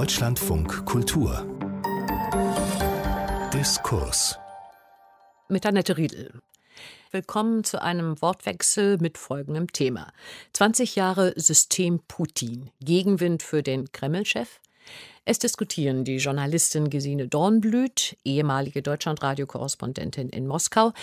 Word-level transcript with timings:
Deutschlandfunk 0.00 0.86
Kultur 0.86 1.46
Diskurs 3.52 4.38
mit 5.50 5.66
Annette 5.66 5.98
Riedel. 5.98 6.40
Willkommen 7.10 7.64
zu 7.64 7.82
einem 7.82 8.22
Wortwechsel 8.22 8.96
mit 8.96 9.18
folgendem 9.18 9.70
Thema. 9.70 10.10
20 10.54 10.96
Jahre 10.96 11.34
System 11.36 12.00
Putin. 12.08 12.70
Gegenwind 12.80 13.42
für 13.42 13.62
den 13.62 13.92
Kreml-Chef? 13.92 14.60
Es 15.26 15.38
diskutieren 15.38 16.04
die 16.04 16.16
Journalistin 16.16 16.88
Gesine 16.88 17.28
Dornblüt, 17.28 18.16
ehemalige 18.24 18.80
Deutschlandradio-Korrespondentin 18.80 20.30
in 20.30 20.46
Moskau, 20.46 20.94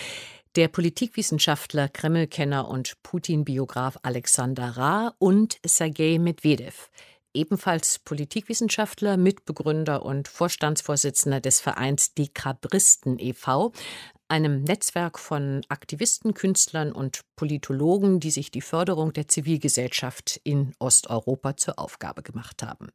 der 0.56 0.66
Politikwissenschaftler, 0.66 1.88
Kreml-Kenner 1.88 2.66
und 2.66 3.00
Putin-Biograf 3.04 3.96
Alexander 4.02 4.76
Ra 4.76 5.14
und 5.20 5.60
Sergei 5.64 6.18
Medvedev, 6.18 6.90
ebenfalls 7.38 8.00
Politikwissenschaftler, 8.00 9.16
Mitbegründer 9.16 10.04
und 10.04 10.28
Vorstandsvorsitzender 10.28 11.40
des 11.40 11.60
Vereins 11.60 12.14
Dekabristen 12.14 13.18
e.V., 13.18 13.72
einem 14.26 14.62
Netzwerk 14.62 15.18
von 15.18 15.64
Aktivisten, 15.68 16.34
Künstlern 16.34 16.92
und 16.92 17.22
Politologen, 17.36 18.20
die 18.20 18.30
sich 18.30 18.50
die 18.50 18.60
Förderung 18.60 19.12
der 19.12 19.28
Zivilgesellschaft 19.28 20.40
in 20.44 20.74
Osteuropa 20.78 21.56
zur 21.56 21.78
Aufgabe 21.78 22.22
gemacht 22.22 22.62
haben. 22.62 22.88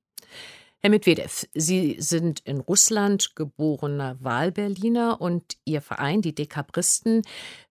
Herr 0.86 0.89
Medvedev, 0.89 1.48
Sie 1.53 1.95
sind 2.00 2.41
in 2.41 2.59
Russland 2.59 3.38
geborener 3.38 4.17
Wahlberliner 4.20 5.22
und 5.22 5.55
Ihr 5.64 5.81
Verein, 5.81 6.22
die 6.22 6.36
Dekabristen, 6.36 7.22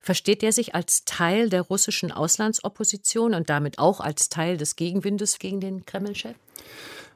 versteht 0.00 0.42
er 0.42 0.52
sich 0.52 0.74
als 0.74 1.04
Teil 1.04 1.50
der 1.50 1.60
russischen 1.60 2.10
Auslandsopposition 2.10 3.34
und 3.34 3.50
damit 3.50 3.78
auch 3.78 4.00
als 4.00 4.30
Teil 4.30 4.56
des 4.56 4.76
Gegenwindes 4.76 5.38
gegen 5.38 5.60
den 5.60 5.84
Kreml-Chef? 5.84 6.36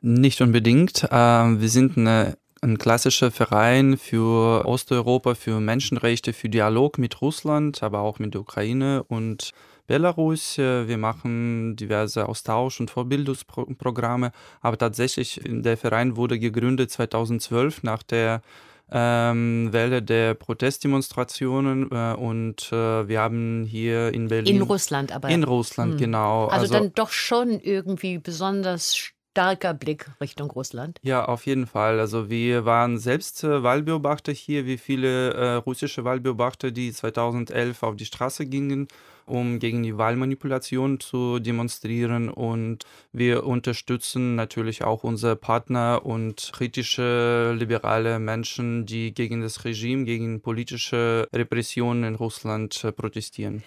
Nicht 0.01 0.41
unbedingt. 0.41 1.07
Ähm, 1.11 1.61
wir 1.61 1.69
sind 1.69 1.97
eine 1.97 2.37
ein 2.63 2.79
klassischer 2.79 3.31
Verein 3.31 3.97
für 3.97 4.65
Osteuropa, 4.67 5.35
für 5.35 5.61
Menschenrechte, 5.61 6.33
für 6.33 6.49
Dialog 6.49 6.99
mit 6.99 7.21
Russland, 7.21 7.83
aber 7.83 8.01
auch 8.01 8.19
mit 8.19 8.35
der 8.35 8.41
Ukraine 8.41 9.05
und 9.05 9.53
Belarus. 9.87 10.59
Wir 10.59 10.99
machen 10.99 11.77
diverse 11.77 12.29
Austausch- 12.29 12.81
und 12.81 12.91
Vorbildungsprogramme, 12.91 14.33
aber 14.61 14.79
tatsächlich 14.79 15.41
der 15.45 15.77
Verein 15.77 16.17
wurde 16.17 16.39
gegründet 16.39 16.91
2012 16.91 17.83
nach 17.85 18.03
der 18.03 18.43
ähm, 18.91 19.73
Welle 19.73 20.03
der 20.03 20.35
Protestdemonstrationen 20.35 21.91
äh, 21.91 22.15
und 22.15 22.71
äh, 22.73 23.09
wir 23.09 23.21
haben 23.21 23.65
hier 23.65 24.15
in 24.15 24.29
Berlin. 24.29 24.57
In 24.57 24.63
Russland 24.63 25.11
aber. 25.11 25.29
In 25.29 25.43
Russland, 25.43 25.93
hm. 25.93 25.99
genau. 25.99 26.47
Also, 26.47 26.63
also, 26.63 26.75
dann 26.75 26.93
doch 26.95 27.11
schon 27.11 27.59
irgendwie 27.61 28.19
besonders 28.19 28.95
starker 29.37 29.75
Blick 29.75 30.11
Richtung 30.19 30.51
Russland. 30.51 30.99
Ja, 31.03 31.27
auf 31.27 31.45
jeden 31.45 31.67
Fall. 31.67 32.01
Also 32.01 32.31
wir 32.31 32.65
waren 32.65 32.97
selbst 32.99 33.45
äh, 33.45 33.63
Wahlbeobachter 33.63 34.33
hier, 34.33 34.65
wie 34.65 34.79
viele 34.79 35.35
äh, 35.35 35.55
russische 35.57 36.05
Wahlbeobachter, 36.05 36.71
die 36.71 36.91
2011 36.91 37.83
auf 37.83 37.97
die 37.97 38.07
Straße 38.07 38.47
gingen 38.47 38.89
um 39.27 39.59
gegen 39.59 39.83
die 39.83 39.99
Wahlmanipulation 39.99 41.01
zu 41.01 41.41
demonstrieren. 41.41 42.29
Und 42.31 42.85
wir 43.13 43.45
unterstützen 43.45 44.37
natürlich 44.37 44.85
auch 44.85 45.05
unsere 45.05 45.37
Partner 45.37 46.03
und 46.05 46.51
kritische 46.53 47.55
liberale 47.59 48.19
Menschen, 48.19 48.87
die 48.87 49.13
gegen 49.13 49.43
das 49.43 49.65
Regime, 49.65 50.05
gegen 50.05 50.41
politische 50.41 51.29
Repressionen 51.33 52.05
in 52.05 52.15
Russland 52.15 52.85
äh, 52.85 52.93
protestieren. 52.93 53.63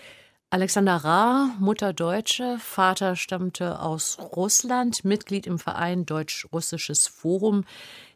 Alexander 0.51 0.95
Ra, 0.97 1.55
Mutter 1.59 1.93
Deutsche, 1.93 2.57
Vater 2.59 3.15
stammte 3.15 3.79
aus 3.81 4.17
Russland, 4.35 5.05
Mitglied 5.05 5.45
im 5.45 5.59
Verein 5.59 6.05
Deutsch-Russisches 6.05 7.07
Forum 7.07 7.65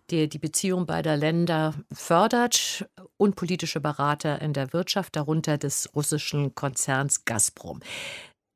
der 0.09 0.27
die 0.27 0.39
Beziehung 0.39 0.85
beider 0.85 1.17
Länder 1.17 1.73
fördert 1.91 2.85
und 3.17 3.35
politische 3.35 3.79
Berater 3.79 4.41
in 4.41 4.53
der 4.53 4.73
Wirtschaft, 4.73 5.15
darunter 5.15 5.57
des 5.57 5.89
russischen 5.95 6.55
Konzerns 6.55 7.25
Gazprom. 7.25 7.79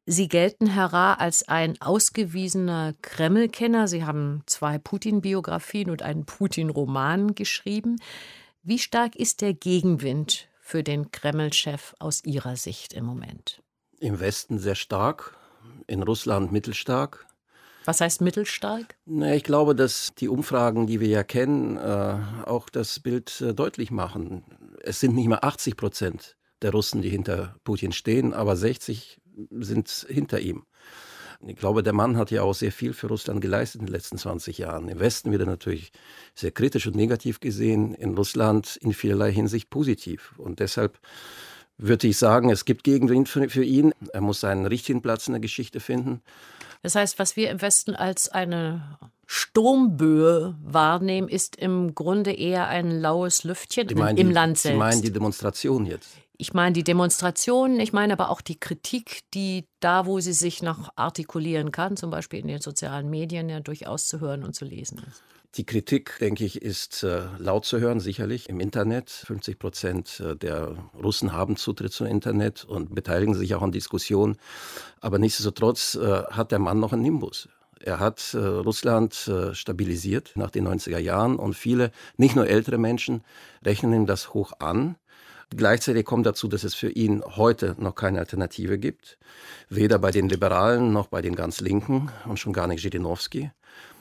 Sie 0.06 0.28
gelten, 0.28 0.68
Herr 0.68 0.94
Ra, 0.94 1.14
als 1.16 1.48
ein 1.48 1.82
ausgewiesener 1.82 2.94
Kreml-Kenner. 3.02 3.88
Sie 3.88 4.06
haben 4.06 4.44
zwei 4.46 4.78
Putin-Biografien 4.78 5.90
und 5.90 6.02
einen 6.02 6.26
Putin-Roman 6.26 7.36
geschrieben. 7.36 7.98
Wie 8.64 8.80
stark 8.80 9.16
ist 9.16 9.42
der 9.42 9.54
Gegenwind 9.54 10.48
für 10.62 10.84
den 10.84 11.12
Kreml-Chef 11.12 11.94
aus 12.00 12.24
Ihrer 12.24 12.56
Sicht 12.56 12.94
im 12.94 13.06
Moment? 13.06 13.62
Im 14.00 14.20
Westen 14.20 14.60
sehr 14.60 14.76
stark, 14.76 15.36
in 15.88 16.04
Russland 16.04 16.52
mittelstark. 16.52 17.26
Was 17.86 18.02
heißt 18.02 18.22
mittelstark? 18.22 18.96
Na, 19.06 19.34
ich 19.34 19.44
glaube, 19.44 19.74
dass 19.74 20.14
die 20.16 20.28
Umfragen, 20.28 20.88
die 20.88 21.00
wir 21.00 21.08
ja 21.08 21.24
kennen, 21.24 21.78
äh, 21.78 22.18
auch 22.46 22.70
das 22.70 23.00
Bild 23.00 23.42
äh, 23.42 23.54
deutlich 23.54 23.92
machen. 23.92 24.44
Es 24.84 25.00
sind 25.00 25.16
nicht 25.16 25.28
mehr 25.28 25.44
80 25.44 25.78
Prozent 25.78 26.36
der 26.62 26.72
Russen, 26.72 27.02
die 27.02 27.10
hinter 27.10 27.56
Putin 27.64 27.92
stehen, 27.92 28.34
aber 28.34 28.56
60 28.56 29.22
sind 29.52 30.06
hinter 30.10 30.40
ihm. 30.40 30.66
Ich 31.46 31.56
glaube, 31.56 31.84
der 31.84 31.94
Mann 31.94 32.18
hat 32.18 32.32
ja 32.32 32.42
auch 32.42 32.56
sehr 32.56 32.72
viel 32.72 32.94
für 32.94 33.08
Russland 33.08 33.42
geleistet 33.42 33.82
in 33.82 33.88
den 33.88 33.94
letzten 33.94 34.18
20 34.18 34.58
Jahren. 34.58 34.90
Im 34.90 35.00
Westen 35.00 35.32
wird 35.32 35.42
er 35.42 35.48
natürlich 35.48 35.92
sehr 36.34 36.52
kritisch 36.52 36.88
und 36.88 36.96
negativ 36.96 37.40
gesehen, 37.40 37.94
in 37.94 38.16
Russland 38.16 38.78
in 38.82 38.92
vielerlei 38.92 39.32
Hinsicht 39.32 39.70
positiv. 39.70 40.34
Und 40.38 40.60
deshalb 40.60 41.00
würde 41.78 42.08
ich 42.08 42.18
sagen, 42.18 42.50
es 42.50 42.66
gibt 42.66 42.84
Gegenwind 42.84 43.30
für, 43.30 43.50
für 43.50 43.64
ihn. 43.64 43.94
Er 44.14 44.22
muss 44.22 44.40
seinen 44.40 44.66
richtigen 44.66 45.02
Platz 45.02 45.28
in 45.28 45.34
der 45.34 45.42
Geschichte 45.42 45.80
finden. 45.80 46.22
Das 46.82 46.96
heißt, 46.96 47.20
was 47.20 47.36
wir 47.36 47.50
im 47.50 47.62
Westen 47.62 47.96
als 47.96 48.30
eine 48.30 48.98
Sturmböe 49.26 50.56
wahrnehmen, 50.64 51.28
ist 51.28 51.56
im 51.58 51.94
Grunde 51.94 52.32
eher 52.32 52.68
ein 52.68 52.92
laues 53.02 53.44
Lüftchen 53.44 53.90
im 53.90 54.16
die, 54.16 54.24
Land 54.24 54.58
selbst. 54.58 54.76
Sie 54.76 54.80
meinen 54.80 55.02
die 55.02 55.12
Demonstration 55.12 55.86
jetzt? 55.86 56.10
Ich 56.40 56.54
meine 56.54 56.74
die 56.74 56.84
Demonstrationen, 56.84 57.80
ich 57.80 57.94
meine 57.94 58.14
aber 58.14 58.30
auch 58.30 58.42
die 58.42 58.60
Kritik, 58.60 59.22
die 59.34 59.66
da, 59.80 60.06
wo 60.06 60.20
sie 60.20 60.34
sich 60.34 60.62
noch 60.62 60.90
artikulieren 60.96 61.72
kann, 61.72 61.98
zum 61.98 62.12
Beispiel 62.12 62.40
in 62.40 62.48
den 62.48 62.62
sozialen 62.62 63.10
Medien, 63.10 63.50
ja 63.50 63.60
durchaus 63.60 64.06
zu 64.06 64.20
hören 64.20 64.44
und 64.44 64.54
zu 64.54 64.64
lesen 64.64 65.00
ist. 65.00 65.24
Die 65.58 65.66
Kritik, 65.66 66.20
denke 66.20 66.46
ich, 66.46 66.62
ist 66.62 67.02
äh, 67.02 67.24
laut 67.40 67.66
zu 67.66 67.80
hören, 67.80 68.00
sicherlich 68.00 68.48
im 68.48 68.60
Internet. 68.60 69.10
50 69.10 69.58
Prozent 69.58 70.20
äh, 70.20 70.36
der 70.36 70.76
Russen 71.04 71.34
haben 71.34 71.56
Zutritt 71.56 71.92
zum 71.92 72.06
Internet 72.06 72.64
und 72.64 72.94
beteiligen 72.94 73.34
sich 73.34 73.56
auch 73.56 73.64
an 73.64 73.72
Diskussionen. 73.72 74.38
Aber 75.02 75.18
nichtsdestotrotz 75.18 75.96
äh, 75.96 76.26
hat 76.26 76.52
der 76.52 76.60
Mann 76.60 76.80
noch 76.80 76.94
einen 76.94 77.02
Nimbus. 77.02 77.50
Er 77.80 78.00
hat 78.00 78.36
Russland 78.36 79.30
stabilisiert 79.52 80.32
nach 80.34 80.50
den 80.50 80.68
90er 80.68 80.98
Jahren 80.98 81.36
und 81.38 81.54
viele, 81.54 81.92
nicht 82.18 82.36
nur 82.36 82.48
ältere 82.48 82.80
Menschen, 82.80 83.24
rechnen 83.64 83.94
ihm 83.94 84.08
das 84.08 84.34
hoch 84.34 84.54
an. 84.58 84.96
Gleichzeitig 85.56 86.04
kommt 86.04 86.26
dazu, 86.26 86.48
dass 86.48 86.64
es 86.64 86.74
für 86.74 86.90
ihn 86.90 87.24
heute 87.24 87.76
noch 87.78 87.94
keine 87.94 88.18
Alternative 88.18 88.80
gibt. 88.80 89.20
Weder 89.70 90.00
bei 90.00 90.10
den 90.10 90.28
Liberalen 90.28 90.92
noch 90.92 91.06
bei 91.06 91.22
den 91.22 91.36
ganz 91.36 91.62
Linken 91.62 92.12
und 92.26 92.40
schon 92.40 92.52
gar 92.52 92.66
nicht 92.66 92.82
Zhirinovsky. 92.82 93.52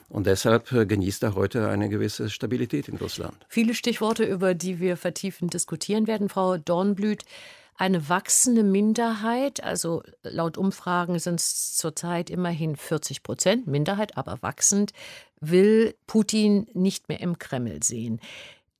Und 0.09 0.25
deshalb 0.25 0.71
äh, 0.71 0.85
genießt 0.85 1.23
er 1.23 1.35
heute 1.35 1.67
eine 1.67 1.89
gewisse 1.89 2.29
Stabilität 2.29 2.87
in 2.87 2.97
Russland. 2.97 3.45
Viele 3.49 3.73
Stichworte, 3.73 4.23
über 4.23 4.53
die 4.53 4.79
wir 4.79 4.97
vertiefend 4.97 5.53
diskutieren 5.53 6.07
werden, 6.07 6.29
Frau 6.29 6.57
Dornblüt. 6.57 7.23
Eine 7.75 8.09
wachsende 8.09 8.63
Minderheit, 8.63 9.63
also 9.63 10.01
laut 10.23 10.57
Umfragen 10.57 11.19
sind 11.19 11.39
es 11.39 11.75
zurzeit 11.75 12.31
immerhin 12.31 12.75
40 12.75 13.21
Prozent, 13.21 13.67
Minderheit, 13.67 14.17
aber 14.17 14.41
wachsend, 14.41 14.93
will 15.39 15.93
Putin 16.07 16.67
nicht 16.73 17.07
mehr 17.07 17.19
im 17.19 17.37
Kreml 17.37 17.83
sehen. 17.83 18.19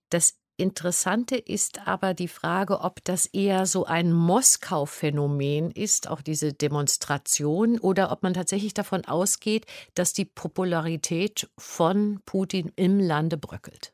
Das 0.09 0.35
Interessante 0.59 1.35
ist 1.35 1.87
aber 1.87 2.15
die 2.15 2.27
Frage, 2.27 2.81
ob 2.81 3.03
das 3.03 3.27
eher 3.27 3.67
so 3.67 3.85
ein 3.85 4.11
Moskau-Phänomen 4.11 5.69
ist, 5.69 6.09
auch 6.09 6.21
diese 6.21 6.51
Demonstration, 6.51 7.79
oder 7.79 8.11
ob 8.11 8.23
man 8.23 8.33
tatsächlich 8.33 8.73
davon 8.73 9.05
ausgeht, 9.05 9.67
dass 9.93 10.13
die 10.13 10.25
Popularität 10.25 11.47
von 11.59 12.21
Putin 12.25 12.71
im 12.75 12.99
Lande 12.99 13.37
bröckelt. 13.37 13.93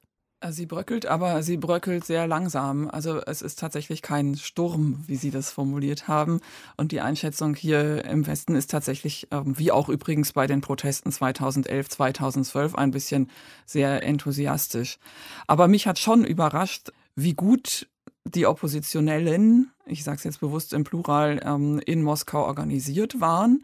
Sie 0.51 0.65
bröckelt, 0.65 1.05
aber 1.05 1.41
sie 1.41 1.57
bröckelt 1.57 2.05
sehr 2.05 2.27
langsam. 2.27 2.89
Also 2.89 3.21
es 3.21 3.41
ist 3.41 3.59
tatsächlich 3.59 4.01
kein 4.01 4.35
Sturm, 4.35 5.03
wie 5.07 5.15
Sie 5.15 5.31
das 5.31 5.51
formuliert 5.51 6.07
haben. 6.07 6.41
Und 6.75 6.91
die 6.91 7.01
Einschätzung 7.01 7.55
hier 7.55 8.03
im 8.05 8.27
Westen 8.27 8.55
ist 8.55 8.69
tatsächlich, 8.69 9.27
ähm, 9.31 9.57
wie 9.57 9.71
auch 9.71 9.89
übrigens 9.89 10.33
bei 10.33 10.45
den 10.47 10.61
Protesten 10.61 11.11
2011, 11.11 11.89
2012, 11.89 12.75
ein 12.75 12.91
bisschen 12.91 13.29
sehr 13.65 14.03
enthusiastisch. 14.03 14.99
Aber 15.47 15.67
mich 15.67 15.87
hat 15.87 15.99
schon 15.99 16.25
überrascht, 16.25 16.91
wie 17.15 17.33
gut 17.33 17.87
die 18.25 18.45
Oppositionellen, 18.45 19.71
ich 19.85 20.03
sage 20.03 20.17
es 20.17 20.23
jetzt 20.23 20.39
bewusst 20.39 20.73
im 20.73 20.83
Plural, 20.83 21.41
ähm, 21.43 21.79
in 21.85 22.01
Moskau 22.01 22.45
organisiert 22.45 23.21
waren 23.21 23.63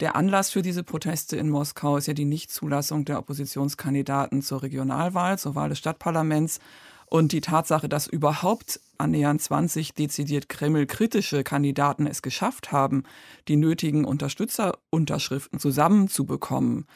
der 0.00 0.16
Anlass 0.16 0.50
für 0.50 0.62
diese 0.62 0.82
Proteste 0.82 1.36
in 1.36 1.48
Moskau 1.48 1.96
ist 1.96 2.06
ja 2.06 2.14
die 2.14 2.24
Nichtzulassung 2.24 3.04
der 3.04 3.18
Oppositionskandidaten 3.18 4.42
zur 4.42 4.62
Regionalwahl, 4.62 5.38
zur 5.38 5.54
Wahl 5.54 5.68
des 5.68 5.78
Stadtparlaments 5.78 6.58
und 7.06 7.32
die 7.32 7.42
Tatsache, 7.42 7.88
dass 7.90 8.06
überhaupt 8.06 8.80
annähernd 8.96 9.42
20 9.42 9.92
dezidiert 9.92 10.48
Kreml-kritische 10.48 11.44
Kandidaten 11.44 12.06
es 12.06 12.22
geschafft 12.22 12.72
haben, 12.72 13.02
die 13.48 13.56
nötigen 13.56 14.04
Unterstützerunterschriften 14.04 15.58
zusammenzubekommen. 15.58 16.86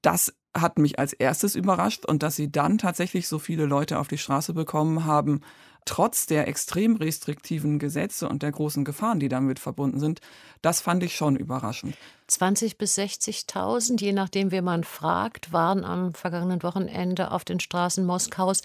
Das 0.00 0.34
hat 0.56 0.78
mich 0.78 0.98
als 0.98 1.12
erstes 1.12 1.54
überrascht 1.56 2.06
und 2.06 2.22
dass 2.22 2.36
sie 2.36 2.50
dann 2.50 2.78
tatsächlich 2.78 3.28
so 3.28 3.38
viele 3.38 3.66
Leute 3.66 3.98
auf 3.98 4.08
die 4.08 4.16
Straße 4.16 4.54
bekommen 4.54 5.04
haben, 5.04 5.42
trotz 5.86 6.26
der 6.26 6.46
extrem 6.48 6.96
restriktiven 6.96 7.78
Gesetze 7.78 8.28
und 8.28 8.42
der 8.42 8.52
großen 8.52 8.84
Gefahren, 8.84 9.20
die 9.20 9.28
damit 9.28 9.58
verbunden 9.58 9.98
sind, 9.98 10.20
das 10.60 10.80
fand 10.80 11.02
ich 11.02 11.16
schon 11.16 11.36
überraschend. 11.36 11.96
20 12.26 12.76
bis 12.76 12.98
60.000, 12.98 14.00
je 14.00 14.12
nachdem, 14.12 14.50
wer 14.50 14.62
man 14.62 14.84
fragt, 14.84 15.52
waren 15.52 15.84
am 15.84 16.12
vergangenen 16.12 16.62
Wochenende 16.62 17.30
auf 17.30 17.44
den 17.44 17.60
Straßen 17.60 18.04
Moskaus. 18.04 18.62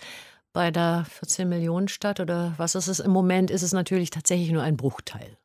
Bei 0.53 0.69
der 0.69 1.05
14 1.09 1.47
Millionen 1.47 1.87
Stadt 1.87 2.19
oder 2.19 2.53
was 2.57 2.75
ist 2.75 2.87
es 2.87 2.99
im 2.99 3.11
Moment, 3.11 3.49
ist 3.51 3.61
es 3.61 3.71
natürlich 3.71 4.09
tatsächlich 4.09 4.51
nur 4.51 4.63
ein 4.63 4.75
Bruchteil. 4.75 5.37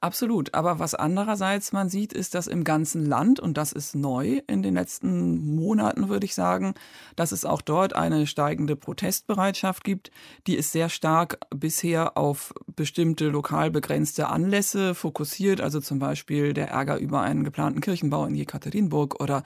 Absolut. 0.00 0.54
Aber 0.54 0.78
was 0.78 0.94
andererseits 0.94 1.72
man 1.72 1.88
sieht, 1.88 2.12
ist, 2.12 2.34
dass 2.36 2.46
im 2.46 2.62
ganzen 2.62 3.04
Land, 3.04 3.40
und 3.40 3.58
das 3.58 3.72
ist 3.72 3.96
neu 3.96 4.40
in 4.46 4.62
den 4.62 4.74
letzten 4.74 5.56
Monaten, 5.56 6.08
würde 6.08 6.24
ich 6.24 6.36
sagen, 6.36 6.74
dass 7.16 7.32
es 7.32 7.44
auch 7.44 7.60
dort 7.60 7.94
eine 7.94 8.28
steigende 8.28 8.76
Protestbereitschaft 8.76 9.82
gibt. 9.82 10.12
Die 10.46 10.54
ist 10.54 10.70
sehr 10.70 10.88
stark 10.88 11.38
bisher 11.50 12.16
auf 12.16 12.54
bestimmte 12.76 13.28
lokal 13.28 13.72
begrenzte 13.72 14.28
Anlässe 14.28 14.94
fokussiert, 14.94 15.60
also 15.60 15.80
zum 15.80 15.98
Beispiel 15.98 16.52
der 16.52 16.68
Ärger 16.68 16.98
über 16.98 17.22
einen 17.22 17.42
geplanten 17.42 17.80
Kirchenbau 17.80 18.24
in 18.26 18.36
Jekaterinburg 18.36 19.20
oder 19.20 19.42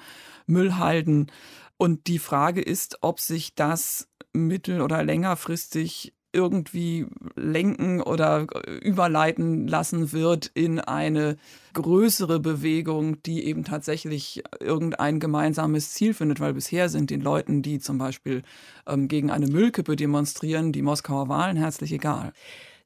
Müllhalden. 0.47 1.33
Und 1.79 2.09
die 2.09 2.19
Frage 2.19 2.61
ist, 2.61 2.99
ob 3.01 3.21
sich 3.21 3.55
das 3.55 4.07
mittel- 4.35 4.83
oder 4.83 5.03
längerfristig 5.03 6.13
irgendwie 6.33 7.07
lenken 7.37 8.01
oder 8.01 8.47
überleiten 8.81 9.67
lassen 9.69 10.13
wird 10.13 10.51
in 10.55 10.81
eine 10.81 11.37
größere 11.75 12.41
Bewegung, 12.41 13.23
die 13.23 13.45
eben 13.45 13.65
tatsächlich 13.65 14.43
irgendein 14.61 15.21
gemeinsames 15.21 15.93
Ziel 15.93 16.15
findet, 16.15 16.41
weil 16.41 16.55
bisher 16.55 16.89
sind 16.89 17.11
den 17.11 17.21
Leuten, 17.21 17.63
die 17.63 17.79
zum 17.81 17.99
Beispiel 17.99 18.43
ähm, 18.87 19.09
gegen 19.09 19.31
eine 19.31 19.47
Müllkippe 19.47 19.97
demonstrieren, 19.97 20.73
die 20.73 20.83
Moskauer 20.83 21.29
Wahlen 21.29 21.57
herzlich 21.57 21.93
egal. 21.93 22.33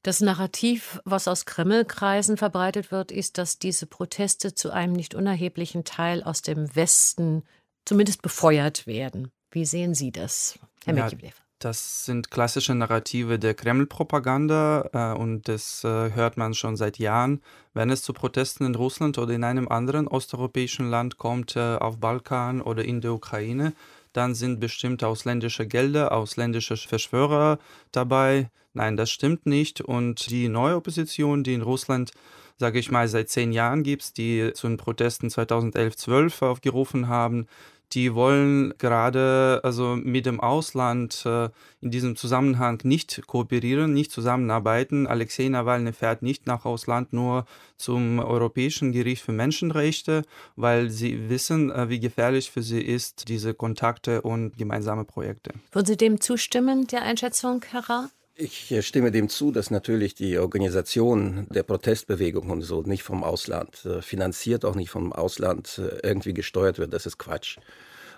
Das 0.03 0.21
Narrativ, 0.21 1.01
was 1.03 1.27
aus 1.27 1.45
Kremlkreisen 1.45 2.37
verbreitet 2.37 2.91
wird, 2.91 3.11
ist, 3.11 3.37
dass 3.37 3.59
diese 3.59 3.87
Proteste 3.87 4.53
zu 4.53 4.71
einem 4.71 4.93
nicht 4.93 5.15
unerheblichen 5.15 5.83
Teil 5.83 6.23
aus 6.23 6.41
dem 6.41 6.73
Westen 6.75 7.43
zumindest 7.83 8.21
befeuert 8.21 8.87
werden. 8.87 9.31
Wie 9.51 9.65
sehen 9.65 9.95
Sie 9.95 10.11
das, 10.11 10.59
Herr 10.85 10.95
ja, 10.95 11.03
Medvedev? 11.03 11.41
Das 11.59 12.05
sind 12.05 12.29
klassische 12.29 12.75
Narrative 12.75 13.39
der 13.39 13.55
Kreml-Propaganda 13.55 14.89
äh, 14.93 15.17
und 15.17 15.47
das 15.47 15.83
äh, 15.83 16.11
hört 16.13 16.37
man 16.37 16.53
schon 16.53 16.77
seit 16.77 16.99
Jahren. 16.99 17.41
Wenn 17.73 17.89
es 17.89 18.03
zu 18.03 18.13
Protesten 18.13 18.63
in 18.63 18.75
Russland 18.75 19.17
oder 19.17 19.33
in 19.33 19.43
einem 19.43 19.67
anderen 19.67 20.07
osteuropäischen 20.07 20.91
Land 20.91 21.17
kommt, 21.17 21.55
äh, 21.55 21.77
auf 21.77 21.97
Balkan 21.97 22.61
oder 22.61 22.85
in 22.85 23.01
der 23.01 23.13
Ukraine, 23.13 23.73
dann 24.13 24.35
sind 24.35 24.59
bestimmte 24.59 25.07
ausländische 25.07 25.65
Gelder, 25.65 26.11
ausländische 26.11 26.77
Verschwörer 26.77 27.57
dabei. 27.91 28.51
Nein, 28.73 28.95
das 28.95 29.09
stimmt 29.09 29.47
nicht. 29.47 29.81
Und 29.81 30.29
die 30.29 30.49
neue 30.49 30.75
Opposition, 30.75 31.43
die 31.43 31.55
in 31.55 31.63
Russland, 31.63 32.11
sage 32.57 32.77
ich 32.77 32.91
mal, 32.91 33.07
seit 33.07 33.29
zehn 33.29 33.51
Jahren 33.51 33.81
gibt, 33.81 34.17
die 34.17 34.51
zu 34.53 34.67
den 34.67 34.77
Protesten 34.77 35.29
2011-12 35.29 36.45
aufgerufen 36.45 37.07
haben, 37.07 37.47
die 37.93 38.13
wollen 38.13 38.73
gerade 38.77 39.61
also 39.63 39.95
mit 39.95 40.25
dem 40.25 40.39
Ausland 40.39 41.23
äh, 41.25 41.49
in 41.81 41.91
diesem 41.91 42.15
Zusammenhang 42.15 42.79
nicht 42.83 43.25
kooperieren, 43.27 43.93
nicht 43.93 44.11
zusammenarbeiten. 44.11 45.07
Alexei 45.07 45.47
Nawalny 45.47 45.93
fährt 45.93 46.21
nicht 46.21 46.47
nach 46.47 46.65
Ausland 46.65 47.13
nur 47.13 47.45
zum 47.77 48.19
Europäischen 48.19 48.91
Gericht 48.91 49.23
für 49.23 49.31
Menschenrechte, 49.31 50.23
weil 50.55 50.89
sie 50.89 51.29
wissen, 51.29 51.71
äh, 51.71 51.89
wie 51.89 51.99
gefährlich 51.99 52.51
für 52.51 52.61
sie 52.61 52.81
ist, 52.81 53.29
diese 53.29 53.53
Kontakte 53.53 54.21
und 54.21 54.57
gemeinsame 54.57 55.05
Projekte. 55.05 55.51
Würden 55.71 55.85
Sie 55.85 55.97
dem 55.97 56.19
zustimmen, 56.19 56.87
der 56.87 57.03
Einschätzung, 57.03 57.63
Herr 57.71 57.89
Ra? 57.89 58.09
Ich 58.39 58.71
stimme 58.85 59.11
dem 59.11 59.29
zu, 59.29 59.51
dass 59.51 59.71
natürlich 59.71 60.13
die 60.13 60.37
Organisation 60.37 61.47
der 61.49 61.63
Protestbewegung 61.63 62.51
und 62.51 62.61
so 62.61 62.83
nicht 62.83 63.01
vom 63.01 63.23
Ausland 63.23 63.83
äh, 63.83 64.03
finanziert, 64.03 64.63
auch 64.63 64.75
nicht 64.75 64.91
vom 64.91 65.11
Ausland 65.11 65.79
äh, 65.79 66.07
irgendwie 66.07 66.35
gesteuert 66.35 66.77
wird. 66.77 66.93
Das 66.93 67.07
ist 67.07 67.17
Quatsch. 67.17 67.57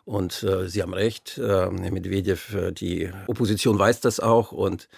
Und 0.03 0.43
äh, 0.43 0.67
Sie 0.67 0.81
haben 0.81 0.93
recht, 0.93 1.37
äh, 1.37 1.47
Herr 1.47 1.71
Medvedev, 1.71 2.53
äh, 2.53 2.73
die 2.73 3.09
Opposition 3.27 3.79
weiß 3.79 4.01
das 4.01 4.19
auch 4.19 4.51
und 4.51 4.89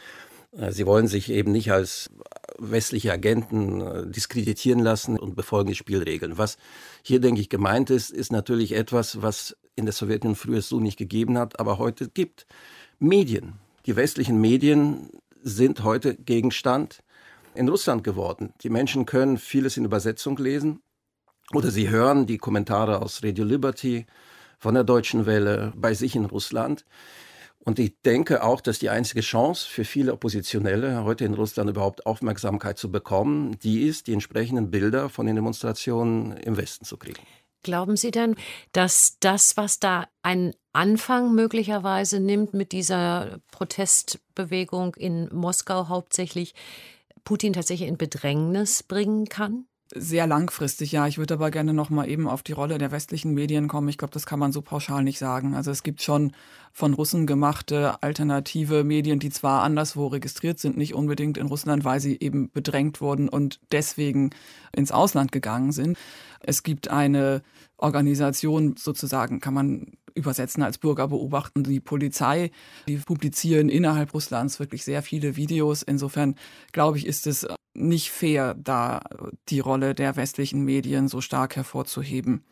äh, 0.57 0.71
sie 0.71 0.87
wollen 0.87 1.07
sich 1.07 1.29
eben 1.29 1.51
nicht 1.51 1.71
als 1.71 2.09
westliche 2.57 3.13
Agenten 3.13 4.11
diskreditieren 4.11 4.79
lassen 4.79 5.19
und 5.19 5.35
befolgen 5.35 5.69
die 5.69 5.75
Spielregeln. 5.75 6.39
Was 6.39 6.57
hier, 7.03 7.19
denke 7.19 7.41
ich, 7.41 7.49
gemeint 7.49 7.91
ist, 7.91 8.09
ist 8.09 8.31
natürlich 8.31 8.71
etwas, 8.71 9.21
was 9.21 9.55
in 9.75 9.85
der 9.85 9.93
Sowjetunion 9.93 10.35
früher 10.35 10.63
so 10.63 10.79
nicht 10.79 10.97
gegeben 10.97 11.37
hat, 11.37 11.59
aber 11.59 11.77
heute 11.77 12.09
gibt. 12.09 12.47
Medien. 12.97 13.59
Die 13.85 13.95
westlichen 13.95 14.39
Medien 14.39 15.09
sind 15.41 15.83
heute 15.83 16.15
Gegenstand 16.15 17.03
in 17.55 17.67
Russland 17.67 18.03
geworden. 18.03 18.53
Die 18.61 18.69
Menschen 18.69 19.05
können 19.05 19.37
vieles 19.37 19.77
in 19.77 19.85
Übersetzung 19.85 20.37
lesen 20.37 20.81
oder 21.53 21.71
sie 21.71 21.89
hören 21.89 22.27
die 22.27 22.37
Kommentare 22.37 23.01
aus 23.01 23.23
Radio 23.23 23.43
Liberty, 23.43 24.05
von 24.59 24.75
der 24.75 24.83
Deutschen 24.83 25.25
Welle 25.25 25.73
bei 25.75 25.95
sich 25.95 26.15
in 26.15 26.25
Russland. 26.25 26.85
Und 27.63 27.79
ich 27.79 27.99
denke 28.03 28.43
auch, 28.43 28.61
dass 28.61 28.77
die 28.77 28.89
einzige 28.89 29.21
Chance 29.21 29.67
für 29.67 29.85
viele 29.85 30.13
Oppositionelle 30.13 31.03
heute 31.03 31.25
in 31.25 31.33
Russland 31.33 31.69
überhaupt 31.69 32.05
Aufmerksamkeit 32.05 32.77
zu 32.77 32.91
bekommen, 32.91 33.57
die 33.63 33.81
ist, 33.81 34.05
die 34.05 34.13
entsprechenden 34.13 34.69
Bilder 34.69 35.09
von 35.09 35.25
den 35.25 35.35
Demonstrationen 35.35 36.37
im 36.37 36.57
Westen 36.57 36.85
zu 36.85 36.97
kriegen. 36.97 37.21
Glauben 37.63 37.95
Sie 37.95 38.11
denn, 38.11 38.35
dass 38.71 39.17
das, 39.19 39.55
was 39.55 39.79
da 39.79 40.07
einen 40.23 40.53
Anfang 40.73 41.35
möglicherweise 41.35 42.19
nimmt 42.19 42.53
mit 42.53 42.71
dieser 42.71 43.39
Protestbewegung 43.51 44.95
in 44.95 45.29
Moskau 45.33 45.87
hauptsächlich, 45.87 46.55
Putin 47.23 47.53
tatsächlich 47.53 47.87
in 47.87 47.97
Bedrängnis 47.97 48.83
bringen 48.83 49.27
kann? 49.29 49.67
Sehr 49.93 50.25
langfristig, 50.25 50.93
ja. 50.93 51.05
Ich 51.07 51.17
würde 51.17 51.33
aber 51.33 51.51
gerne 51.51 51.73
noch 51.73 51.89
mal 51.89 52.07
eben 52.07 52.25
auf 52.27 52.43
die 52.43 52.53
Rolle 52.53 52.77
der 52.77 52.91
westlichen 52.91 53.33
Medien 53.33 53.67
kommen. 53.67 53.89
Ich 53.89 53.97
glaube, 53.97 54.13
das 54.13 54.25
kann 54.25 54.39
man 54.39 54.53
so 54.53 54.61
pauschal 54.61 55.03
nicht 55.03 55.19
sagen. 55.19 55.53
Also 55.53 55.69
es 55.69 55.83
gibt 55.83 56.01
schon 56.01 56.31
von 56.71 56.93
Russen 56.93 57.27
gemachte 57.27 58.01
alternative 58.01 58.85
Medien, 58.85 59.19
die 59.19 59.29
zwar 59.29 59.63
anderswo 59.63 60.07
registriert 60.07 60.59
sind, 60.59 60.77
nicht 60.77 60.95
unbedingt 60.95 61.37
in 61.37 61.47
Russland, 61.47 61.83
weil 61.83 61.99
sie 61.99 62.17
eben 62.17 62.49
bedrängt 62.51 63.01
wurden 63.01 63.27
und 63.27 63.59
deswegen 63.73 64.29
ins 64.73 64.93
Ausland 64.93 65.33
gegangen 65.33 65.73
sind. 65.73 65.97
Es 66.39 66.63
gibt 66.63 66.87
eine 66.89 67.41
Organisation, 67.75 68.75
sozusagen 68.77 69.41
kann 69.41 69.53
man 69.53 69.91
übersetzen 70.13 70.63
als 70.63 70.77
Bürger 70.77 71.09
beobachten 71.09 71.63
die 71.63 71.81
Polizei. 71.81 72.51
Die 72.87 72.97
publizieren 72.97 73.67
innerhalb 73.67 74.13
Russlands 74.13 74.59
wirklich 74.59 74.85
sehr 74.85 75.01
viele 75.01 75.35
Videos. 75.35 75.83
Insofern 75.83 76.35
glaube 76.71 76.97
ich, 76.97 77.05
ist 77.05 77.27
es 77.27 77.45
nicht 77.73 78.11
fair, 78.11 78.55
da 78.55 79.01
die 79.49 79.59
Rolle 79.59 79.95
der 79.95 80.15
westlichen 80.15 80.63
Medien 80.63 81.07
so 81.07 81.21
stark 81.21 81.55
hervorzuheben. 81.55 82.43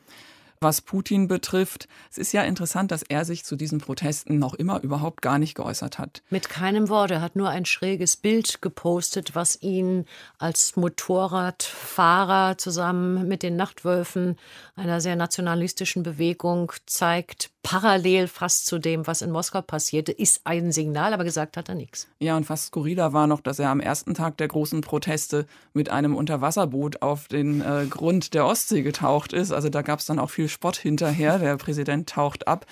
Was 0.62 0.82
Putin 0.82 1.30
betrifft, 1.30 1.88
es 2.12 2.18
ist 2.18 2.34
ja 2.34 2.44
interessant, 2.44 2.92
dass 2.92 3.02
er 3.02 3.24
sich 3.24 3.46
zu 3.46 3.56
diesen 3.56 3.80
Protesten 3.80 4.40
noch 4.40 4.54
immer 4.54 4.82
überhaupt 4.82 5.22
gar 5.22 5.40
nicht 5.40 5.56
geäußert 5.56 5.98
hat. 6.00 6.22
Mit 6.30 6.50
keinem 6.50 6.90
Wort. 6.90 7.12
Er 7.12 7.22
hat 7.22 7.38
nur 7.38 7.48
ein 7.48 7.64
schräges 7.64 8.18
Bild 8.18 8.62
gepostet, 8.62 9.36
was 9.36 9.62
ihn 9.62 10.06
als 10.38 10.76
Motorradfahrer 10.76 12.58
zusammen 12.58 13.26
mit 13.26 13.42
den 13.42 13.56
Nachtwölfen 13.56 14.36
einer 14.76 15.00
sehr 15.00 15.16
nationalistischen 15.16 16.04
Bewegung 16.04 16.74
zeigt, 16.86 17.52
parallel 17.63 18.28
fast 18.28 18.66
zu 18.66 18.80
dem, 18.80 19.06
was 19.06 19.22
in 19.22 19.32
Moskau 19.32 19.62
passierte, 19.62 20.12
ist 20.12 20.42
ein 20.46 20.72
Signal, 20.72 21.13
aber 21.13 21.24
gesagt 21.24 21.58
hat 21.58 21.70
er 21.70 21.75
nichts. 21.75 22.08
Ja, 22.20 22.38
und 22.38 22.46
fast 22.46 22.68
skurriler 22.68 23.13
war 23.13 23.28
noch, 23.28 23.42
dass 23.42 23.60
er 23.60 23.70
am 23.70 23.80
ersten 23.80 24.13
Tag 24.13 24.38
der 24.38 24.48
großen 24.48 24.82
Proteste 24.82 25.46
mit 25.74 25.89
einem 25.89 26.16
Unterwasserboot 26.16 27.01
auf 27.01 27.28
den 27.28 27.62
äh, 27.62 27.86
Grund 27.89 28.34
der 28.34 28.46
Ostsee 28.46 28.82
getaucht 28.82 29.34
ist. 29.34 29.51
Also 29.51 29.70
da 29.70 29.82
gab 29.82 30.00
es 30.00 30.06
dann 30.06 30.20
auch 30.20 30.30
viel 30.30 30.48
Spott 30.48 30.78
hinterher. 30.78 31.38
Der 31.39 31.58
Präsident 31.58 32.10
taucht 32.10 32.48
ab. 32.48 32.66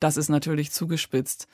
Das 0.00 0.16
ist 0.16 0.28
natürlich 0.28 0.72
zugespitzt. 0.72 1.46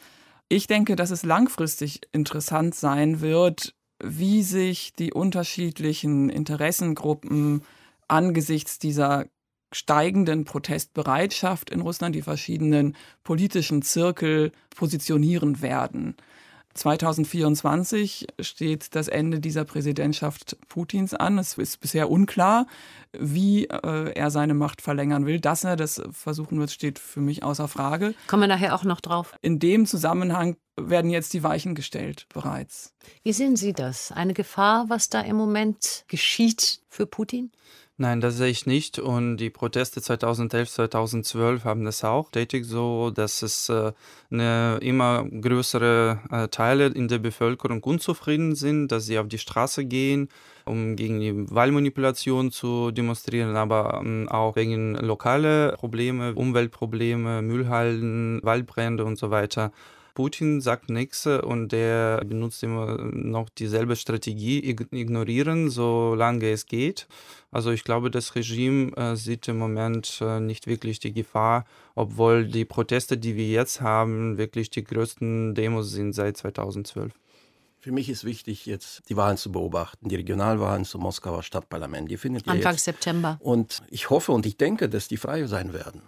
Ich 0.49 0.67
denke, 0.67 0.97
dass 0.97 1.11
es 1.11 1.23
langfristig 1.23 2.01
interessant 2.13 2.75
sein 2.75 3.21
wird, 3.21 3.75
wie 4.03 4.43
sich 4.43 4.95
die 4.95 5.13
unterschiedlichen 5.13 6.31
Interessengruppen 6.31 7.63
angesichts 8.09 8.79
dieser 8.79 9.27
steigenden 9.73 10.45
Protestbereitschaft 10.45 11.71
in 11.71 11.81
Russland 11.81 12.15
die 12.15 12.23
verschiedenen 12.23 12.97
politischen 13.23 13.83
Zirkel 13.83 14.53
positionieren 14.75 15.62
werden. 15.62 16.17
2024 16.75 18.29
steht 18.41 18.95
das 18.95 19.09
Ende 19.09 19.41
dieser 19.41 19.65
Präsidentschaft 19.65 20.57
Putins 20.69 21.15
an. 21.15 21.39
Es 21.39 21.59
ist 21.59 21.81
bisher 21.81 22.11
unklar, 22.11 22.67
wie 23.12 23.65
äh, 23.65 24.12
er 24.12 24.31
seine 24.31 24.55
Macht 24.55 24.81
verlängern 24.81 25.27
will. 25.27 25.41
Dass 25.41 25.65
er 25.65 25.77
das 25.77 26.00
versuchen 26.12 26.61
wird, 26.61 26.71
steht 26.71 26.99
für 26.99 27.21
mich 27.21 27.43
außer 27.43 27.67
Frage. 27.67 28.15
Kommen 28.29 28.45
wir 28.45 28.49
nachher 28.49 28.75
auch 28.75 28.85
noch 28.85 29.00
drauf. 29.00 29.35
In 29.43 29.59
dem 29.59 29.85
Zusammenhang 29.85 30.57
werden 30.77 31.11
jetzt 31.11 31.33
die 31.33 31.43
Weichen 31.43 31.75
gestellt 31.75 32.27
bereits. 32.33 32.95
Wie 33.25 33.33
sehen 33.33 33.57
Sie 33.57 33.73
das? 33.73 34.12
Eine 34.12 34.33
Gefahr, 34.33 34.89
was 34.89 35.09
da 35.09 35.21
im 35.21 35.37
Moment 35.37 36.05
geschieht 36.07 36.83
für 36.89 37.07
Putin? 37.07 37.50
Nein, 38.02 38.23
das 38.23 38.38
sehe 38.38 38.49
ich 38.49 38.64
nicht. 38.64 38.99
Und 38.99 39.37
die 39.37 39.50
Proteste 39.50 40.00
2011, 40.00 40.71
2012 40.71 41.64
haben 41.64 41.85
das 41.85 42.02
auch 42.02 42.30
tätig 42.30 42.64
so, 42.64 43.11
dass 43.11 43.42
es 43.42 43.69
äh, 43.69 43.92
eine 44.30 44.78
immer 44.80 45.26
größere 45.26 46.19
äh, 46.30 46.49
Teile 46.49 46.87
in 46.87 47.09
der 47.09 47.19
Bevölkerung 47.19 47.83
unzufrieden 47.85 48.54
sind, 48.54 48.88
dass 48.88 49.04
sie 49.04 49.19
auf 49.19 49.28
die 49.28 49.37
Straße 49.37 49.85
gehen, 49.85 50.30
um 50.64 50.97
gegen 50.97 51.21
die 51.21 51.54
Wahlmanipulation 51.54 52.50
zu 52.50 52.90
demonstrieren, 52.90 53.54
aber 53.54 54.00
ähm, 54.02 54.30
auch 54.30 54.57
wegen 54.57 54.95
lokale 54.95 55.75
Probleme, 55.76 56.35
Umweltprobleme, 56.35 57.42
Müllhalden, 57.42 58.40
Waldbrände 58.42 59.04
und 59.04 59.19
so 59.19 59.30
weiter. 59.30 59.73
Putin 60.21 60.61
sagt 60.61 60.91
nichts 60.91 61.25
und 61.25 61.73
der 61.73 62.23
benutzt 62.27 62.62
immer 62.62 62.99
noch 63.11 63.49
dieselbe 63.49 63.97
Strategie, 63.97 64.59
ignorieren, 64.69 65.71
solange 65.71 66.50
es 66.50 66.67
geht. 66.67 67.09
Also 67.50 67.71
ich 67.71 67.85
glaube, 67.85 68.11
das 68.11 68.35
Regime 68.35 68.95
äh, 68.99 69.17
sieht 69.17 69.49
im 69.49 69.57
Moment 69.57 70.19
äh, 70.21 70.39
nicht 70.39 70.67
wirklich 70.67 71.00
die 71.00 71.15
Gefahr, 71.15 71.65
obwohl 71.95 72.47
die 72.47 72.67
Proteste, 72.67 73.17
die 73.17 73.35
wir 73.35 73.49
jetzt 73.49 73.81
haben, 73.81 74.37
wirklich 74.37 74.69
die 74.69 74.85
größten 74.85 75.55
Demos 75.55 75.91
sind 75.91 76.12
seit 76.12 76.37
2012. 76.37 77.15
Für 77.79 77.93
mich 77.93 78.11
ist 78.11 78.25
wichtig, 78.25 78.67
jetzt 78.67 79.09
die 79.09 79.17
Wahlen 79.17 79.39
zu 79.39 79.50
beobachten, 79.50 80.11
die 80.11 80.17
Regionalwahlen 80.17 80.85
zum 80.85 81.00
Moskauer 81.00 81.43
Stadtparlament. 81.43 82.11
Die 82.11 82.19
findet 82.19 82.47
Anfang 82.47 82.75
jetzt. 82.75 82.85
September. 82.85 83.39
Und 83.41 83.81
ich 83.89 84.11
hoffe 84.11 84.33
und 84.33 84.45
ich 84.45 84.59
denke, 84.59 84.91
dass 84.91 85.09
die 85.09 85.17
frei 85.17 85.47
sein 85.47 85.73
werden 85.73 86.03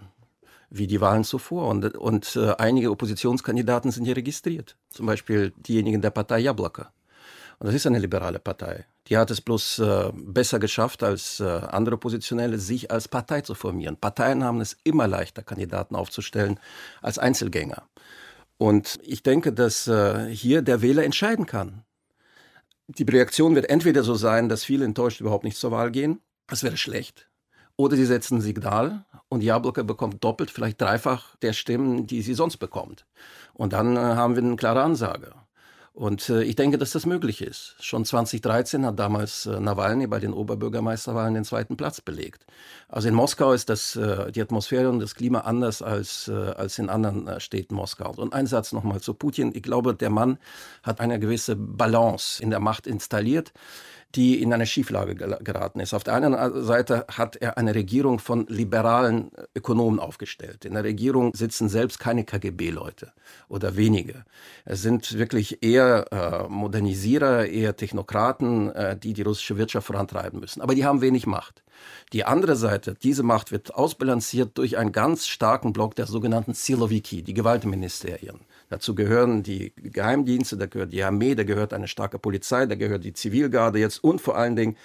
wie 0.72 0.86
die 0.86 1.00
Wahlen 1.00 1.24
zuvor. 1.24 1.68
Und, 1.68 1.96
und 1.96 2.36
äh, 2.36 2.54
einige 2.58 2.90
Oppositionskandidaten 2.90 3.90
sind 3.90 4.04
hier 4.04 4.16
registriert. 4.16 4.76
Zum 4.88 5.06
Beispiel 5.06 5.52
diejenigen 5.56 6.00
der 6.00 6.10
Partei 6.10 6.40
Jablaka. 6.40 6.92
Und 7.58 7.66
das 7.66 7.74
ist 7.74 7.86
eine 7.86 7.98
liberale 8.00 8.40
Partei. 8.40 8.86
Die 9.06 9.16
hat 9.16 9.30
es 9.30 9.40
bloß 9.40 9.78
äh, 9.78 10.12
besser 10.14 10.58
geschafft 10.58 11.02
als 11.02 11.38
äh, 11.38 11.44
andere 11.44 11.94
Oppositionelle, 11.96 12.58
sich 12.58 12.90
als 12.90 13.06
Partei 13.06 13.42
zu 13.42 13.54
formieren. 13.54 13.96
Parteien 13.96 14.42
haben 14.42 14.60
es 14.60 14.76
immer 14.82 15.06
leichter, 15.06 15.42
Kandidaten 15.42 15.94
aufzustellen 15.94 16.58
als 17.02 17.18
Einzelgänger. 17.18 17.84
Und 18.58 18.98
ich 19.02 19.22
denke, 19.22 19.52
dass 19.52 19.86
äh, 19.86 20.28
hier 20.28 20.62
der 20.62 20.82
Wähler 20.82 21.04
entscheiden 21.04 21.46
kann. 21.46 21.84
Die 22.88 23.04
Reaktion 23.04 23.54
wird 23.54 23.70
entweder 23.70 24.02
so 24.02 24.14
sein, 24.14 24.48
dass 24.48 24.64
viele 24.64 24.84
enttäuscht 24.84 25.20
überhaupt 25.20 25.44
nicht 25.44 25.56
zur 25.56 25.70
Wahl 25.70 25.90
gehen. 25.90 26.20
Das 26.48 26.62
wäre 26.62 26.76
schlecht. 26.76 27.28
Oder 27.76 27.96
sie 27.96 28.06
setzen 28.06 28.38
ein 28.38 28.40
Signal 28.42 29.04
und 29.28 29.42
Jablocke 29.42 29.82
bekommt 29.82 30.22
doppelt, 30.22 30.50
vielleicht 30.50 30.80
dreifach 30.80 31.36
der 31.36 31.52
Stimmen, 31.52 32.06
die 32.06 32.22
sie 32.22 32.34
sonst 32.34 32.58
bekommt. 32.58 33.06
Und 33.54 33.72
dann 33.72 33.96
äh, 33.96 34.00
haben 34.00 34.36
wir 34.36 34.42
eine 34.42 34.56
klare 34.56 34.82
Ansage. 34.82 35.32
Und 35.94 36.28
äh, 36.30 36.42
ich 36.42 36.56
denke, 36.56 36.78
dass 36.78 36.92
das 36.92 37.04
möglich 37.06 37.42
ist. 37.42 37.76
Schon 37.80 38.04
2013 38.04 38.84
hat 38.86 38.98
damals 38.98 39.46
äh, 39.46 39.58
Nawalny 39.58 40.06
bei 40.06 40.20
den 40.20 40.32
Oberbürgermeisterwahlen 40.32 41.34
den 41.34 41.44
zweiten 41.44 41.76
Platz 41.76 42.00
belegt. 42.00 42.46
Also 42.88 43.08
in 43.08 43.14
Moskau 43.14 43.52
ist 43.52 43.70
das, 43.70 43.98
die 44.34 44.42
Atmosphäre 44.42 44.90
und 44.90 45.00
das 45.00 45.14
Klima 45.14 45.40
anders 45.40 45.80
als, 45.80 46.28
als 46.28 46.78
in 46.78 46.90
anderen 46.90 47.40
Städten 47.40 47.74
Moskaus. 47.74 48.18
Und 48.18 48.34
ein 48.34 48.46
Satz 48.46 48.72
nochmal 48.72 49.00
zu 49.00 49.14
Putin. 49.14 49.52
Ich 49.54 49.62
glaube, 49.62 49.94
der 49.94 50.10
Mann 50.10 50.36
hat 50.82 51.00
eine 51.00 51.18
gewisse 51.18 51.56
Balance 51.56 52.42
in 52.42 52.50
der 52.50 52.60
Macht 52.60 52.86
installiert 52.86 53.54
die 54.14 54.42
in 54.42 54.52
eine 54.52 54.66
Schieflage 54.66 55.14
geraten 55.14 55.80
ist. 55.80 55.94
Auf 55.94 56.04
der 56.04 56.14
einen 56.14 56.64
Seite 56.64 57.06
hat 57.08 57.36
er 57.36 57.56
eine 57.56 57.74
Regierung 57.74 58.18
von 58.18 58.46
liberalen 58.48 59.30
Ökonomen 59.54 60.00
aufgestellt. 60.00 60.64
In 60.64 60.74
der 60.74 60.84
Regierung 60.84 61.34
sitzen 61.34 61.68
selbst 61.68 61.98
keine 61.98 62.24
KGB-Leute 62.24 63.12
oder 63.48 63.76
wenige. 63.76 64.24
Es 64.64 64.82
sind 64.82 65.18
wirklich 65.18 65.62
eher 65.62 66.06
äh, 66.12 66.48
Modernisierer, 66.48 67.46
eher 67.46 67.76
Technokraten, 67.76 68.70
äh, 68.72 68.96
die 68.96 69.12
die 69.12 69.22
russische 69.22 69.56
Wirtschaft 69.56 69.86
vorantreiben 69.86 70.40
müssen. 70.40 70.60
Aber 70.60 70.74
die 70.74 70.84
haben 70.84 71.00
wenig 71.00 71.26
Macht. 71.26 71.62
Die 72.12 72.24
andere 72.24 72.56
Seite, 72.56 72.94
diese 73.02 73.22
Macht 73.22 73.52
wird 73.52 73.74
ausbalanciert 73.74 74.58
durch 74.58 74.76
einen 74.76 74.92
ganz 74.92 75.26
starken 75.26 75.72
Block 75.72 75.96
der 75.96 76.06
sogenannten 76.06 76.54
Siloviki, 76.54 77.22
die 77.22 77.34
Gewaltministerien. 77.34 78.40
Dazu 78.68 78.94
gehören 78.94 79.42
die 79.42 79.72
Geheimdienste, 79.76 80.56
da 80.56 80.66
gehört 80.66 80.92
die 80.92 81.02
Armee, 81.02 81.34
da 81.34 81.44
gehört 81.44 81.74
eine 81.74 81.88
starke 81.88 82.18
Polizei, 82.18 82.66
da 82.66 82.74
gehört 82.74 83.04
die 83.04 83.12
Zivilgarde 83.12 83.78
jetzt 83.78 84.01
und 84.02 84.20
vor 84.20 84.36
allen 84.36 84.56
Dingen 84.56 84.76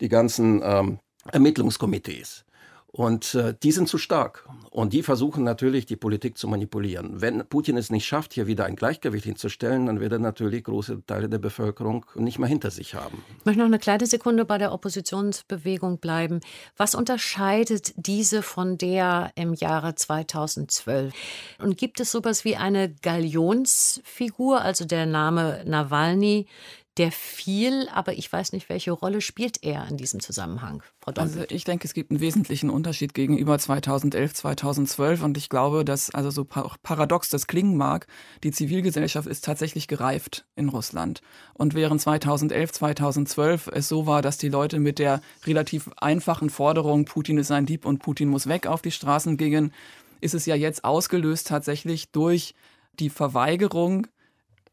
die 0.00 0.08
ganzen 0.08 0.62
ähm, 0.64 0.98
Ermittlungskomitees. 1.30 2.46
Und 2.92 3.36
äh, 3.36 3.54
die 3.62 3.70
sind 3.70 3.88
zu 3.88 3.98
stark. 3.98 4.48
Und 4.70 4.92
die 4.92 5.04
versuchen 5.04 5.44
natürlich, 5.44 5.86
die 5.86 5.94
Politik 5.94 6.36
zu 6.36 6.48
manipulieren. 6.48 7.20
Wenn 7.20 7.46
Putin 7.46 7.76
es 7.76 7.90
nicht 7.90 8.04
schafft, 8.04 8.32
hier 8.32 8.48
wieder 8.48 8.64
ein 8.64 8.74
Gleichgewicht 8.74 9.24
hinzustellen, 9.24 9.86
dann 9.86 10.00
wird 10.00 10.12
er 10.12 10.18
natürlich 10.18 10.64
große 10.64 11.06
Teile 11.06 11.28
der 11.28 11.38
Bevölkerung 11.38 12.04
nicht 12.16 12.40
mehr 12.40 12.48
hinter 12.48 12.72
sich 12.72 12.96
haben. 12.96 13.22
Ich 13.38 13.44
möchte 13.44 13.60
noch 13.60 13.66
eine 13.66 13.78
kleine 13.78 14.06
Sekunde 14.06 14.44
bei 14.44 14.58
der 14.58 14.72
Oppositionsbewegung 14.72 15.98
bleiben. 15.98 16.40
Was 16.76 16.96
unterscheidet 16.96 17.92
diese 17.96 18.42
von 18.42 18.76
der 18.76 19.30
im 19.36 19.54
Jahre 19.54 19.94
2012? 19.94 21.14
Und 21.60 21.78
gibt 21.78 22.00
es 22.00 22.10
sowas 22.10 22.44
wie 22.44 22.56
eine 22.56 22.92
Galionsfigur, 23.02 24.62
also 24.62 24.84
der 24.84 25.06
Name 25.06 25.62
Nawalny, 25.64 26.46
der 27.00 27.12
viel, 27.12 27.88
aber 27.88 28.12
ich 28.12 28.30
weiß 28.30 28.52
nicht, 28.52 28.68
welche 28.68 28.92
Rolle 28.92 29.22
spielt 29.22 29.62
er 29.62 29.88
in 29.88 29.96
diesem 29.96 30.20
Zusammenhang, 30.20 30.82
Frau 31.00 31.12
Doppelt? 31.12 31.34
Also 31.34 31.54
ich 31.54 31.64
denke, 31.64 31.86
es 31.86 31.94
gibt 31.94 32.10
einen 32.10 32.20
wesentlichen 32.20 32.68
Unterschied 32.68 33.14
gegenüber 33.14 33.58
2011, 33.58 34.34
2012 34.34 35.22
und 35.22 35.38
ich 35.38 35.48
glaube, 35.48 35.86
dass, 35.86 36.14
also 36.14 36.30
so 36.30 36.44
paradox 36.44 37.30
das 37.30 37.46
klingen 37.46 37.74
mag, 37.78 38.06
die 38.44 38.50
Zivilgesellschaft 38.50 39.26
ist 39.26 39.46
tatsächlich 39.46 39.88
gereift 39.88 40.44
in 40.56 40.68
Russland. 40.68 41.22
Und 41.54 41.72
während 41.72 42.02
2011, 42.02 42.72
2012 42.72 43.70
es 43.72 43.88
so 43.88 44.06
war, 44.06 44.20
dass 44.20 44.36
die 44.36 44.50
Leute 44.50 44.78
mit 44.78 44.98
der 44.98 45.22
relativ 45.46 45.88
einfachen 45.96 46.50
Forderung, 46.50 47.06
Putin 47.06 47.38
ist 47.38 47.50
ein 47.50 47.64
Dieb 47.64 47.86
und 47.86 48.00
Putin 48.00 48.28
muss 48.28 48.46
weg, 48.46 48.66
auf 48.66 48.82
die 48.82 48.92
Straßen 48.92 49.38
gingen, 49.38 49.72
ist 50.20 50.34
es 50.34 50.44
ja 50.44 50.54
jetzt 50.54 50.84
ausgelöst 50.84 51.48
tatsächlich 51.48 52.12
durch 52.12 52.54
die 52.98 53.08
Verweigerung 53.08 54.06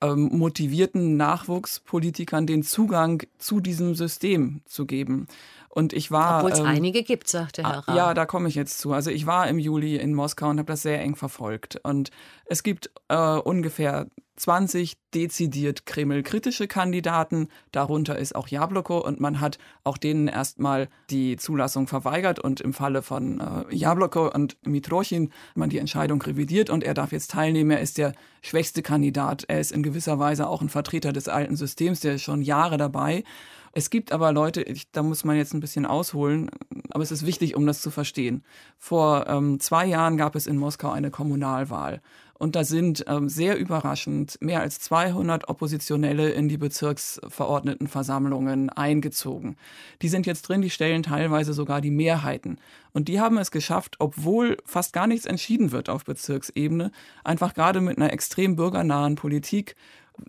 ähm, 0.02 0.30
motivierten 0.32 1.18
Nachwuchspolitikern 1.18 2.46
den 2.46 2.64
Zugang 2.64 3.24
zu 3.38 3.60
diesem 3.60 3.96
System 3.96 4.62
zu 4.66 4.86
geben. 4.86 5.28
Und 5.70 5.94
ich 5.94 6.12
war. 6.12 6.40
Obwohl 6.40 6.52
es 6.52 6.60
ähm, 6.60 6.66
einige 6.66 7.04
gibt, 7.04 7.28
sagte 7.28 7.64
Herr 7.64 7.88
Rahm. 7.88 7.96
Ja, 7.96 8.14
da 8.14 8.26
komme 8.26 8.50
ich 8.50 8.56
jetzt 8.56 8.80
zu. 8.80 8.94
Also 8.94 9.12
ich 9.12 9.26
war 9.26 9.48
im 9.48 9.60
Juli 9.60 9.98
in 9.98 10.14
Moskau 10.14 10.50
und 10.50 10.58
habe 10.60 10.72
das 10.72 10.82
sehr 10.82 11.02
eng 11.02 11.16
verfolgt. 11.16 11.80
Und 11.84 12.12
es 12.46 12.64
gibt 12.64 12.90
äh, 13.10 13.38
ungefähr 13.38 14.08
20 14.38 14.98
dezidiert 15.14 15.86
Kreml-kritische 15.86 16.68
Kandidaten. 16.68 17.50
Darunter 17.72 18.18
ist 18.18 18.36
auch 18.36 18.48
Jabloko 18.48 19.00
und 19.00 19.20
man 19.20 19.42
hat 19.42 19.58
auch 19.84 19.98
denen 19.98 20.28
erstmal 20.28 20.90
die 21.10 21.38
Zulassung 21.38 21.88
verweigert 21.88 22.40
und 22.40 22.62
im 22.62 22.74
Falle 22.74 23.02
von 23.02 23.40
äh, 23.40 23.76
Jabloko 23.76 24.32
und 24.32 24.58
Mitrochin 24.66 25.32
man 25.56 25.70
die 25.70 25.80
Entscheidung 25.80 26.22
revidiert 26.22 26.70
und 26.70 26.84
er 26.84 26.94
darf 26.94 27.12
jetzt 27.12 27.32
teilnehmen. 27.32 27.72
Er 27.72 27.82
ist 27.82 27.98
der 27.98 28.14
schwächste 28.42 28.82
Kandidat. 28.82 29.46
Er 29.48 29.60
ist 29.60 29.72
in 29.72 29.84
gewisser 29.84 30.20
Weise 30.20 30.48
auch 30.48 30.62
ein 30.62 30.70
Vertreter 30.70 31.12
des 31.12 31.28
alten 31.28 31.56
Systems, 31.56 32.00
der 32.00 32.16
ist 32.16 32.22
schon 32.22 32.42
Jahre 32.42 32.78
dabei. 32.78 33.24
Es 33.78 33.92
gibt 33.92 34.12
aber 34.12 34.32
Leute, 34.32 34.64
ich, 34.64 34.92
da 34.92 35.04
muss 35.04 35.24
man 35.24 35.38
jetzt 35.38 35.54
ein 35.54 35.60
bisschen 35.60 35.86
ausholen, 35.86 36.50
aber 36.90 37.04
es 37.04 37.12
ist 37.12 37.28
wichtig, 37.28 37.56
um 37.56 37.68
das 37.68 37.80
zu 37.80 37.92
verstehen. 37.92 38.44
Vor 38.80 39.28
ähm, 39.28 39.60
zwei 39.60 39.86
Jahren 39.86 40.18
gab 40.18 40.36
es 40.36 40.48
in 40.48 40.58
Moskau 40.58 40.90
eine 40.90 41.12
Kommunalwahl. 41.12 42.02
Und 42.38 42.56
da 42.56 42.64
sind 42.64 43.04
ähm, 43.08 43.28
sehr 43.30 43.58
überraschend 43.58 44.38
mehr 44.42 44.62
als 44.62 44.80
200 44.80 45.50
Oppositionelle 45.50 46.30
in 46.30 46.48
die 46.50 46.58
Bezirksverordnetenversammlungen 46.58 48.70
eingezogen. 48.70 49.58
Die 50.02 50.10
sind 50.10 50.28
jetzt 50.28 50.44
drin, 50.44 50.62
die 50.62 50.70
stellen 50.70 51.04
teilweise 51.04 51.54
sogar 51.54 51.82
die 51.82 51.92
Mehrheiten. 51.92 52.60
Und 52.94 53.08
die 53.08 53.20
haben 53.20 53.38
es 53.38 53.52
geschafft, 53.52 53.96
obwohl 54.00 54.58
fast 54.66 54.94
gar 54.94 55.08
nichts 55.08 55.26
entschieden 55.26 55.72
wird 55.72 55.90
auf 55.90 56.06
Bezirksebene, 56.06 56.92
einfach 57.24 57.56
gerade 57.56 57.82
mit 57.82 57.98
einer 57.98 58.14
extrem 58.14 58.56
bürgernahen 58.56 59.16
Politik 59.16 59.76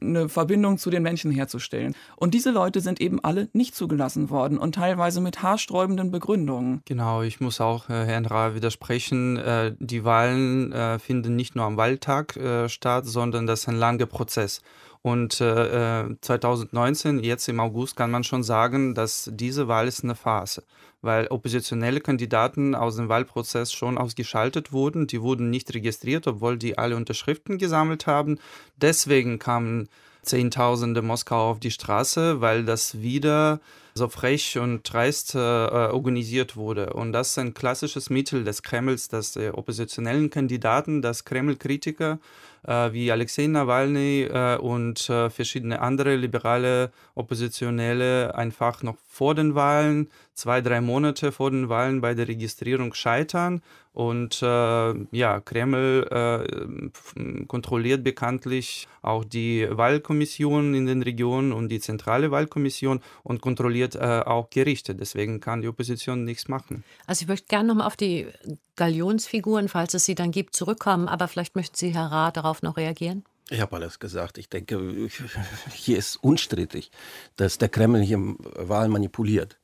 eine 0.01 0.29
Verbindung 0.29 0.79
zu 0.79 0.91
den 0.91 1.03
Menschen 1.03 1.31
herzustellen. 1.31 1.95
Und 2.17 2.35
diese 2.35 2.51
Leute 2.51 2.81
sind 2.81 3.01
eben 3.01 3.23
alle 3.23 3.49
nicht 3.53 3.75
zugelassen 3.75 4.31
worden 4.31 4.59
und 4.59 4.75
teilweise 4.75 5.21
mit 5.21 5.43
haarsträubenden 5.43 6.11
Begründungen. 6.11 6.83
Genau, 6.85 7.23
ich 7.23 7.41
muss 7.41 7.61
auch 7.61 7.89
äh, 7.89 8.05
Herrn 8.05 8.27
Ra 8.27 8.55
widersprechen. 8.55 9.37
Äh, 9.37 9.75
die 9.79 10.05
Wahlen 10.05 10.73
äh, 10.73 10.99
finden 10.99 11.37
nicht 11.37 11.57
nur 11.57 11.65
am 11.65 11.77
Wahltag 11.77 12.37
äh, 12.37 12.69
statt, 12.69 13.07
sondern 13.07 13.47
das 13.47 13.61
ist 13.61 13.69
ein 13.69 13.77
langer 13.77 14.07
Prozess. 14.07 14.63
Und 15.01 15.35
2019, 15.35 17.21
äh, 17.21 17.27
jetzt 17.27 17.49
im 17.49 17.61
August, 17.61 17.97
kann 17.97 18.11
man 18.11 18.25
schon 18.25 18.43
sagen, 18.43 18.95
dass 18.95 19.31
diese 19.33 19.69
Wahl 19.69 19.87
ist 19.87 20.03
eine 20.03 20.17
Phase 20.17 20.65
weil 21.01 21.29
oppositionelle 21.29 22.01
Kandidaten 22.01 22.75
aus 22.75 22.97
dem 22.97 23.09
Wahlprozess 23.09 23.73
schon 23.73 23.99
ausgeschaltet 23.99 24.73
wurden. 24.73 25.07
Die 25.07 25.23
wurden 25.23 25.51
nicht 25.51 25.73
registriert, 25.75 26.27
obwohl 26.27 26.59
die 26.59 26.79
alle 26.79 26.97
Unterschriften 26.97 27.59
gesammelt 27.59 28.07
haben. 28.07 28.39
Deswegen 28.77 29.39
kamen 29.39 29.89
Zehntausende 30.23 31.01
Moskau 31.01 31.51
auf 31.51 31.61
die 31.61 31.71
Straße, 31.71 32.41
weil 32.41 32.65
das 32.65 33.01
wieder 33.01 33.61
so 33.95 34.09
frech 34.09 34.59
und 34.59 34.83
dreist 34.83 35.35
äh, 35.35 35.39
organisiert 35.39 36.55
wurde. 36.57 36.93
Und 36.93 37.13
das 37.13 37.31
ist 37.31 37.39
ein 37.39 37.55
klassisches 37.55 38.11
Mittel 38.11 38.45
des 38.45 38.63
Kremls, 38.63 39.09
dass 39.09 39.33
die 39.33 39.49
oppositionellen 39.49 40.29
Kandidaten, 40.29 41.03
dass 41.03 41.25
Kreml-Kritiker 41.25 42.19
äh, 42.67 42.93
wie 42.93 43.11
Alexei 43.11 43.47
Nawalny 43.47 44.25
äh, 44.25 44.57
und 44.59 45.09
äh, 45.09 45.31
verschiedene 45.31 45.81
andere 45.81 46.17
liberale 46.17 46.93
Oppositionelle 47.15 48.35
einfach 48.35 48.83
noch 48.83 48.97
vor 49.19 49.35
den 49.35 49.57
Wahlen, 49.57 50.09
zwei, 50.35 50.61
drei 50.61 50.81
Monate 50.81 51.33
vor 51.33 51.51
den 51.51 51.69
Wahlen 51.69 52.01
bei 52.01 52.15
der 52.15 52.29
Registrierung 52.29 52.95
scheitern. 52.95 53.63
Und 53.93 54.41
äh, 54.43 54.95
ja, 55.11 55.41
Kreml 55.41 56.07
äh, 56.09 57.45
kontrolliert 57.49 58.05
bekanntlich 58.05 58.87
auch 59.03 59.25
die 59.25 59.67
Wahlkommission 59.69 60.73
in 60.73 60.87
den 60.87 61.03
Regionen 61.03 61.53
und 61.53 61.69
die 61.69 61.81
zentrale 61.81 62.31
Wahlkommission 62.31 63.01
und 63.25 63.41
kontrolliert 63.41 63.97
äh, 63.97 64.23
auch 64.25 64.51
Gerichte. 64.51 64.95
Deswegen 64.95 65.41
kann 65.41 65.63
die 65.63 65.69
Opposition 65.69 66.23
nichts 66.23 66.47
machen. 66.47 66.85
Also 67.09 67.23
ich 67.23 67.29
möchte 67.29 67.49
gerne 67.49 67.67
nochmal 67.67 67.89
auf 67.89 67.97
die 67.97 68.29
Galionsfiguren, 68.77 69.69
falls 69.69 69.95
es 69.95 70.05
sie 70.05 70.15
dann 70.15 70.31
gibt, 70.31 70.55
zurückkommen. 70.55 71.09
Aber 71.09 71.27
vielleicht 71.27 71.57
möchten 71.57 71.75
Sie, 71.75 71.89
Herr 71.89 72.13
Rath, 72.13 72.37
darauf 72.37 72.63
noch 72.63 72.77
reagieren. 72.77 73.25
Ich 73.51 73.61
habe 73.61 73.77
alles 73.77 73.99
gesagt. 73.99 74.39
Ich 74.39 74.49
denke, 74.49 74.79
hier 75.73 75.99
ist 75.99 76.17
unstrittig, 76.17 76.91
dass 77.37 77.59
der 77.59 77.69
Kreml 77.69 78.03
hier 78.03 78.19
Wahlen 78.19 78.91
manipuliert. 78.91 79.59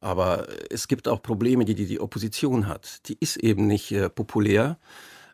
Aber 0.00 0.46
es 0.70 0.88
gibt 0.88 1.08
auch 1.08 1.22
Probleme, 1.22 1.64
die 1.64 1.74
die, 1.74 2.00
Opposition 2.00 2.68
hat. 2.68 3.08
Die 3.08 3.16
ist 3.18 3.36
eben 3.36 3.66
nicht 3.66 3.90
äh, 3.90 4.08
populär 4.08 4.78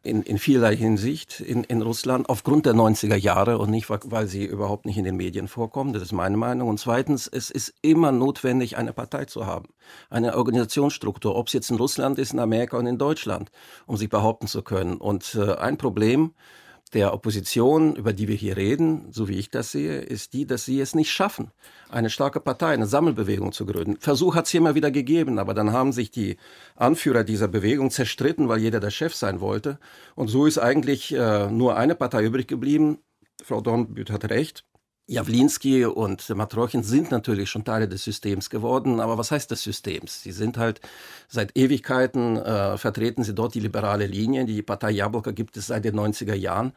in, 0.02 0.22
in 0.22 0.38
vielerlei 0.38 0.76
Hinsicht 0.76 1.40
in, 1.40 1.64
in 1.64 1.82
Russland 1.82 2.28
aufgrund 2.28 2.66
der 2.66 2.74
90er 2.74 3.16
Jahre 3.16 3.58
und 3.58 3.70
nicht, 3.70 3.88
weil 3.88 4.26
sie 4.26 4.44
überhaupt 4.44 4.84
nicht 4.84 4.98
in 4.98 5.04
den 5.04 5.16
Medien 5.16 5.48
vorkommen. 5.48 5.92
Das 5.92 6.02
ist 6.02 6.12
meine 6.12 6.36
Meinung. 6.36 6.68
Und 6.68 6.78
zweitens, 6.78 7.26
es 7.26 7.50
ist 7.50 7.74
immer 7.82 8.12
notwendig, 8.12 8.76
eine 8.76 8.92
Partei 8.92 9.24
zu 9.24 9.46
haben. 9.46 9.68
Eine 10.10 10.36
Organisationsstruktur, 10.36 11.34
ob 11.34 11.48
es 11.48 11.54
jetzt 11.54 11.70
in 11.70 11.76
Russland 11.76 12.18
ist, 12.18 12.32
in 12.32 12.38
Amerika 12.38 12.76
und 12.76 12.86
in 12.86 12.98
Deutschland, 12.98 13.50
um 13.86 13.96
sich 13.96 14.10
behaupten 14.10 14.46
zu 14.46 14.62
können. 14.62 14.96
Und 14.96 15.34
äh, 15.34 15.54
ein 15.54 15.78
Problem, 15.78 16.32
der 16.94 17.12
Opposition, 17.12 17.96
über 17.96 18.12
die 18.12 18.28
wir 18.28 18.36
hier 18.36 18.56
reden, 18.56 19.08
so 19.10 19.28
wie 19.28 19.36
ich 19.38 19.50
das 19.50 19.72
sehe, 19.72 19.98
ist 19.98 20.32
die, 20.32 20.46
dass 20.46 20.64
sie 20.64 20.80
es 20.80 20.94
nicht 20.94 21.10
schaffen, 21.10 21.50
eine 21.90 22.08
starke 22.08 22.40
Partei, 22.40 22.72
eine 22.72 22.86
Sammelbewegung 22.86 23.52
zu 23.52 23.66
gründen. 23.66 23.96
Versuch 23.98 24.36
hat 24.36 24.46
es 24.46 24.52
hier 24.52 24.60
immer 24.60 24.76
wieder 24.76 24.90
gegeben, 24.90 25.38
aber 25.38 25.54
dann 25.54 25.72
haben 25.72 25.92
sich 25.92 26.10
die 26.10 26.36
Anführer 26.76 27.24
dieser 27.24 27.48
Bewegung 27.48 27.90
zerstritten, 27.90 28.48
weil 28.48 28.60
jeder 28.60 28.80
der 28.80 28.90
Chef 28.90 29.14
sein 29.14 29.40
wollte. 29.40 29.78
Und 30.14 30.28
so 30.28 30.46
ist 30.46 30.58
eigentlich 30.58 31.12
äh, 31.12 31.50
nur 31.50 31.76
eine 31.76 31.96
Partei 31.96 32.24
übrig 32.24 32.46
geblieben. 32.46 32.98
Frau 33.42 33.60
Dornbüth 33.60 34.10
hat 34.10 34.30
recht. 34.30 34.64
Jawlinski 35.06 35.84
und 35.84 36.28
Matrochen 36.30 36.82
sind 36.82 37.10
natürlich 37.10 37.50
schon 37.50 37.64
Teile 37.64 37.88
des 37.88 38.04
Systems 38.04 38.48
geworden, 38.48 39.00
aber 39.00 39.18
was 39.18 39.30
heißt 39.30 39.50
des 39.50 39.62
Systems? 39.62 40.22
Sie 40.22 40.32
sind 40.32 40.56
halt 40.56 40.80
seit 41.28 41.56
Ewigkeiten, 41.56 42.38
äh, 42.38 42.78
vertreten 42.78 43.22
sie 43.22 43.34
dort 43.34 43.54
die 43.54 43.60
liberale 43.60 44.06
Linie. 44.06 44.46
Die 44.46 44.62
Partei 44.62 44.92
Jablka 44.92 45.32
gibt 45.32 45.58
es 45.58 45.66
seit 45.66 45.84
den 45.84 45.94
90er 45.96 46.34
Jahren. 46.34 46.72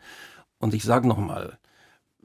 Und 0.59 0.73
ich 0.73 0.83
sage 0.83 1.07
nochmal, 1.07 1.57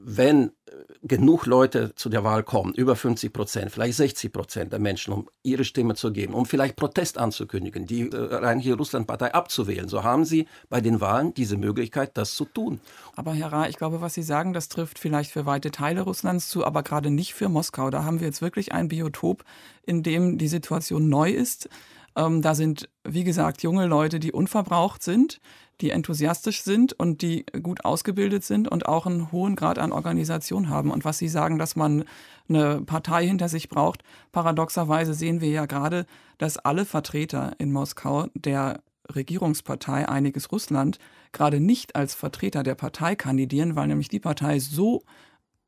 wenn 0.05 0.49
äh, 0.65 0.71
genug 1.01 1.45
Leute 1.45 1.95
zu 1.95 2.09
der 2.09 2.23
Wahl 2.23 2.43
kommen, 2.43 2.73
über 2.73 2.95
50 2.95 3.31
Prozent, 3.31 3.71
vielleicht 3.71 3.95
60 3.95 4.31
Prozent 4.31 4.71
der 4.73 4.79
Menschen, 4.79 5.13
um 5.13 5.29
ihre 5.41 5.63
Stimme 5.63 5.95
zu 5.95 6.11
geben, 6.11 6.33
um 6.33 6.45
vielleicht 6.45 6.75
Protest 6.75 7.17
anzukündigen, 7.17 7.85
die 7.85 8.09
äh, 8.09 8.15
Reinliche 8.15 8.75
Russland-Partei 8.75 9.33
abzuwählen, 9.33 9.87
so 9.87 10.03
haben 10.03 10.25
sie 10.25 10.47
bei 10.69 10.81
den 10.81 11.01
Wahlen 11.01 11.33
diese 11.33 11.57
Möglichkeit, 11.57 12.17
das 12.17 12.35
zu 12.35 12.45
tun. 12.45 12.79
Aber 13.15 13.33
Herr 13.33 13.51
Ra, 13.51 13.69
ich 13.69 13.77
glaube, 13.77 14.01
was 14.01 14.13
Sie 14.13 14.23
sagen, 14.23 14.53
das 14.53 14.69
trifft 14.69 14.99
vielleicht 14.99 15.31
für 15.31 15.45
weite 15.45 15.71
Teile 15.71 16.01
Russlands 16.01 16.49
zu, 16.49 16.65
aber 16.65 16.83
gerade 16.83 17.09
nicht 17.09 17.33
für 17.33 17.49
Moskau. 17.49 17.89
Da 17.89 18.03
haben 18.03 18.19
wir 18.19 18.27
jetzt 18.27 18.41
wirklich 18.41 18.73
ein 18.73 18.89
Biotop, 18.89 19.43
in 19.85 20.03
dem 20.03 20.37
die 20.37 20.47
Situation 20.47 21.09
neu 21.09 21.31
ist. 21.31 21.69
Ähm, 22.15 22.41
da 22.41 22.55
sind, 22.55 22.89
wie 23.03 23.23
gesagt, 23.23 23.63
junge 23.63 23.87
Leute, 23.87 24.19
die 24.19 24.31
unverbraucht 24.31 25.01
sind, 25.01 25.39
die 25.81 25.89
enthusiastisch 25.89 26.63
sind 26.63 26.93
und 26.93 27.21
die 27.21 27.45
gut 27.61 27.83
ausgebildet 27.85 28.43
sind 28.43 28.67
und 28.67 28.87
auch 28.87 29.05
einen 29.05 29.31
hohen 29.31 29.55
Grad 29.55 29.79
an 29.79 29.91
Organisation 29.91 30.69
haben. 30.69 30.91
Und 30.91 31.05
was 31.05 31.17
Sie 31.17 31.27
sagen, 31.27 31.57
dass 31.57 31.75
man 31.75 32.05
eine 32.47 32.81
Partei 32.81 33.25
hinter 33.27 33.49
sich 33.49 33.69
braucht, 33.69 34.03
paradoxerweise 34.31 35.13
sehen 35.13 35.41
wir 35.41 35.49
ja 35.49 35.65
gerade, 35.65 36.05
dass 36.37 36.57
alle 36.57 36.85
Vertreter 36.85 37.53
in 37.57 37.71
Moskau 37.71 38.27
der 38.33 38.81
Regierungspartei 39.13 40.07
Einiges 40.07 40.51
Russland 40.51 40.99
gerade 41.31 41.59
nicht 41.59 41.95
als 41.95 42.13
Vertreter 42.13 42.63
der 42.63 42.75
Partei 42.75 43.15
kandidieren, 43.15 43.75
weil 43.75 43.87
nämlich 43.87 44.07
die 44.07 44.19
Partei 44.19 44.59
so 44.59 45.03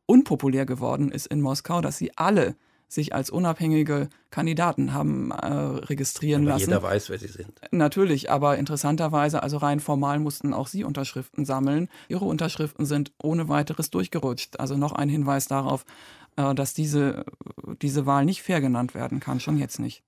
unpopulär 0.05 0.65
geworden 0.65 1.11
ist 1.11 1.27
in 1.27 1.41
Moskau, 1.41 1.81
dass 1.81 1.97
sie 1.97 2.15
alle 2.15 2.55
sich 2.87 3.13
als 3.13 3.29
unabhängige 3.29 4.09
Kandidaten 4.29 4.93
haben 4.93 5.31
äh, 5.31 5.47
registrieren 5.47 6.43
aber 6.43 6.51
lassen. 6.51 6.69
Jeder 6.69 6.83
weiß, 6.83 7.09
wer 7.09 7.19
sie 7.19 7.27
sind. 7.27 7.59
Natürlich, 7.71 8.29
aber 8.29 8.57
interessanterweise, 8.57 9.43
also 9.43 9.57
rein 9.57 9.79
formal 9.79 10.19
mussten 10.19 10.53
auch 10.53 10.67
sie 10.67 10.83
Unterschriften 10.83 11.45
sammeln. 11.45 11.89
Ihre 12.07 12.25
Unterschriften 12.25 12.85
sind 12.85 13.11
ohne 13.21 13.49
weiteres 13.49 13.89
durchgerutscht. 13.89 14.59
Also 14.59 14.77
noch 14.77 14.91
ein 14.91 15.09
Hinweis 15.09 15.47
darauf, 15.47 15.85
äh, 16.35 16.53
dass 16.53 16.73
diese, 16.73 17.25
diese 17.81 18.05
Wahl 18.05 18.25
nicht 18.25 18.43
fair 18.43 18.61
genannt 18.61 18.93
werden 18.93 19.19
kann, 19.19 19.39
schon 19.39 19.57
jetzt 19.57 19.79
nicht. 19.79 20.03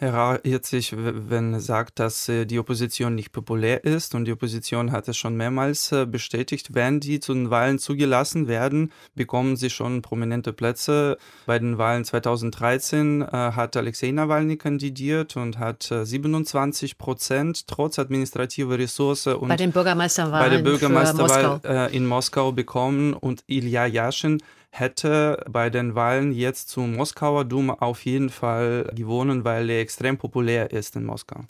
Herr 0.00 0.40
sich, 0.62 0.94
wenn 0.96 1.52
er 1.52 1.60
sagt, 1.60 1.98
dass 1.98 2.26
äh, 2.30 2.46
die 2.46 2.58
Opposition 2.58 3.14
nicht 3.14 3.32
populär 3.32 3.84
ist 3.84 4.14
und 4.14 4.24
die 4.24 4.32
Opposition 4.32 4.92
hat 4.92 5.08
es 5.08 5.18
schon 5.18 5.36
mehrmals 5.36 5.92
äh, 5.92 6.06
bestätigt, 6.06 6.72
wenn 6.72 7.00
die 7.00 7.20
zu 7.20 7.34
den 7.34 7.50
Wahlen 7.50 7.78
zugelassen 7.78 8.48
werden, 8.48 8.92
bekommen 9.14 9.56
sie 9.56 9.68
schon 9.68 10.00
prominente 10.00 10.54
Plätze. 10.54 11.18
Bei 11.44 11.58
den 11.58 11.76
Wahlen 11.76 12.06
2013 12.06 13.20
äh, 13.20 13.26
hat 13.26 13.76
Alexei 13.76 14.10
Nawalny 14.10 14.56
kandidiert 14.56 15.36
und 15.36 15.58
hat 15.58 15.82
27 15.82 16.96
Prozent 16.96 17.68
trotz 17.68 17.98
administrativer 17.98 18.78
Ressource 18.78 19.26
und 19.26 19.48
bei 19.48 19.56
den 19.56 19.72
Bürgermeisterwahlen 19.72 20.48
bei 20.48 20.56
der 20.56 20.62
Bürgermeisterwahl 20.62 21.60
Moskau. 21.62 21.86
in 21.88 22.06
Moskau 22.06 22.52
bekommen 22.52 23.12
und 23.12 23.44
Ilya 23.48 23.84
Yashin 23.84 24.40
hätte 24.70 25.44
bei 25.48 25.70
den 25.70 25.94
Wahlen 25.94 26.32
jetzt 26.32 26.68
zum 26.68 26.94
Moskauer 26.96 27.44
Duma 27.44 27.74
auf 27.80 28.04
jeden 28.04 28.30
Fall 28.30 28.90
gewonnen, 28.94 29.44
weil 29.44 29.68
er 29.68 29.80
extrem 29.80 30.16
populär 30.16 30.70
ist 30.70 30.96
in 30.96 31.04
Moskau. 31.04 31.44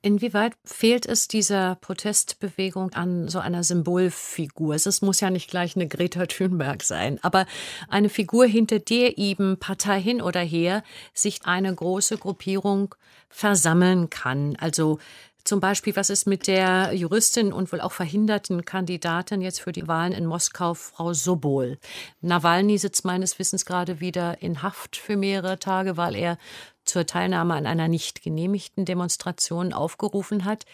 Inwieweit 0.00 0.52
fehlt 0.64 1.06
es 1.06 1.26
dieser 1.26 1.74
Protestbewegung 1.74 2.92
an 2.92 3.28
so 3.28 3.40
einer 3.40 3.64
Symbolfigur? 3.64 4.76
Es 4.76 5.02
muss 5.02 5.18
ja 5.20 5.28
nicht 5.28 5.50
gleich 5.50 5.74
eine 5.74 5.88
Greta 5.88 6.26
Thunberg 6.26 6.84
sein, 6.84 7.18
aber 7.22 7.46
eine 7.88 8.08
Figur, 8.08 8.46
hinter 8.46 8.78
der 8.78 9.18
eben 9.18 9.58
Partei 9.58 10.00
hin 10.00 10.22
oder 10.22 10.40
her 10.40 10.84
sich 11.14 11.40
eine 11.46 11.74
große 11.74 12.16
Gruppierung 12.16 12.94
versammeln 13.28 14.08
kann. 14.08 14.54
Also 14.60 15.00
zum 15.44 15.60
Beispiel, 15.60 15.96
was 15.96 16.10
ist 16.10 16.26
mit 16.26 16.46
der 16.46 16.92
Juristin 16.92 17.52
und 17.52 17.72
wohl 17.72 17.80
auch 17.80 17.92
verhinderten 17.92 18.64
Kandidatin 18.64 19.40
jetzt 19.40 19.60
für 19.60 19.72
die 19.72 19.88
Wahlen 19.88 20.12
in 20.12 20.26
Moskau, 20.26 20.74
Frau 20.74 21.14
Sobol? 21.14 21.78
Nawalny 22.20 22.78
sitzt 22.78 23.04
meines 23.04 23.38
Wissens 23.38 23.64
gerade 23.64 24.00
wieder 24.00 24.42
in 24.42 24.62
Haft 24.62 24.96
für 24.96 25.16
mehrere 25.16 25.58
Tage, 25.58 25.96
weil 25.96 26.14
er 26.14 26.38
zur 26.84 27.06
Teilnahme 27.06 27.54
an 27.54 27.66
einer 27.66 27.88
nicht 27.88 28.22
genehmigten 28.22 28.84
Demonstration 28.84 29.72
aufgerufen 29.72 30.44
hat. 30.44 30.64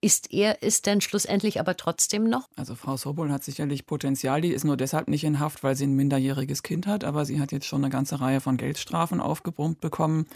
Ist 0.00 0.32
er 0.32 0.58
es 0.62 0.80
denn 0.80 1.00
schlussendlich 1.00 1.58
aber 1.58 1.76
trotzdem 1.76 2.30
noch? 2.30 2.48
Also 2.54 2.76
Frau 2.76 2.96
Sobol 2.96 3.32
hat 3.32 3.42
sicherlich 3.42 3.84
Potenzial. 3.84 4.40
Die 4.40 4.52
ist 4.52 4.64
nur 4.64 4.76
deshalb 4.76 5.08
nicht 5.08 5.24
in 5.24 5.40
Haft, 5.40 5.64
weil 5.64 5.74
sie 5.74 5.88
ein 5.88 5.94
minderjähriges 5.94 6.62
Kind 6.62 6.86
hat. 6.86 7.02
Aber 7.02 7.24
sie 7.24 7.40
hat 7.40 7.50
jetzt 7.50 7.66
schon 7.66 7.82
eine 7.82 7.90
ganze 7.90 8.20
Reihe 8.20 8.40
von 8.40 8.56
Geldstrafen 8.56 9.20
aufgebrummt 9.20 9.80
bekommen. 9.80 10.26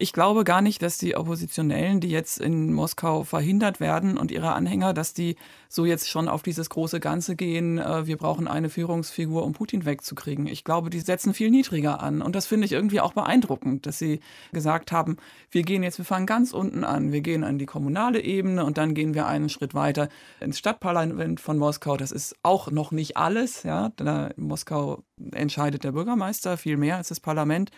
Ich 0.00 0.12
glaube 0.12 0.44
gar 0.44 0.60
nicht, 0.60 0.80
dass 0.82 0.96
die 0.96 1.16
Oppositionellen, 1.16 1.98
die 1.98 2.10
jetzt 2.10 2.38
in 2.38 2.72
Moskau 2.72 3.24
verhindert 3.24 3.80
werden 3.80 4.16
und 4.16 4.30
ihre 4.30 4.52
Anhänger, 4.52 4.94
dass 4.94 5.12
die 5.12 5.34
so 5.68 5.86
jetzt 5.86 6.08
schon 6.08 6.28
auf 6.28 6.44
dieses 6.44 6.70
große 6.70 7.00
Ganze 7.00 7.34
gehen, 7.34 7.78
äh, 7.78 8.06
wir 8.06 8.16
brauchen 8.16 8.46
eine 8.46 8.70
Führungsfigur, 8.70 9.44
um 9.44 9.54
Putin 9.54 9.84
wegzukriegen. 9.84 10.46
Ich 10.46 10.62
glaube, 10.62 10.88
die 10.88 11.00
setzen 11.00 11.34
viel 11.34 11.50
niedriger 11.50 12.00
an. 12.00 12.22
Und 12.22 12.36
das 12.36 12.46
finde 12.46 12.66
ich 12.66 12.72
irgendwie 12.72 13.00
auch 13.00 13.12
beeindruckend, 13.12 13.86
dass 13.86 13.98
sie 13.98 14.20
gesagt 14.52 14.92
haben, 14.92 15.16
wir 15.50 15.64
gehen 15.64 15.82
jetzt, 15.82 15.98
wir 15.98 16.04
fangen 16.04 16.26
ganz 16.26 16.52
unten 16.52 16.84
an. 16.84 17.10
Wir 17.10 17.20
gehen 17.20 17.42
an 17.42 17.58
die 17.58 17.66
kommunale 17.66 18.20
Ebene 18.20 18.64
und 18.64 18.78
dann 18.78 18.94
gehen 18.98 19.14
wir 19.14 19.28
einen 19.28 19.48
Schritt 19.48 19.74
weiter 19.74 20.08
ins 20.40 20.58
Stadtparlament 20.58 21.38
von 21.38 21.56
Moskau. 21.56 21.96
Das 21.96 22.10
ist 22.10 22.34
auch 22.42 22.72
noch 22.72 22.90
nicht 22.90 23.16
alles. 23.16 23.62
Ja, 23.62 23.92
in 23.96 24.32
Moskau 24.42 25.04
entscheidet 25.30 25.84
der 25.84 25.92
Bürgermeister 25.92 26.56
viel 26.56 26.76
mehr 26.76 26.96
als 26.96 27.06
das 27.06 27.20
Parlament. 27.20 27.70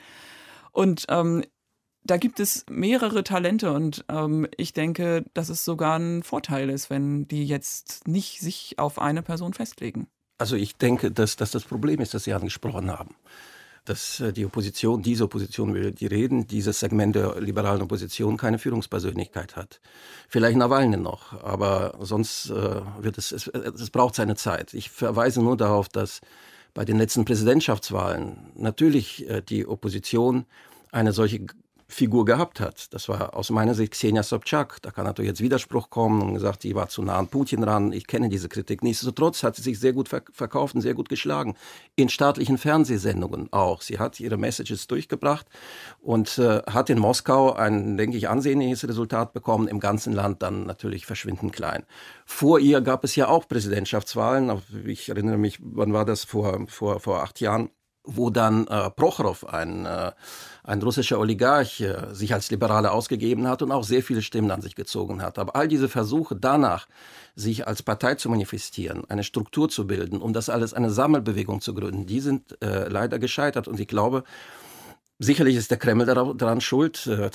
Und 0.72 1.04
ähm, 1.10 1.44
da 2.04 2.16
gibt 2.16 2.40
es 2.40 2.64
mehrere 2.70 3.22
Talente 3.22 3.70
und 3.74 4.02
ähm, 4.08 4.48
ich 4.56 4.72
denke, 4.72 5.26
dass 5.34 5.50
es 5.50 5.62
sogar 5.62 5.98
ein 5.98 6.22
Vorteil 6.22 6.70
ist, 6.70 6.88
wenn 6.88 7.28
die 7.28 7.44
jetzt 7.44 8.08
nicht 8.08 8.40
sich 8.40 8.78
auf 8.78 8.98
eine 8.98 9.20
Person 9.20 9.52
festlegen. 9.52 10.06
Also 10.38 10.56
ich 10.56 10.76
denke, 10.76 11.10
dass 11.10 11.36
das 11.36 11.50
das 11.50 11.64
Problem 11.64 12.00
ist, 12.00 12.14
das 12.14 12.24
Sie 12.24 12.32
angesprochen 12.32 12.90
haben. 12.90 13.14
Dass 13.84 14.20
äh, 14.20 14.32
die 14.32 14.44
Opposition, 14.44 15.02
diese 15.02 15.24
Opposition, 15.24 15.74
über 15.74 15.90
die 15.90 16.06
reden, 16.06 16.46
dieses 16.46 16.80
Segment 16.80 17.14
der 17.16 17.40
liberalen 17.40 17.82
Opposition 17.82 18.36
keine 18.36 18.58
Führungspersönlichkeit 18.58 19.56
hat. 19.56 19.80
Vielleicht 20.28 20.56
Nawalny 20.56 20.96
noch, 20.96 21.42
aber 21.42 21.96
sonst 22.00 22.50
äh, 22.50 22.80
wird 23.00 23.18
es, 23.18 23.32
es, 23.32 23.48
es 23.48 23.90
braucht 23.90 24.14
seine 24.14 24.36
Zeit. 24.36 24.74
Ich 24.74 24.90
verweise 24.90 25.42
nur 25.42 25.56
darauf, 25.56 25.88
dass 25.88 26.20
bei 26.74 26.84
den 26.84 26.98
letzten 26.98 27.24
Präsidentschaftswahlen 27.24 28.52
natürlich 28.54 29.28
äh, 29.28 29.42
die 29.42 29.66
Opposition 29.66 30.46
eine 30.92 31.12
solche 31.12 31.46
Figur 31.90 32.24
gehabt 32.24 32.60
hat. 32.60 32.94
Das 32.94 33.08
war 33.08 33.34
aus 33.34 33.50
meiner 33.50 33.74
Sicht 33.74 33.92
Xenia 33.92 34.22
Sobchak. 34.22 34.80
Da 34.82 34.90
kann 34.90 35.04
natürlich 35.04 35.28
jetzt 35.28 35.40
Widerspruch 35.40 35.90
kommen 35.90 36.22
und 36.22 36.34
gesagt, 36.34 36.62
die 36.62 36.74
war 36.74 36.88
zu 36.88 37.02
nah 37.02 37.18
an 37.18 37.28
Putin 37.28 37.64
ran. 37.64 37.92
Ich 37.92 38.06
kenne 38.06 38.28
diese 38.28 38.48
Kritik. 38.48 38.82
Nichtsdestotrotz 38.82 39.42
hat 39.42 39.56
sie 39.56 39.62
sich 39.62 39.80
sehr 39.80 39.92
gut 39.92 40.08
verkauft 40.08 40.74
und 40.74 40.80
sehr 40.80 40.94
gut 40.94 41.08
geschlagen. 41.08 41.56
In 41.96 42.08
staatlichen 42.08 42.58
Fernsehsendungen 42.58 43.52
auch. 43.52 43.82
Sie 43.82 43.98
hat 43.98 44.20
ihre 44.20 44.36
Messages 44.36 44.86
durchgebracht 44.86 45.46
und 46.00 46.38
äh, 46.38 46.62
hat 46.70 46.90
in 46.90 46.98
Moskau 46.98 47.52
ein, 47.52 47.96
denke 47.96 48.16
ich, 48.16 48.28
ansehnliches 48.28 48.86
Resultat 48.88 49.32
bekommen. 49.32 49.68
Im 49.68 49.80
ganzen 49.80 50.12
Land 50.12 50.42
dann 50.42 50.66
natürlich 50.66 51.06
verschwindend 51.06 51.52
klein. 51.52 51.84
Vor 52.24 52.60
ihr 52.60 52.80
gab 52.80 53.04
es 53.04 53.16
ja 53.16 53.28
auch 53.28 53.48
Präsidentschaftswahlen. 53.48 54.62
Ich 54.86 55.08
erinnere 55.08 55.38
mich, 55.38 55.58
wann 55.60 55.92
war 55.92 56.04
das? 56.04 56.24
Vor, 56.24 56.66
vor, 56.68 57.00
vor 57.00 57.22
acht 57.22 57.40
Jahren 57.40 57.70
wo 58.16 58.30
dann 58.30 58.66
äh, 58.66 58.90
Prochorow, 58.90 59.44
ein, 59.44 59.86
äh, 59.86 60.12
ein 60.64 60.82
russischer 60.82 61.18
Oligarch, 61.18 61.80
äh, 61.80 62.12
sich 62.12 62.34
als 62.34 62.50
Liberaler 62.50 62.92
ausgegeben 62.92 63.48
hat 63.48 63.62
und 63.62 63.72
auch 63.72 63.84
sehr 63.84 64.02
viele 64.02 64.22
Stimmen 64.22 64.50
an 64.50 64.62
sich 64.62 64.74
gezogen 64.74 65.22
hat. 65.22 65.38
Aber 65.38 65.56
all 65.56 65.68
diese 65.68 65.88
Versuche 65.88 66.36
danach, 66.36 66.86
sich 67.36 67.66
als 67.66 67.82
Partei 67.82 68.16
zu 68.16 68.28
manifestieren, 68.28 69.04
eine 69.08 69.24
Struktur 69.24 69.68
zu 69.68 69.86
bilden, 69.86 70.20
um 70.20 70.32
das 70.32 70.48
alles 70.48 70.74
eine 70.74 70.90
Sammelbewegung 70.90 71.60
zu 71.60 71.74
gründen, 71.74 72.06
die 72.06 72.20
sind 72.20 72.60
äh, 72.62 72.88
leider 72.88 73.18
gescheitert. 73.18 73.68
Und 73.68 73.80
ich 73.80 73.88
glaube, 73.88 74.24
Sicherlich 75.22 75.56
ist 75.56 75.70
der 75.70 75.76
Kreml 75.76 76.06
daran 76.06 76.62
schuld, 76.62 77.06
äh, 77.06 77.28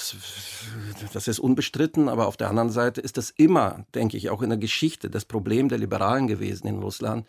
das 1.14 1.28
ist 1.28 1.38
unbestritten, 1.38 2.10
aber 2.10 2.26
auf 2.26 2.36
der 2.36 2.50
anderen 2.50 2.72
Seite 2.72 3.00
ist 3.00 3.16
das 3.16 3.30
immer, 3.30 3.86
denke 3.94 4.18
ich, 4.18 4.32
auch 4.32 4.42
in 4.42 4.50
der 4.50 4.58
Geschichte 4.58 5.08
das 5.08 5.24
Problem 5.24 5.70
der 5.70 5.78
Liberalen 5.78 6.26
gewesen 6.26 6.66
in 6.66 6.80
Russland, 6.80 7.28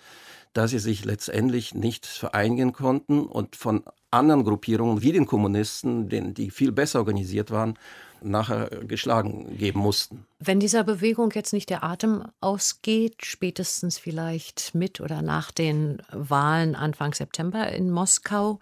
dass 0.56 0.70
sie 0.70 0.78
sich 0.78 1.04
letztendlich 1.04 1.74
nicht 1.74 2.06
vereinigen 2.06 2.72
konnten 2.72 3.26
und 3.26 3.56
von 3.56 3.84
anderen 4.10 4.44
Gruppierungen 4.44 5.02
wie 5.02 5.12
den 5.12 5.26
Kommunisten, 5.26 6.08
die 6.08 6.50
viel 6.50 6.72
besser 6.72 7.00
organisiert 7.00 7.50
waren, 7.50 7.78
nachher 8.22 8.70
geschlagen 8.86 9.58
geben 9.58 9.80
mussten. 9.80 10.24
Wenn 10.38 10.58
dieser 10.58 10.84
Bewegung 10.84 11.30
jetzt 11.34 11.52
nicht 11.52 11.68
der 11.68 11.84
Atem 11.84 12.24
ausgeht, 12.40 13.16
spätestens 13.24 13.98
vielleicht 13.98 14.74
mit 14.74 15.00
oder 15.00 15.20
nach 15.20 15.50
den 15.50 16.02
Wahlen 16.10 16.74
Anfang 16.74 17.12
September 17.12 17.70
in 17.70 17.90
Moskau, 17.90 18.58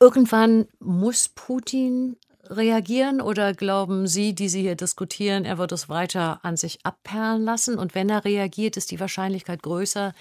irgendwann 0.00 0.66
muss 0.80 1.28
Putin 1.28 2.16
reagieren 2.50 3.20
oder 3.20 3.54
glauben 3.54 4.06
Sie, 4.06 4.34
die 4.34 4.48
Sie 4.48 4.62
hier 4.62 4.74
diskutieren, 4.74 5.44
er 5.44 5.58
wird 5.58 5.72
es 5.72 5.88
weiter 5.88 6.40
an 6.42 6.56
sich 6.56 6.80
abperlen 6.82 7.44
lassen? 7.44 7.78
Und 7.78 7.94
wenn 7.94 8.10
er 8.10 8.24
reagiert, 8.24 8.76
ist 8.76 8.90
die 8.90 9.00
Wahrscheinlichkeit 9.00 9.62
größer, 9.62 10.12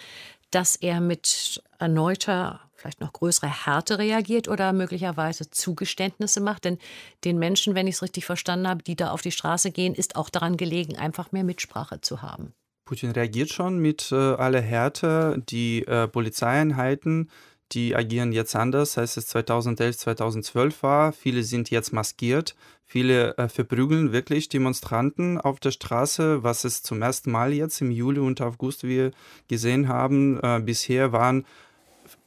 dass 0.54 0.76
er 0.76 1.02
mit 1.02 1.64
erneuter, 1.80 2.62
vielleicht 2.76 3.02
noch 3.02 3.14
größerer 3.14 3.66
Härte 3.66 3.98
reagiert 3.98 4.48
oder 4.48 4.74
möglicherweise 4.74 5.50
Zugeständnisse 5.50 6.42
macht. 6.42 6.66
Denn 6.66 6.78
den 7.24 7.40
Menschen, 7.40 7.76
wenn 7.76 7.88
ich 7.88 7.96
es 7.96 8.02
richtig 8.02 8.26
verstanden 8.26 8.68
habe, 8.68 8.84
die 8.84 8.96
da 8.96 9.12
auf 9.12 9.22
die 9.22 9.32
Straße 9.32 9.72
gehen, 9.72 9.96
ist 9.96 10.16
auch 10.16 10.30
daran 10.30 10.58
gelegen, 10.58 10.98
einfach 10.98 11.32
mehr 11.32 11.44
Mitsprache 11.44 12.02
zu 12.02 12.22
haben. 12.22 12.54
Putin 12.86 13.12
reagiert 13.12 13.50
schon 13.50 13.80
mit 13.80 14.12
äh, 14.12 14.16
aller 14.16 14.62
Härte. 14.62 15.42
Die 15.50 15.86
äh, 15.88 16.08
Polizeieinheiten, 16.08 17.30
die 17.72 17.96
agieren 17.96 18.32
jetzt 18.32 18.56
anders, 18.56 18.98
als 18.98 19.18
es 19.18 19.28
2011, 19.28 19.98
2012 19.98 20.84
war. 20.84 21.14
Viele 21.14 21.44
sind 21.44 21.72
jetzt 21.72 21.94
maskiert. 21.94 22.56
Viele 22.86 23.36
äh, 23.38 23.50
verprügeln 23.50 24.12
wirklich 24.12 24.50
Demonstranten 24.50 25.40
auf 25.40 25.60
der 25.60 25.72
Straße, 25.72 26.44
was 26.44 26.64
es 26.64 26.84
zum 26.84 27.02
ersten 27.02 27.32
Mal 27.32 27.54
jetzt 27.54 27.82
im 27.82 27.90
Juli 27.90 28.20
und 28.20 28.42
August 28.42 28.84
wir 28.84 29.12
gesehen 29.48 29.88
haben. 29.88 30.40
Äh, 30.44 30.62
bisher 30.64 31.12
waren 31.12 31.46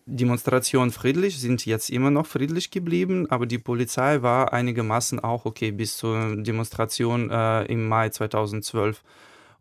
Demonstrationen 0.07 0.93
friedlich, 0.93 1.39
sind 1.39 1.67
jetzt 1.67 1.91
immer 1.91 2.11
noch 2.11 2.27
friedlich 2.27 2.71
geblieben, 2.71 3.29
aber 3.29 3.45
die 3.45 3.59
Polizei 3.59 4.23
war 4.23 4.53
einigermaßen 4.53 5.21
auch 5.21 5.45
okay 5.45 5.73
bis 5.73 5.97
zur 5.97 6.37
Demonstration 6.43 7.31
äh, 7.31 7.65
im 7.65 7.89
Mai 7.89 8.09
2012. 8.09 9.03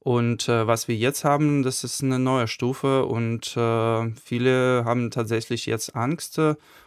Und 0.05 0.47
äh, 0.49 0.67
was 0.67 0.87
wir 0.87 0.95
jetzt 0.95 1.23
haben, 1.23 1.63
das 1.63 1.83
ist 1.83 2.03
eine 2.03 2.19
neue 2.19 2.47
Stufe 2.47 3.05
und 3.07 3.57
äh, 3.57 4.11
viele 4.23 4.85
haben 4.85 5.09
tatsächlich 5.09 5.65
jetzt 5.65 5.95
Angst 5.95 6.39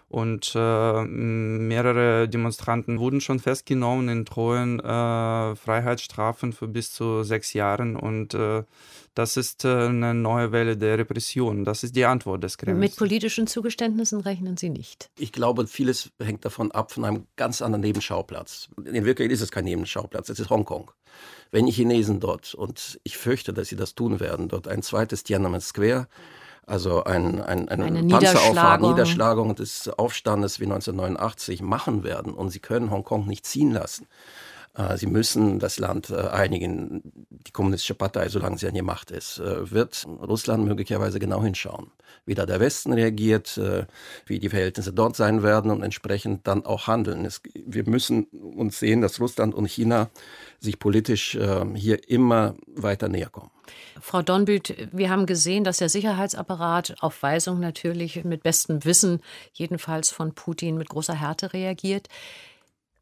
und 0.09 0.53
äh, 0.55 1.05
mehrere 1.05 2.29
Demonstranten 2.29 3.01
wurden 3.01 3.21
schon 3.21 3.41
festgenommen 3.41 4.09
in 4.09 4.25
Treuen 4.25 4.79
äh, 4.79 5.57
Freiheitsstrafen 5.57 6.53
für 6.53 6.69
bis 6.69 6.93
zu 6.93 7.25
sechs 7.25 7.55
Jahren 7.55 7.97
und 7.97 8.35
äh, 8.35 8.63
das 9.19 9.37
ist 9.37 9.65
äh, 9.65 9.69
eine 9.69 10.15
neue 10.15 10.53
Welle 10.53 10.77
der 10.77 10.97
Repression. 10.97 11.65
Das 11.65 11.83
ist 11.83 11.97
die 11.97 12.05
Antwort 12.05 12.45
des 12.45 12.57
Kremls. 12.57 12.79
Mit 12.79 12.95
politischen 12.95 13.49
Zugeständnissen 13.49 14.21
rechnen 14.21 14.57
Sie 14.57 14.71
nicht. 14.71 15.11
Ich 15.19 15.33
glaube, 15.33 15.67
vieles 15.67 16.11
hängt 16.23 16.45
davon 16.45 16.71
ab, 16.71 16.93
von 16.93 17.05
einem 17.05 17.27
ganz 17.35 17.61
anderen 17.61 17.83
Nebenschauplatz. 17.83 18.69
In 18.77 19.05
Wirklichkeit 19.05 19.33
ist 19.33 19.41
es 19.41 19.51
kein 19.51 19.65
Nebenschauplatz, 19.65 20.29
es 20.29 20.39
ist 20.39 20.51
Hongkong. 20.51 20.93
Wenn 21.51 21.67
die 21.67 21.73
Chinesen 21.73 22.21
dort, 22.21 22.55
und 22.55 23.01
ich 23.03 23.19
fürchte, 23.19 23.53
dass 23.53 23.67
sie 23.67 23.75
das 23.75 23.97
tun 23.97 24.21
werden, 24.21 24.47
dort 24.47 24.69
ein 24.69 24.83
zweites 24.83 25.25
Tiananmen 25.25 25.61
Square, 25.61 26.07
also 26.65 27.03
ein, 27.03 27.41
ein, 27.41 27.69
eine, 27.69 27.87
eine 27.87 28.05
Panzerauffahrt, 28.05 28.83
Niederschlagung 28.83 29.57
des 29.57 29.89
Aufstandes 29.89 30.61
wie 30.61 30.67
1989 30.67 31.61
machen 31.61 32.05
werden 32.05 32.35
und 32.35 32.51
sie 32.51 32.61
können 32.61 32.93
Hongkong 32.93 33.27
nicht 33.27 33.47
ziehen 33.47 33.73
lassen, 33.73 34.07
Sie 34.97 35.09
müssen 35.09 35.59
das 35.59 35.81
Land 35.81 36.11
äh, 36.11 36.29
einigen, 36.29 37.03
die 37.31 37.51
kommunistische 37.51 37.95
Partei, 37.95 38.29
solange 38.29 38.59
sie 38.59 38.69
an 38.69 38.75
die 38.75 38.83
Macht 38.83 39.11
ist, 39.11 39.41
äh, 39.41 39.73
wird 39.73 40.07
Russland 40.07 40.65
möglicherweise 40.67 41.19
genau 41.19 41.43
hinschauen, 41.43 41.91
wie 42.27 42.37
da 42.37 42.47
der 42.47 42.61
Westen 42.61 42.93
reagiert, 42.93 43.61
wie 44.27 44.39
die 44.39 44.49
Verhältnisse 44.49 44.93
dort 44.93 45.17
sein 45.17 45.43
werden 45.43 45.71
und 45.71 45.83
entsprechend 45.83 46.47
dann 46.47 46.65
auch 46.65 46.87
handeln. 46.87 47.25
Es, 47.25 47.41
wir 47.55 47.89
müssen 47.89 48.25
uns 48.25 48.79
sehen, 48.79 49.01
dass 49.01 49.21
Russland 49.21 49.55
und 49.55 49.67
China 49.67 50.11
sich 50.61 50.79
politisch 50.79 51.37
hier 51.75 52.09
immer 52.09 52.55
weiter 52.67 53.09
näher 53.09 53.31
kommen. 53.31 53.51
Frau 54.01 54.23
Donbüt, 54.23 54.75
wir 54.93 55.11
haben 55.11 55.27
gesehen, 55.27 55.65
dass 55.65 55.79
der 55.79 55.89
Sicherheitsapparat 55.89 56.97
auf 57.01 57.23
Weisung 57.23 57.61
natürlich 57.61 58.25
mit 58.25 58.43
bestem 58.43 58.85
Wissen, 58.85 59.21
jedenfalls 59.53 60.11
von 60.11 60.35
Putin, 60.35 60.77
mit 60.77 60.89
großer 60.89 61.15
Härte 61.15 61.53
reagiert. 61.53 62.09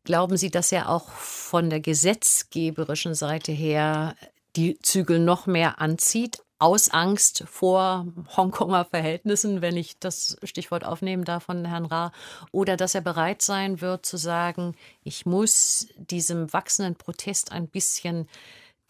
Glauben 0.06 0.36
Sie, 0.36 0.52
dass 0.52 0.70
er 0.70 0.88
auch 0.88 1.08
von 1.10 1.68
der 1.68 1.80
gesetzgeberischen 1.80 3.16
Seite 3.16 3.50
her 3.50 4.14
die 4.54 4.78
Zügel 4.78 5.18
noch 5.18 5.46
mehr 5.46 5.80
anzieht, 5.80 6.44
aus 6.60 6.90
Angst 6.90 7.42
vor 7.48 8.06
Hongkonger 8.36 8.84
Verhältnissen, 8.84 9.62
wenn 9.62 9.76
ich 9.76 9.98
das 9.98 10.36
Stichwort 10.44 10.84
aufnehmen 10.84 11.24
darf 11.24 11.42
von 11.42 11.64
Herrn 11.64 11.86
Ra, 11.86 12.12
oder 12.52 12.76
dass 12.76 12.94
er 12.94 13.00
bereit 13.00 13.42
sein 13.42 13.80
wird 13.80 14.06
zu 14.06 14.16
sagen, 14.16 14.76
ich 15.02 15.26
muss 15.26 15.88
diesem 15.96 16.52
wachsenden 16.52 16.94
Protest 16.94 17.50
ein 17.50 17.66
bisschen 17.66 18.28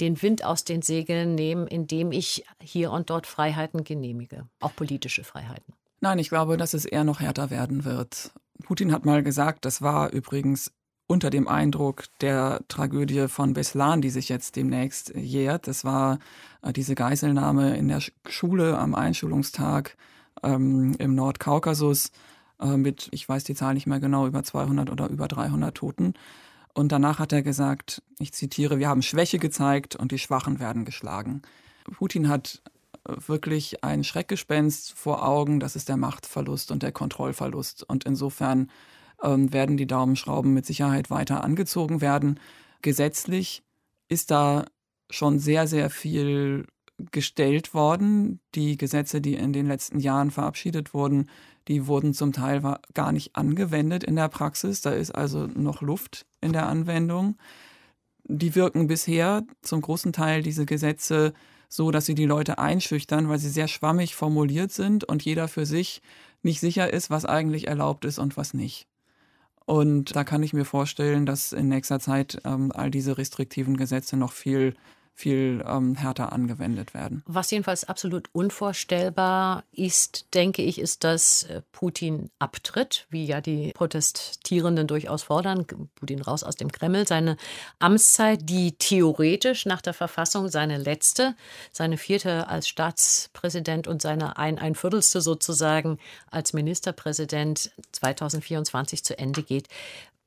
den 0.03 0.21
Wind 0.21 0.45
aus 0.45 0.65
den 0.65 0.83
Segeln 0.83 1.35
nehmen, 1.35 1.67
indem 1.67 2.13
ich 2.13 2.45
hier 2.61 2.93
und 2.93 3.09
dort 3.09 3.27
Freiheiten 3.27 3.85
genehmige, 3.85 4.47
auch 4.61 4.77
politische 4.77 5.25
Freiheiten. 5.25 5.73
Nein, 6.03 6.19
ich 6.19 6.29
glaube, 6.29 6.59
dass 6.59 6.75
es 6.75 6.85
eher 6.85 7.05
noch 7.05 7.21
härter 7.21 7.49
werden 7.49 7.87
wird. 7.87 8.33
Putin 8.65 8.93
hat 8.93 9.07
mal 9.07 9.23
gesagt, 9.23 9.65
das 9.65 9.81
war 9.81 10.13
übrigens 10.13 10.73
unter 11.07 11.31
dem 11.31 11.47
Eindruck 11.49 12.05
der 12.21 12.61
Tragödie 12.69 13.29
von 13.29 13.53
Beslan, 13.53 14.01
die 14.01 14.11
sich 14.11 14.29
jetzt 14.29 14.57
demnächst 14.57 15.15
jährt. 15.15 15.69
Das 15.69 15.85
war 15.85 16.19
äh, 16.63 16.73
diese 16.73 16.95
Geiselnahme 16.95 17.77
in 17.77 17.89
der 17.89 18.01
Schule 18.29 18.77
am 18.79 18.95
Einschulungstag 18.95 19.97
ähm, 20.43 20.95
im 20.99 21.15
Nordkaukasus 21.15 22.11
äh, 22.61 22.77
mit, 22.77 23.09
ich 23.13 23.29
weiß 23.29 23.45
die 23.45 23.55
Zahl 23.55 23.75
nicht 23.75 23.87
mehr 23.87 24.01
genau, 24.01 24.27
über 24.27 24.43
200 24.43 24.91
oder 24.91 25.09
über 25.09 25.29
300 25.29 25.77
Toten. 25.77 26.15
Und 26.75 26.93
danach 26.93 27.19
hat 27.19 27.33
er 27.33 27.43
gesagt, 27.43 28.03
ich 28.19 28.33
zitiere, 28.33 28.79
wir 28.79 28.89
haben 28.89 29.03
Schwäche 29.03 29.39
gezeigt 29.39 29.97
und 29.97 30.13
die 30.13 30.19
Schwachen 30.19 30.61
werden 30.61 30.85
geschlagen. 30.85 31.43
Putin 31.85 32.29
hat 32.29 32.63
äh, 33.09 33.15
wirklich 33.27 33.85
ein 33.85 34.05
Schreckgespenst 34.05 34.93
vor 34.93 35.27
Augen, 35.27 35.61
das 35.61 35.77
ist 35.77 35.89
der 35.89 35.97
Machtverlust 35.97 36.71
und 36.73 36.83
der 36.83 36.93
Kontrollverlust. 36.93 37.85
Und 37.85 38.05
insofern 38.05 38.71
ähm, 39.23 39.53
werden 39.53 39.77
die 39.77 39.87
Daumenschrauben 39.87 40.53
mit 40.53 40.67
Sicherheit 40.67 41.11
weiter 41.11 41.45
angezogen 41.45 42.01
werden. 42.01 42.41
Gesetzlich 42.83 43.63
ist 44.09 44.31
da 44.31 44.65
schon 45.11 45.39
sehr, 45.39 45.67
sehr 45.67 45.91
viel 45.91 46.67
gestellt 47.13 47.75
worden. 47.75 48.41
Die 48.55 48.77
Gesetze, 48.77 49.21
die 49.21 49.35
in 49.35 49.53
den 49.53 49.67
letzten 49.67 49.99
Jahren 49.99 50.31
verabschiedet 50.31 50.95
wurden, 50.95 51.29
die 51.69 51.87
wurden 51.87 52.15
zum 52.15 52.33
Teil 52.33 52.63
gar 52.95 53.13
nicht 53.13 53.37
angewendet 53.37 54.05
in 54.05 54.17
der 54.17 54.29
Praxis. 54.29 54.81
Da 54.81 54.91
ist 54.91 55.11
also 55.11 55.47
noch 55.47 55.83
Luft 55.83 56.27
in 56.41 56.53
der 56.53 56.67
Anwendung. 56.67 57.37
Die 58.25 58.55
wirken 58.55 58.87
bisher 58.87 59.45
zum 59.63 59.81
großen 59.81 60.13
Teil 60.13 60.43
diese 60.43 60.67
Gesetze 60.67 61.33
so, 61.69 61.91
dass 61.91 62.07
sie 62.07 62.15
die 62.15 62.27
Leute 62.27 62.59
einschüchtern, 62.59 63.29
weil 63.29 63.39
sie 63.39 63.49
sehr 63.49 63.69
schwammig 63.69 64.15
formuliert 64.15 64.73
sind 64.73 65.05
und 65.05 65.25
jeder 65.25 65.49
für 65.49 65.67
sich 65.67 66.01
nicht 66.43 66.61
sicher 66.61 66.93
ist, 66.93 67.11
was 67.11 67.25
eigentlich 67.25 67.67
erlaubt 67.67 68.05
ist 68.05 68.19
und 68.19 68.37
was 68.37 68.55
nicht. 68.55 68.87
Und 69.67 70.15
da 70.15 70.23
kann 70.23 70.45
ich 70.45 70.53
mir 70.53 70.65
vorstellen, 70.65 71.27
dass 71.27 71.53
in 71.53 71.69
nächster 71.69 71.99
Zeit 71.99 72.41
ähm, 72.45 72.71
all 72.73 72.91
diese 72.91 73.19
restriktiven 73.19 73.77
Gesetze 73.77 74.17
noch 74.17 74.33
viel 74.33 74.75
viel 75.17 75.65
ähm, 75.67 75.95
härter 75.95 76.33
angewendet 76.33 76.93
werden. 76.93 77.23
Was 77.27 77.51
jedenfalls 77.51 77.85
absolut 77.85 78.29
unvorstellbar 78.33 79.65
ist, 79.73 80.35
denke 80.35 80.61
ich, 80.61 80.79
ist, 80.79 81.05
dass 81.05 81.45
äh, 81.45 81.63
Putin 81.73 82.31
abtritt, 82.39 83.07
wie 83.09 83.25
ja 83.25 83.41
die 83.41 83.73
Protestierenden 83.73 84.87
durchaus 84.87 85.23
fordern. 85.23 85.67
Putin 85.95 86.21
raus 86.21 86.45
aus 86.45 86.57
dem 86.57 86.71
Kreml. 86.71 87.07
Seine 87.09 87.39
Amtszeit, 87.79 88.41
die 88.43 88.73
theoretisch 88.73 89.65
nach 89.65 89.81
der 89.81 89.95
Verfassung 89.95 90.49
seine 90.49 90.77
letzte, 90.77 91.35
seine 91.73 91.97
vierte 91.97 92.49
als 92.49 92.69
Staatspräsident 92.69 93.89
und 93.89 94.03
seine 94.03 94.37
ein, 94.37 94.59
ein 94.59 94.75
Viertelste 94.75 95.23
sozusagen 95.23 95.99
als 96.31 96.53
Ministerpräsident 96.53 97.71
2024 97.93 99.03
zu 99.03 99.19
Ende 99.19 99.43
geht. 99.43 99.69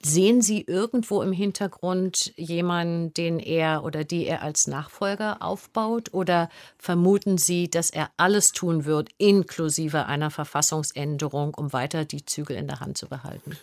Sehen 0.02 0.42
Sie 0.42 0.62
irgendwo 0.62 1.22
im 1.22 1.34
Hintergrund 1.34 2.32
jemanden, 2.38 3.14
den 3.14 3.38
er 3.38 3.84
oder 3.84 4.06
die 4.06 4.26
er 4.26 4.42
als 4.42 4.66
Nachfolger 4.66 5.42
aufbaut? 5.42 6.14
Oder 6.14 6.50
vermuten 6.78 7.38
Sie, 7.38 7.70
dass 7.70 7.90
er 7.90 8.10
alles 8.16 8.54
tun 8.54 8.86
wird, 8.86 9.10
inklusive 9.18 10.06
einer 10.06 10.32
Verfassungsänderung, 10.32 11.54
um 11.54 11.74
weiter 11.74 12.06
die 12.06 12.24
Zügel 12.24 12.56
in 12.56 12.68
der 12.68 12.80
Hand 12.80 12.98
zu 12.98 13.08
behalten? 13.08 13.58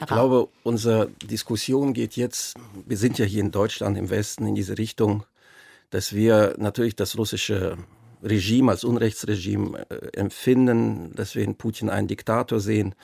Ich 0.00 0.06
glaube, 0.06 0.48
unsere 0.62 1.08
Diskussion 1.22 1.92
geht 1.92 2.16
jetzt, 2.16 2.54
wir 2.86 2.96
sind 2.96 3.18
ja 3.18 3.26
hier 3.26 3.42
in 3.42 3.50
Deutschland 3.50 3.98
im 3.98 4.08
Westen 4.08 4.46
in 4.46 4.54
diese 4.54 4.78
Richtung, 4.78 5.24
dass 5.90 6.14
wir 6.14 6.54
natürlich 6.58 6.96
das 6.96 7.16
russische 7.18 7.76
Regime 8.26 8.72
als 8.72 8.84
Unrechtsregime 8.84 9.86
äh, 9.88 10.16
empfinden, 10.18 11.12
dass 11.14 11.34
wir 11.34 11.44
in 11.44 11.56
Putin 11.56 11.88
einen 11.88 12.08
Diktator 12.08 12.60
sehen 12.60 12.94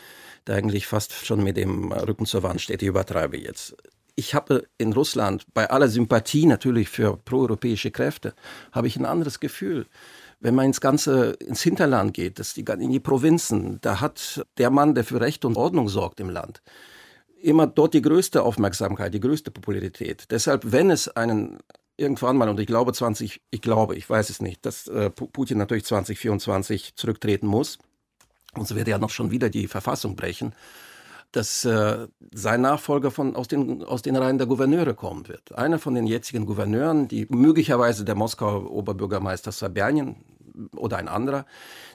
der 0.46 0.56
eigentlich 0.56 0.86
fast 0.86 1.12
schon 1.12 1.42
mit 1.42 1.56
dem 1.56 1.92
Rücken 1.92 2.26
zur 2.26 2.42
Wand 2.42 2.60
steht. 2.60 2.82
Ich 2.82 2.88
übertreibe 2.88 3.38
jetzt. 3.38 3.76
Ich 4.14 4.34
habe 4.34 4.66
in 4.76 4.92
Russland 4.92 5.46
bei 5.54 5.70
aller 5.70 5.88
Sympathie 5.88 6.46
natürlich 6.46 6.88
für 6.88 7.16
proeuropäische 7.16 7.90
Kräfte, 7.90 8.34
habe 8.70 8.86
ich 8.86 8.96
ein 8.96 9.06
anderes 9.06 9.40
Gefühl. 9.40 9.86
Wenn 10.40 10.54
man 10.54 10.66
ins 10.66 10.80
ganze 10.80 11.32
ins 11.32 11.62
Hinterland 11.62 12.12
geht, 12.12 12.38
das 12.38 12.52
die, 12.52 12.64
in 12.78 12.90
die 12.90 13.00
Provinzen, 13.00 13.78
da 13.80 14.00
hat 14.00 14.44
der 14.58 14.70
Mann, 14.70 14.94
der 14.94 15.04
für 15.04 15.20
Recht 15.20 15.44
und 15.44 15.56
Ordnung 15.56 15.88
sorgt 15.88 16.20
im 16.20 16.28
Land, 16.28 16.62
immer 17.40 17.66
dort 17.66 17.94
die 17.94 18.02
größte 18.02 18.42
Aufmerksamkeit, 18.42 19.14
die 19.14 19.20
größte 19.20 19.50
Popularität. 19.50 20.26
Deshalb, 20.30 20.72
wenn 20.72 20.90
es 20.90 21.08
einen 21.08 21.58
irgendwann 21.96 22.36
mal, 22.36 22.48
und 22.48 22.58
ich 22.60 22.66
glaube 22.66 22.92
20, 22.92 23.42
ich 23.50 23.60
glaube, 23.60 23.96
ich 23.96 24.08
weiß 24.08 24.30
es 24.30 24.40
nicht, 24.40 24.64
dass 24.66 24.88
äh, 24.88 25.10
Putin 25.10 25.58
natürlich 25.58 25.84
2024 25.84 26.96
zurücktreten 26.96 27.46
muss, 27.46 27.78
und 28.54 28.68
so 28.68 28.76
wird 28.76 28.88
er 28.88 28.92
ja 28.92 28.98
noch 28.98 29.10
schon 29.10 29.30
wieder 29.30 29.48
die 29.48 29.66
Verfassung 29.66 30.16
brechen, 30.16 30.54
dass 31.32 31.64
äh, 31.64 32.06
sein 32.32 32.60
Nachfolger 32.60 33.10
von, 33.10 33.34
aus, 33.34 33.48
den, 33.48 33.82
aus 33.82 34.02
den 34.02 34.16
Reihen 34.16 34.36
der 34.36 34.46
Gouverneure 34.46 34.94
kommen 34.94 35.28
wird. 35.28 35.54
Einer 35.54 35.78
von 35.78 35.94
den 35.94 36.06
jetzigen 36.06 36.44
Gouverneuren, 36.44 37.08
die 37.08 37.26
möglicherweise 37.30 38.04
der 38.04 38.14
Moskauer 38.14 38.70
Oberbürgermeister 38.70 39.50
Sobjanin 39.50 40.16
oder 40.76 40.98
ein 40.98 41.08
anderer, 41.08 41.46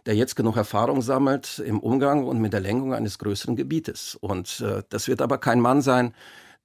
der 0.07 0.15
jetzt 0.15 0.35
genug 0.35 0.57
Erfahrung 0.57 1.03
sammelt 1.03 1.59
im 1.59 1.79
Umgang 1.79 2.25
und 2.25 2.39
mit 2.39 2.53
der 2.53 2.61
Lenkung 2.61 2.95
eines 2.95 3.19
größeren 3.19 3.55
Gebietes. 3.55 4.17
Und 4.19 4.61
äh, 4.61 4.81
das 4.89 5.07
wird 5.07 5.21
aber 5.21 5.37
kein 5.37 5.59
Mann 5.59 5.83
sein, 5.83 6.15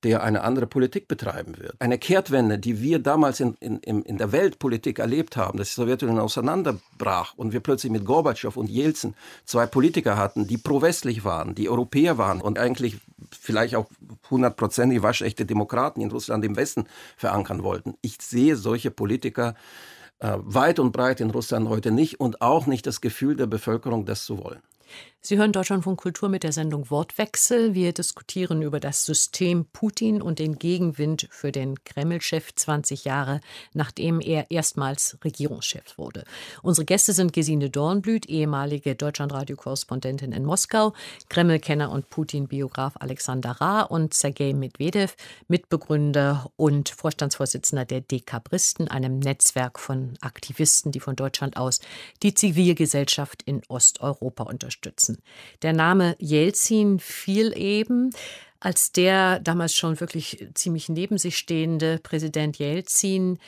der 0.04 0.22
eine 0.22 0.42
andere 0.42 0.66
Politik 0.66 1.08
betreiben 1.08 1.58
wird. 1.58 1.74
Eine 1.78 1.98
Kehrtwende, 1.98 2.58
die 2.58 2.80
wir 2.80 2.98
damals 2.98 3.40
in, 3.40 3.54
in, 3.60 3.78
in 4.02 4.18
der 4.18 4.32
Weltpolitik 4.32 4.98
erlebt 4.98 5.36
haben, 5.36 5.58
dass 5.58 5.68
die 5.68 5.74
Sowjetunion 5.74 6.18
auseinanderbrach 6.18 7.34
und 7.36 7.52
wir 7.52 7.60
plötzlich 7.60 7.92
mit 7.92 8.04
Gorbatschow 8.04 8.56
und 8.56 8.68
Jelzin 8.68 9.14
zwei 9.44 9.66
Politiker 9.66 10.16
hatten, 10.16 10.46
die 10.46 10.58
pro-westlich 10.58 11.24
waren, 11.24 11.54
die 11.54 11.68
Europäer 11.68 12.18
waren 12.18 12.40
und 12.40 12.58
eigentlich 12.58 12.98
vielleicht 13.30 13.76
auch 13.76 13.86
hundertprozentig 14.30 15.02
waschechte 15.02 15.46
Demokraten 15.46 16.00
in 16.00 16.10
Russland 16.10 16.44
im 16.44 16.56
Westen 16.56 16.86
verankern 17.16 17.62
wollten. 17.62 17.94
Ich 18.02 18.18
sehe 18.20 18.56
solche 18.56 18.90
Politiker 18.90 19.54
äh, 20.18 20.36
weit 20.38 20.78
und 20.78 20.92
breit 20.92 21.20
in 21.20 21.30
Russland 21.30 21.68
heute 21.68 21.90
nicht 21.90 22.20
und 22.20 22.42
auch 22.42 22.66
nicht 22.66 22.86
das 22.86 23.00
Gefühl 23.00 23.36
der 23.36 23.46
Bevölkerung, 23.46 24.04
das 24.04 24.24
zu 24.24 24.42
wollen. 24.42 24.60
Sie 25.24 25.38
hören 25.38 25.52
Deutschlandfunk 25.52 26.00
Kultur 26.00 26.28
mit 26.28 26.42
der 26.42 26.50
Sendung 26.50 26.90
Wortwechsel. 26.90 27.74
Wir 27.74 27.92
diskutieren 27.92 28.60
über 28.60 28.80
das 28.80 29.06
System 29.06 29.66
Putin 29.66 30.20
und 30.20 30.40
den 30.40 30.58
Gegenwind 30.58 31.28
für 31.30 31.52
den 31.52 31.84
Kreml-Chef 31.84 32.52
20 32.56 33.04
Jahre, 33.04 33.40
nachdem 33.72 34.20
er 34.20 34.50
erstmals 34.50 35.16
Regierungschef 35.22 35.96
wurde. 35.96 36.24
Unsere 36.62 36.86
Gäste 36.86 37.12
sind 37.12 37.32
Gesine 37.32 37.70
Dornblüt, 37.70 38.26
ehemalige 38.26 38.96
Deutschlandradio-Korrespondentin 38.96 40.32
in 40.32 40.44
Moskau, 40.44 40.92
Kreml-Kenner 41.28 41.92
und 41.92 42.10
Putin-Biograf 42.10 42.94
Alexander 42.98 43.52
Ra 43.52 43.82
und 43.82 44.14
Sergei 44.14 44.52
Medvedev, 44.52 45.14
Mitbegründer 45.46 46.50
und 46.56 46.88
Vorstandsvorsitzender 46.88 47.84
der 47.84 48.00
Dekabristen, 48.00 48.88
einem 48.88 49.20
Netzwerk 49.20 49.78
von 49.78 50.14
Aktivisten, 50.20 50.90
die 50.90 50.98
von 50.98 51.14
Deutschland 51.14 51.56
aus 51.56 51.78
die 52.24 52.34
Zivilgesellschaft 52.34 53.44
in 53.44 53.62
Osteuropa 53.68 54.42
unterstützen 54.42 55.11
nutzen. 55.12 55.22
Der 55.62 55.72
Name 55.72 56.16
Jelzin 56.18 56.98
fiel 56.98 57.56
eben, 57.56 58.10
als 58.60 58.92
der 58.92 59.40
damals 59.40 59.74
schon 59.74 60.00
wirklich 60.00 60.48
ziemlich 60.54 60.88
neben 60.88 61.18
sich 61.18 61.36
stehende 61.36 61.98
Präsident 62.02 62.58
Jelzin 62.58 63.38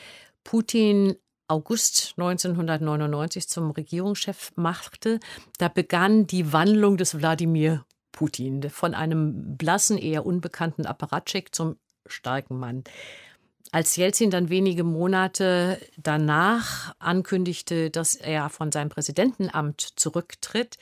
Putin 0.43 1.17
August 1.47 2.15
1999 2.17 3.49
zum 3.49 3.71
Regierungschef 3.71 4.53
machte, 4.57 5.21
da 5.59 5.69
begann 5.69 6.27
die 6.27 6.53
Wandlung 6.53 6.97
des 6.97 7.19
Wladimir 7.19 7.85
Putin 8.13 8.71
von 8.71 8.95
einem 8.95 9.57
blassen, 9.57 9.99
eher 9.99 10.25
unbekannten 10.25 10.87
Apparatschik 10.87 11.55
zum 11.55 11.77
starken 12.07 12.59
Mann. 12.59 12.85
Als 13.73 13.97
Jelzin 13.97 14.31
dann 14.31 14.51
wenige 14.51 14.85
Monate 14.85 15.81
danach 15.97 16.95
ankündigte, 17.01 17.91
dass 17.91 18.15
er 18.15 18.49
von 18.49 18.71
seinem 18.71 18.89
Präsidentenamt 18.89 19.81
zurücktritt 19.97 20.79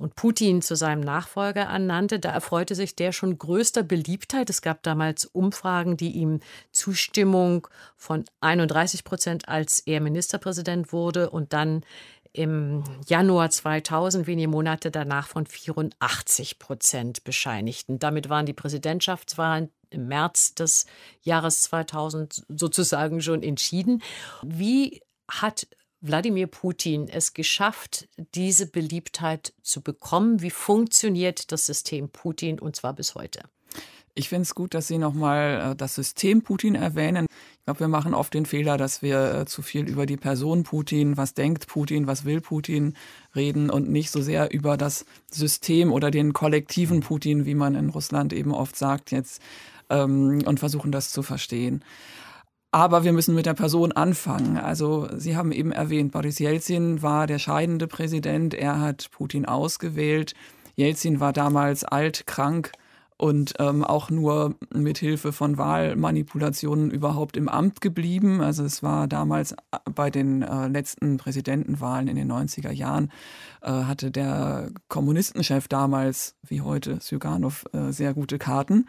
und 0.00 0.16
Putin 0.16 0.60
zu 0.60 0.74
seinem 0.74 1.02
Nachfolger 1.02 1.62
ernannte, 1.62 2.18
da 2.18 2.30
erfreute 2.30 2.74
sich 2.74 2.96
der 2.96 3.12
schon 3.12 3.38
größter 3.38 3.84
Beliebtheit. 3.84 4.50
Es 4.50 4.60
gab 4.60 4.82
damals 4.82 5.26
Umfragen, 5.26 5.96
die 5.96 6.10
ihm 6.12 6.40
Zustimmung 6.72 7.68
von 7.96 8.24
31 8.40 9.04
Prozent, 9.04 9.48
als 9.48 9.78
er 9.80 10.00
Ministerpräsident 10.00 10.92
wurde 10.92 11.30
und 11.30 11.52
dann 11.52 11.84
im 12.32 12.82
Januar 13.06 13.50
2000, 13.50 14.26
wenige 14.26 14.48
Monate 14.48 14.90
danach, 14.90 15.28
von 15.28 15.46
84 15.46 16.58
Prozent 16.58 17.24
bescheinigten. 17.24 17.98
Damit 17.98 18.28
waren 18.28 18.46
die 18.46 18.52
Präsidentschaftswahlen 18.52 19.70
im 19.90 20.08
März 20.08 20.54
des 20.54 20.86
Jahres 21.22 21.62
2000 21.62 22.44
sozusagen 22.48 23.20
schon 23.20 23.42
entschieden. 23.42 24.02
Wie 24.42 25.02
hat 25.30 25.66
Wladimir 26.00 26.46
Putin 26.48 27.08
es 27.08 27.32
geschafft, 27.32 28.08
diese 28.34 28.66
Beliebtheit 28.66 29.52
zu 29.62 29.82
bekommen? 29.82 30.42
Wie 30.42 30.50
funktioniert 30.50 31.52
das 31.52 31.66
System 31.66 32.08
Putin 32.08 32.58
und 32.58 32.74
zwar 32.76 32.94
bis 32.94 33.14
heute? 33.14 33.42
Ich 34.14 34.28
finde 34.28 34.42
es 34.42 34.54
gut, 34.54 34.74
dass 34.74 34.88
Sie 34.88 34.98
nochmal 34.98 35.72
äh, 35.72 35.76
das 35.76 35.94
System 35.94 36.42
Putin 36.42 36.74
erwähnen. 36.74 37.26
Ich 37.62 37.66
glaube, 37.66 37.78
wir 37.78 37.88
machen 37.88 38.12
oft 38.12 38.34
den 38.34 38.44
Fehler, 38.44 38.76
dass 38.76 39.02
wir 39.02 39.34
äh, 39.34 39.46
zu 39.46 39.62
viel 39.62 39.88
über 39.88 40.04
die 40.04 40.16
Person 40.16 40.64
Putin, 40.64 41.16
was 41.16 41.32
denkt 41.32 41.68
Putin, 41.68 42.08
was 42.08 42.24
will 42.24 42.40
Putin 42.40 42.94
reden 43.36 43.70
und 43.70 43.88
nicht 43.88 44.10
so 44.10 44.20
sehr 44.20 44.52
über 44.52 44.76
das 44.76 45.06
System 45.30 45.92
oder 45.92 46.10
den 46.10 46.32
kollektiven 46.32 47.02
Putin, 47.02 47.46
wie 47.46 47.54
man 47.54 47.76
in 47.76 47.90
Russland 47.90 48.32
eben 48.32 48.52
oft 48.52 48.74
sagt 48.74 49.12
jetzt, 49.12 49.40
ähm, 49.90 50.42
und 50.44 50.58
versuchen 50.58 50.90
das 50.90 51.12
zu 51.12 51.22
verstehen. 51.22 51.84
Aber 52.72 53.04
wir 53.04 53.12
müssen 53.12 53.36
mit 53.36 53.46
der 53.46 53.54
Person 53.54 53.92
anfangen. 53.92 54.56
Also 54.56 55.08
Sie 55.16 55.36
haben 55.36 55.52
eben 55.52 55.70
erwähnt, 55.70 56.10
Boris 56.10 56.40
Jelzin 56.40 57.00
war 57.00 57.28
der 57.28 57.38
scheidende 57.38 57.86
Präsident. 57.86 58.54
Er 58.54 58.80
hat 58.80 59.08
Putin 59.12 59.46
ausgewählt. 59.46 60.34
Jelzin 60.74 61.20
war 61.20 61.32
damals 61.32 61.84
alt, 61.84 62.26
krank 62.26 62.72
und 63.22 63.54
ähm, 63.60 63.84
auch 63.84 64.10
nur 64.10 64.56
mit 64.74 64.98
Hilfe 64.98 65.32
von 65.32 65.56
Wahlmanipulationen 65.56 66.90
überhaupt 66.90 67.36
im 67.36 67.48
Amt 67.48 67.80
geblieben. 67.80 68.40
Also 68.40 68.64
es 68.64 68.82
war 68.82 69.06
damals 69.06 69.52
äh, 69.52 69.54
bei 69.94 70.10
den 70.10 70.42
äh, 70.42 70.66
letzten 70.66 71.18
Präsidentenwahlen 71.18 72.08
in 72.08 72.16
den 72.16 72.32
90er 72.32 72.72
Jahren, 72.72 73.12
äh, 73.60 73.70
hatte 73.70 74.10
der 74.10 74.72
Kommunistenchef 74.88 75.68
damals, 75.68 76.34
wie 76.42 76.62
heute 76.62 76.98
Syganov, 77.00 77.64
äh, 77.72 77.92
sehr 77.92 78.12
gute 78.12 78.38
Karten. 78.38 78.88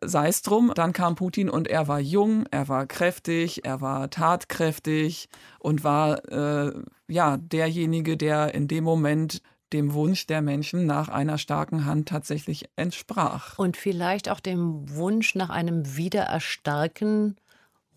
Sei 0.00 0.26
es 0.26 0.42
drum, 0.42 0.72
dann 0.74 0.92
kam 0.92 1.14
Putin 1.14 1.48
und 1.48 1.68
er 1.68 1.86
war 1.86 2.00
jung, 2.00 2.44
er 2.50 2.66
war 2.68 2.86
kräftig, 2.86 3.64
er 3.64 3.80
war 3.80 4.10
tatkräftig 4.10 5.28
und 5.60 5.84
war 5.84 6.24
äh, 6.28 6.72
ja 7.06 7.36
derjenige, 7.36 8.16
der 8.16 8.52
in 8.52 8.66
dem 8.66 8.82
Moment 8.82 9.42
dem 9.72 9.92
Wunsch 9.92 10.26
der 10.26 10.42
Menschen 10.42 10.86
nach 10.86 11.08
einer 11.08 11.38
starken 11.38 11.84
Hand 11.84 12.08
tatsächlich 12.08 12.68
entsprach. 12.76 13.58
Und 13.58 13.76
vielleicht 13.76 14.28
auch 14.28 14.40
dem 14.40 14.94
Wunsch 14.94 15.34
nach 15.34 15.50
einem 15.50 15.96
Wiedererstarken 15.96 17.36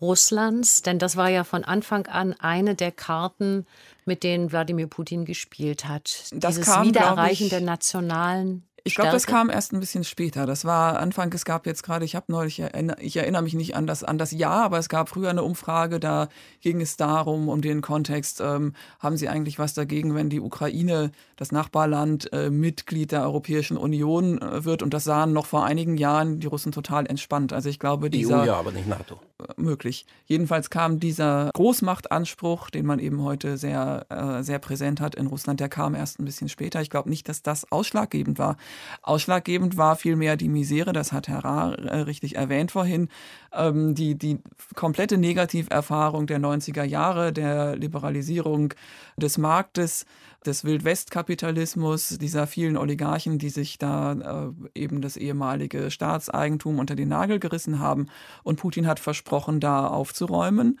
Russlands, 0.00 0.82
denn 0.82 0.98
das 0.98 1.16
war 1.16 1.28
ja 1.28 1.44
von 1.44 1.64
Anfang 1.64 2.06
an 2.06 2.34
eine 2.34 2.74
der 2.74 2.90
Karten, 2.90 3.66
mit 4.04 4.24
denen 4.24 4.50
Wladimir 4.50 4.88
Putin 4.88 5.24
gespielt 5.24 5.86
hat. 5.86 6.26
Das 6.32 6.56
Dieses 6.56 6.66
kam, 6.66 6.88
Wiedererreichen 6.88 7.44
ich, 7.44 7.50
der 7.50 7.60
nationalen 7.60 8.64
Ich 8.84 8.96
glaube, 8.96 9.12
das 9.12 9.26
kam 9.26 9.48
erst 9.48 9.72
ein 9.72 9.80
bisschen 9.80 10.02
später. 10.02 10.44
Das 10.44 10.64
war 10.64 10.98
Anfang, 10.98 11.32
es 11.32 11.44
gab 11.44 11.66
jetzt 11.66 11.82
gerade, 11.82 12.04
ich 12.04 12.16
habe 12.16 12.32
neulich, 12.32 12.62
ich 12.98 13.16
erinnere 13.16 13.42
mich 13.42 13.54
nicht 13.54 13.76
an 13.76 13.86
das, 13.86 14.02
an 14.02 14.18
das 14.18 14.32
Jahr, 14.32 14.64
aber 14.64 14.78
es 14.78 14.88
gab 14.88 15.08
früher 15.08 15.30
eine 15.30 15.44
Umfrage, 15.44 16.00
da 16.00 16.28
ging 16.60 16.80
es 16.80 16.96
darum, 16.96 17.48
um 17.48 17.60
den 17.62 17.80
Kontext, 17.80 18.40
ähm, 18.40 18.74
haben 18.98 19.16
Sie 19.16 19.28
eigentlich 19.28 19.58
was 19.58 19.74
dagegen, 19.74 20.14
wenn 20.14 20.30
die 20.30 20.40
Ukraine, 20.40 21.12
das 21.36 21.52
Nachbarland, 21.52 22.32
äh, 22.32 22.50
Mitglied 22.50 23.12
der 23.12 23.22
Europäischen 23.22 23.76
Union 23.76 24.40
äh, 24.42 24.64
wird? 24.64 24.82
Und 24.82 24.92
das 24.94 25.04
sahen 25.04 25.32
noch 25.32 25.46
vor 25.46 25.64
einigen 25.64 25.96
Jahren 25.96 26.40
die 26.40 26.46
Russen 26.46 26.72
total 26.72 27.06
entspannt. 27.06 27.52
Also 27.52 27.68
ich 27.68 27.78
glaube, 27.78 28.10
dieser... 28.10 28.42
EU 28.42 28.46
ja, 28.46 28.54
aber 28.56 28.72
nicht 28.72 28.88
NATO. 28.88 29.20
Äh, 29.38 29.60
möglich. 29.60 30.06
Jedenfalls 30.26 30.70
kam 30.70 30.98
dieser 30.98 31.50
Großmachtanspruch, 31.54 32.70
den 32.70 32.86
man 32.86 32.98
eben 32.98 33.22
heute 33.22 33.56
sehr, 33.56 34.06
äh, 34.08 34.42
sehr 34.42 34.58
präsent 34.58 35.00
hat 35.00 35.14
in 35.14 35.26
Russland, 35.26 35.60
der 35.60 35.68
kam 35.68 35.94
erst 35.94 36.18
ein 36.18 36.24
bisschen 36.24 36.48
später. 36.48 36.80
Ich 36.80 36.90
glaube 36.90 37.08
nicht, 37.08 37.28
dass 37.28 37.42
das 37.42 37.70
ausschlaggebend 37.70 38.38
war. 38.38 38.56
Ausschlaggebend 39.02 39.76
war 39.76 39.96
vielmehr 39.96 40.36
die 40.36 40.48
Misere, 40.48 40.92
das 40.92 41.12
hat 41.12 41.28
Herr 41.28 41.44
Rahr 41.44 41.78
äh, 41.78 42.00
richtig 42.00 42.36
erwähnt 42.36 42.72
vorhin, 42.72 43.08
ähm, 43.52 43.94
die, 43.94 44.16
die 44.16 44.38
komplette 44.74 45.18
Negativerfahrung 45.18 46.26
der 46.26 46.38
90er 46.38 46.84
Jahre, 46.84 47.32
der 47.32 47.76
Liberalisierung 47.76 48.74
des 49.16 49.38
Marktes, 49.38 50.06
des 50.44 50.64
Wildwestkapitalismus, 50.64 52.18
dieser 52.18 52.46
vielen 52.46 52.76
Oligarchen, 52.76 53.38
die 53.38 53.50
sich 53.50 53.78
da 53.78 54.12
äh, 54.12 54.80
eben 54.80 55.00
das 55.00 55.16
ehemalige 55.16 55.90
Staatseigentum 55.90 56.78
unter 56.78 56.96
den 56.96 57.08
Nagel 57.08 57.38
gerissen 57.38 57.78
haben. 57.78 58.06
Und 58.42 58.56
Putin 58.56 58.86
hat 58.86 59.00
versprochen, 59.00 59.60
da 59.60 59.86
aufzuräumen 59.86 60.78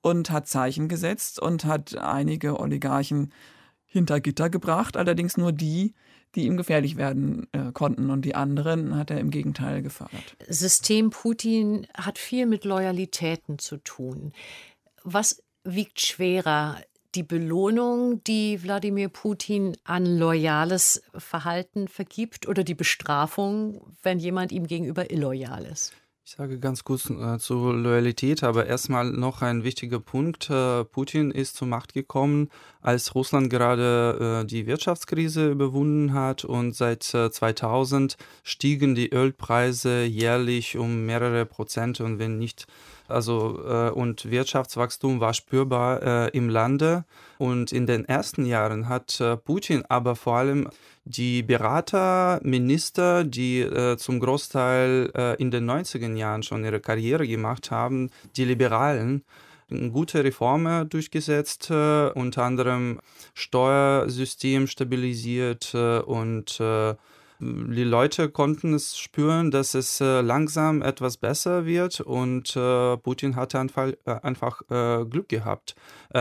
und 0.00 0.30
hat 0.30 0.48
Zeichen 0.48 0.88
gesetzt 0.88 1.40
und 1.40 1.64
hat 1.64 1.96
einige 1.96 2.58
Oligarchen 2.58 3.32
hinter 3.86 4.20
Gitter 4.20 4.50
gebracht, 4.50 4.96
allerdings 4.96 5.36
nur 5.36 5.52
die, 5.52 5.94
die 6.34 6.46
ihm 6.46 6.56
gefährlich 6.56 6.96
werden 6.96 7.46
äh, 7.52 7.72
konnten. 7.72 8.10
Und 8.10 8.24
die 8.24 8.34
anderen 8.34 8.96
hat 8.96 9.10
er 9.10 9.18
im 9.18 9.30
Gegenteil 9.30 9.82
gefördert. 9.82 10.36
System 10.48 11.10
Putin 11.10 11.86
hat 11.94 12.18
viel 12.18 12.46
mit 12.46 12.64
Loyalitäten 12.64 13.58
zu 13.58 13.76
tun. 13.78 14.32
Was 15.04 15.42
wiegt 15.64 16.00
schwerer? 16.00 16.80
Die 17.14 17.22
Belohnung, 17.22 18.24
die 18.24 18.62
Wladimir 18.62 19.10
Putin 19.10 19.76
an 19.84 20.06
loyales 20.06 21.02
Verhalten 21.14 21.86
vergibt, 21.86 22.48
oder 22.48 22.64
die 22.64 22.74
Bestrafung, 22.74 23.94
wenn 24.02 24.18
jemand 24.18 24.50
ihm 24.50 24.66
gegenüber 24.66 25.10
illoyal 25.10 25.66
ist? 25.66 25.92
Ich 26.24 26.36
sage 26.36 26.60
ganz 26.60 26.84
kurz 26.84 27.10
äh, 27.10 27.38
zur 27.38 27.74
Loyalität, 27.74 28.44
aber 28.44 28.66
erstmal 28.66 29.10
noch 29.10 29.42
ein 29.42 29.64
wichtiger 29.64 29.98
Punkt. 29.98 30.48
Äh, 30.50 30.84
Putin 30.84 31.32
ist 31.32 31.56
zur 31.56 31.66
Macht 31.66 31.94
gekommen, 31.94 32.48
als 32.80 33.16
Russland 33.16 33.50
gerade 33.50 34.42
äh, 34.42 34.46
die 34.46 34.66
Wirtschaftskrise 34.68 35.50
überwunden 35.50 36.14
hat 36.14 36.44
und 36.44 36.76
seit 36.76 37.02
2000 37.02 38.16
stiegen 38.44 38.94
die 38.94 39.12
Ölpreise 39.12 40.04
jährlich 40.04 40.78
um 40.78 41.06
mehrere 41.06 41.44
Prozent 41.44 42.00
und 42.00 42.20
wenn 42.20 42.38
nicht 42.38 42.66
also 43.12 43.62
äh, 43.66 43.90
und 43.90 44.30
Wirtschaftswachstum 44.30 45.20
war 45.20 45.34
spürbar 45.34 46.02
äh, 46.02 46.28
im 46.36 46.48
Lande. 46.48 47.04
Und 47.38 47.72
in 47.72 47.86
den 47.86 48.04
ersten 48.04 48.44
Jahren 48.46 48.88
hat 48.88 49.20
äh, 49.20 49.36
Putin 49.36 49.84
aber 49.88 50.16
vor 50.16 50.36
allem 50.36 50.68
die 51.04 51.42
Berater, 51.42 52.40
Minister, 52.42 53.24
die 53.24 53.60
äh, 53.60 53.96
zum 53.96 54.20
Großteil 54.20 55.10
äh, 55.14 55.36
in 55.36 55.50
den 55.50 55.68
90er 55.68 56.14
Jahren 56.14 56.42
schon 56.42 56.64
ihre 56.64 56.80
Karriere 56.80 57.26
gemacht 57.26 57.70
haben, 57.70 58.10
die 58.36 58.44
Liberalen, 58.44 59.24
gute 59.68 60.22
Reformen 60.22 60.88
durchgesetzt, 60.88 61.70
äh, 61.70 62.10
unter 62.10 62.44
anderem 62.44 63.00
Steuersystem 63.34 64.66
stabilisiert 64.66 65.74
und 65.74 66.60
die 67.42 67.82
Leute 67.82 68.28
konnten 68.28 68.72
es 68.72 68.96
spüren, 68.96 69.50
dass 69.50 69.74
es 69.74 70.00
äh, 70.00 70.20
langsam 70.20 70.80
etwas 70.80 71.16
besser 71.16 71.66
wird 71.66 72.00
und 72.00 72.54
äh, 72.54 72.96
Putin 72.98 73.34
hatte 73.34 73.58
einfach, 73.58 73.88
äh, 74.04 74.20
einfach 74.22 74.62
Glück 74.68 75.28
gehabt 75.28 75.74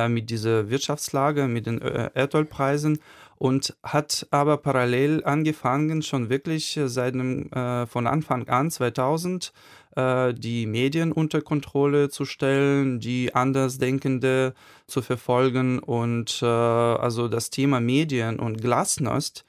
mit 0.07 0.29
dieser 0.29 0.69
Wirtschaftslage, 0.69 1.47
mit 1.47 1.65
den 1.65 1.79
Erdölpreisen 1.79 2.99
und 3.37 3.75
hat 3.83 4.25
aber 4.31 4.57
parallel 4.57 5.23
angefangen, 5.25 6.01
schon 6.01 6.29
wirklich 6.29 6.79
seit 6.85 7.13
dem, 7.13 7.49
von 7.87 8.07
Anfang 8.07 8.47
an 8.47 8.71
2000 8.71 9.51
die 9.97 10.65
Medien 10.65 11.11
unter 11.11 11.41
Kontrolle 11.41 12.09
zu 12.09 12.23
stellen, 12.23 13.01
die 13.01 13.35
Andersdenkende 13.35 14.53
zu 14.87 15.01
verfolgen 15.01 15.79
und 15.79 16.41
also 16.41 17.27
das 17.27 17.49
Thema 17.49 17.81
Medien 17.81 18.39
und 18.39 18.61
Glasnost 18.61 19.43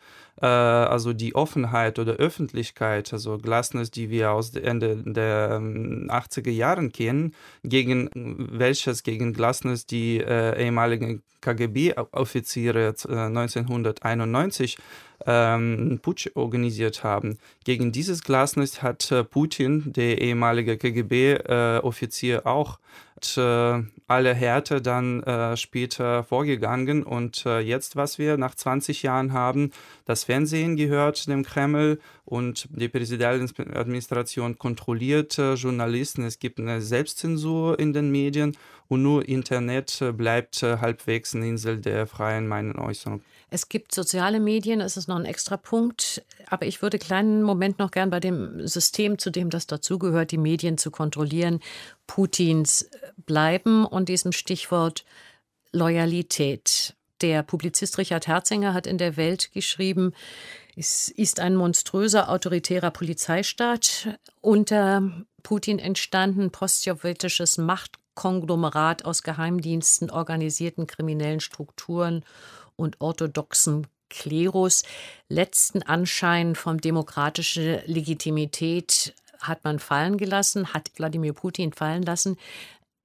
also 0.47 1.13
die 1.13 1.35
Offenheit 1.35 1.99
oder 1.99 2.15
Öffentlichkeit, 2.15 3.13
also 3.13 3.39
Glasnost, 3.39 3.95
die 3.97 4.11
wir 4.11 4.33
aus 4.33 4.55
Ende 4.57 4.97
der 4.97 5.61
80er 5.61 6.49
ähm, 6.49 6.55
Jahren 6.55 6.93
kennen, 6.93 7.35
gegen 7.63 8.11
welches 8.15 9.03
gegen 9.03 9.33
Glasnost 9.33 9.91
die 9.91 10.19
äh, 10.19 10.61
ehemaligen 10.65 11.23
KGB-Offiziere 11.43 12.95
äh, 13.09 13.13
1991 13.13 14.79
ähm, 15.27 16.01
Putsch 16.03 16.31
organisiert 16.35 17.05
haben. 17.05 17.39
Gegen 17.65 17.93
dieses 17.93 18.23
Glasnost 18.23 18.83
hat 18.83 19.11
äh, 19.13 19.25
Putin, 19.25 19.93
der 19.93 20.21
ehemalige 20.21 20.79
KGB-Offizier, 20.79 22.39
äh, 22.45 22.49
auch 23.23 23.37
äh, 23.37 23.83
alle 24.07 24.35
Härte 24.35 24.83
dann 24.83 25.23
äh, 25.23 25.57
später 25.57 26.25
vorgegangen. 26.25 27.03
Und 27.03 27.47
äh, 27.47 27.61
jetzt, 27.61 27.97
was 27.97 28.19
wir 28.19 28.37
nach 28.37 28.55
20 28.55 29.03
Jahren 29.03 29.33
haben, 29.33 29.71
das 30.05 30.25
Fernsehen 30.25 30.77
gehört 30.77 31.29
dem 31.29 31.45
Kreml 31.45 31.99
und 32.25 32.69
die 32.71 32.89
Präsidentenadministration 32.89 34.59
kontrolliert 34.59 35.39
äh, 35.39 35.55
Journalisten. 35.55 36.25
Es 36.25 36.39
gibt 36.39 36.59
eine 36.59 36.81
Selbstzensur 36.81 37.79
in 37.79 37.93
den 37.93 38.11
Medien 38.11 38.57
und 38.93 39.03
nur 39.03 39.27
Internet 39.27 40.03
äh, 40.03 40.13
bleibt 40.13 40.63
äh, 40.63 40.77
halbwegs 40.77 41.35
eine 41.35 41.49
Insel 41.49 41.79
der 41.79 42.07
freien 42.07 42.47
Meinungsäußerung. 42.47 43.23
Es 43.49 43.71
gibt 43.71 43.95
soziale 43.95 44.39
Medien, 44.39 44.83
es 44.83 44.99
ist 44.99 45.09
noch 45.09 45.17
ein 45.17 45.25
extra 45.25 45.57
Punkt, 45.57 46.23
aber 46.49 46.67
ich 46.67 46.83
würde 46.83 46.97
einen 46.97 47.07
kleinen 47.07 47.43
Moment 47.43 47.79
noch 47.79 47.91
gern 47.91 48.11
bei 48.11 48.21
dem 48.21 48.67
System, 48.67 49.19
zu 49.19 49.31
dem 49.31 49.49
das 49.49 49.67
dazugehört, 49.67 50.31
die 50.31 50.39
Medien 50.39 50.77
zu 50.77 50.91
kontrollieren, 50.91 51.61
Putins 52.07 52.91
bleiben 53.17 53.87
und 53.87 54.11
diesem 54.11 54.33
Stichwort 54.33 55.07
Loyalität. 55.73 56.95
Der 57.23 57.43
Publizist 57.43 57.97
Richard 57.97 58.27
Herzinger 58.27 58.75
hat 58.75 58.87
in 58.87 58.99
der 58.99 59.17
Welt 59.17 59.53
geschrieben, 59.53 60.13
es 60.77 61.09
ist 61.09 61.41
ein 61.41 61.57
monströser 61.57 62.29
autoritärer 62.29 62.91
Polizeistaat 62.91 64.19
unter 64.43 65.11
Putin 65.43 65.79
entstanden, 65.79 66.51
postsowjetisches 66.51 67.57
Machtkonglomerat 68.15 69.05
aus 69.05 69.23
Geheimdiensten, 69.23 70.11
organisierten 70.11 70.87
kriminellen 70.87 71.41
Strukturen 71.41 72.25
und 72.77 73.01
orthodoxen 73.01 73.87
Klerus. 74.11 74.83
Letzten 75.29 75.83
Anschein 75.83 76.55
von 76.55 76.79
demokratischer 76.79 77.83
Legitimität 77.87 79.15
hat 79.41 79.65
man 79.65 79.79
fallen 79.79 80.19
gelassen, 80.19 80.75
hat 80.75 80.91
Wladimir 80.97 81.33
Putin 81.33 81.73
fallen 81.73 82.03
lassen. 82.03 82.37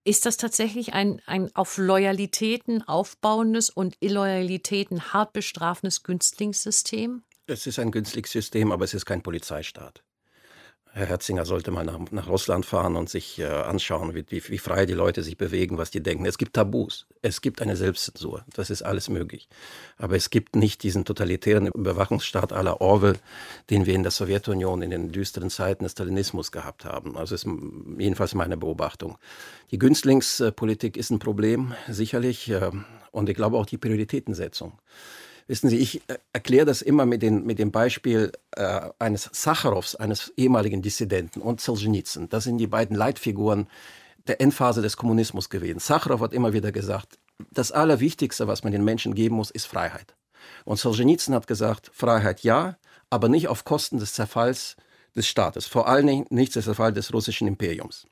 Ist 0.04 0.26
das 0.26 0.38
tatsächlich 0.38 0.94
ein, 0.94 1.22
ein 1.26 1.54
auf 1.56 1.78
Loyalitäten 1.78 2.88
aufbauendes 2.88 3.70
und 3.70 3.96
Illoyalitäten 4.00 5.14
hart 5.14 5.34
bestrafendes 5.34 6.04
Günstlingssystem? 6.04 7.24
Es 7.48 7.66
ist 7.66 7.80
ein 7.80 7.92
Günstlingssystem, 7.92 8.72
aber 8.72 8.86
es 8.86 8.94
ist 8.94 9.06
kein 9.06 9.24
Polizeistaat. 9.24 10.04
Herr 10.98 11.06
Herzinger 11.06 11.46
sollte 11.46 11.70
mal 11.70 11.86
nach, 11.86 12.00
nach 12.10 12.28
Russland 12.28 12.66
fahren 12.66 12.96
und 12.96 13.08
sich 13.08 13.38
äh, 13.38 13.46
anschauen, 13.46 14.16
wie, 14.16 14.26
wie, 14.30 14.42
wie, 14.50 14.58
frei 14.58 14.88
die 14.88 14.94
Leute 14.94 15.22
sich 15.22 15.38
bewegen, 15.38 15.78
was 15.78 15.92
die 15.92 16.02
denken. 16.02 16.26
Es 16.26 16.40
gibt 16.40 16.56
Tabus, 16.56 17.06
es 17.22 17.42
gibt 17.42 17.62
eine 17.62 17.76
Selbstzensur, 17.76 18.44
das 18.56 18.72
ist 18.72 18.82
alles 18.82 19.08
möglich. 19.08 19.48
Aber 19.98 20.16
es 20.16 20.32
gibt 20.32 20.56
nicht 20.56 20.82
diesen 20.82 21.06
totalitären 21.06 21.68
Überwachungsstaat 21.68 22.52
aller 22.52 22.82
Orwell, 22.82 23.18
den 23.70 23.86
wir 23.86 23.94
in 23.94 24.02
der 24.02 24.12
Sowjetunion 24.12 24.82
in 24.82 24.90
den 24.90 25.12
düsteren 25.12 25.52
Zeiten 25.52 25.84
des 25.84 25.92
Stalinismus 25.92 26.52
gehabt 26.52 26.84
haben. 26.84 27.16
Also 27.16 27.36
ist 27.36 27.48
jedenfalls 28.00 28.34
meine 28.34 28.58
Beobachtung. 28.58 29.20
Die 29.70 29.78
Günstlingspolitik 29.78 30.98
ist 30.98 31.12
ein 31.12 31.20
Problem, 31.20 31.76
sicherlich, 31.88 32.50
äh, 32.50 32.72
und 33.12 33.30
ich 33.30 33.36
glaube 33.36 33.58
auch 33.58 33.68
die 33.68 33.78
Prioritätensetzung. 33.78 34.80
Wissen 35.48 35.70
Sie, 35.70 35.78
ich 35.78 36.02
äh, 36.10 36.18
erkläre 36.34 36.66
das 36.66 36.82
immer 36.82 37.06
mit, 37.06 37.22
den, 37.22 37.46
mit 37.46 37.58
dem 37.58 37.72
Beispiel 37.72 38.32
äh, 38.52 38.90
eines 39.00 39.30
Sacharows, 39.32 39.96
eines 39.96 40.34
ehemaligen 40.36 40.82
Dissidenten 40.82 41.42
und 41.42 41.62
Solzhenitsyn. 41.62 42.30
Das 42.30 42.44
sind 42.44 42.58
die 42.58 42.68
beiden 42.68 42.96
Leitfiguren 42.96 43.68
der 44.28 44.42
Endphase 44.42 44.82
des 44.82 44.98
Kommunismus 44.98 45.50
gewesen. 45.50 45.80
Sacharow 45.80 46.20
hat 46.20 46.34
immer 46.34 46.52
wieder 46.52 46.74
gesagt, 46.74 47.18
das 47.52 47.72
Allerwichtigste, 47.72 48.48
was 48.48 48.64
man 48.64 48.74
den 48.74 48.84
Menschen 48.84 49.16
geben 49.16 49.36
muss, 49.36 49.52
ist 49.52 49.66
Freiheit. 49.66 50.16
Und 50.66 50.80
Solzhenitsyn 50.80 51.34
hat 51.34 51.48
gesagt, 51.48 51.92
Freiheit 51.94 52.42
ja, 52.42 52.78
aber 53.10 53.30
nicht 53.30 53.48
auf 53.48 53.64
Kosten 53.64 54.00
des 54.00 54.14
Zerfalls 54.14 54.76
des 55.16 55.28
Staates, 55.28 55.66
vor 55.66 55.88
allen 55.88 56.08
Dingen 56.08 56.26
nicht 56.30 56.56
des 56.56 56.66
Zerfalls 56.66 56.96
des 56.96 57.14
russischen 57.14 57.48
Imperiums. 57.48 58.06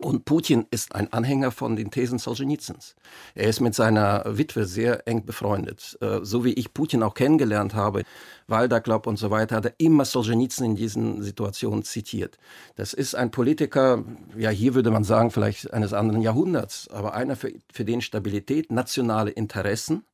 Und 0.00 0.24
Putin 0.24 0.64
ist 0.70 0.94
ein 0.94 1.12
Anhänger 1.12 1.50
von 1.50 1.76
den 1.76 1.90
Thesen 1.90 2.18
Solzhenitsyns. 2.18 2.96
Er 3.34 3.50
ist 3.50 3.60
mit 3.60 3.74
seiner 3.74 4.24
Witwe 4.26 4.64
sehr 4.64 5.06
eng 5.06 5.26
befreundet. 5.26 5.98
Äh, 6.00 6.20
so 6.22 6.42
wie 6.42 6.54
ich 6.54 6.72
Putin 6.72 7.02
auch 7.02 7.12
kennengelernt 7.12 7.74
habe, 7.74 8.04
Walder 8.46 8.80
Club 8.80 9.06
und 9.06 9.18
so 9.18 9.30
weiter, 9.30 9.56
hat 9.56 9.66
er 9.66 9.74
immer 9.76 10.06
Solzhenitsyn 10.06 10.64
in 10.64 10.76
diesen 10.76 11.22
Situationen 11.22 11.82
zitiert. 11.82 12.38
Das 12.76 12.94
ist 12.94 13.14
ein 13.14 13.30
Politiker, 13.30 14.02
ja, 14.38 14.48
hier 14.48 14.74
würde 14.74 14.90
man 14.90 15.04
sagen, 15.04 15.30
vielleicht 15.30 15.70
eines 15.70 15.92
anderen 15.92 16.22
Jahrhunderts, 16.22 16.88
aber 16.88 17.12
einer, 17.12 17.36
für, 17.36 17.52
für 17.70 17.84
den 17.84 18.00
Stabilität, 18.00 18.72
nationale 18.72 19.32
Interessen 19.32 20.04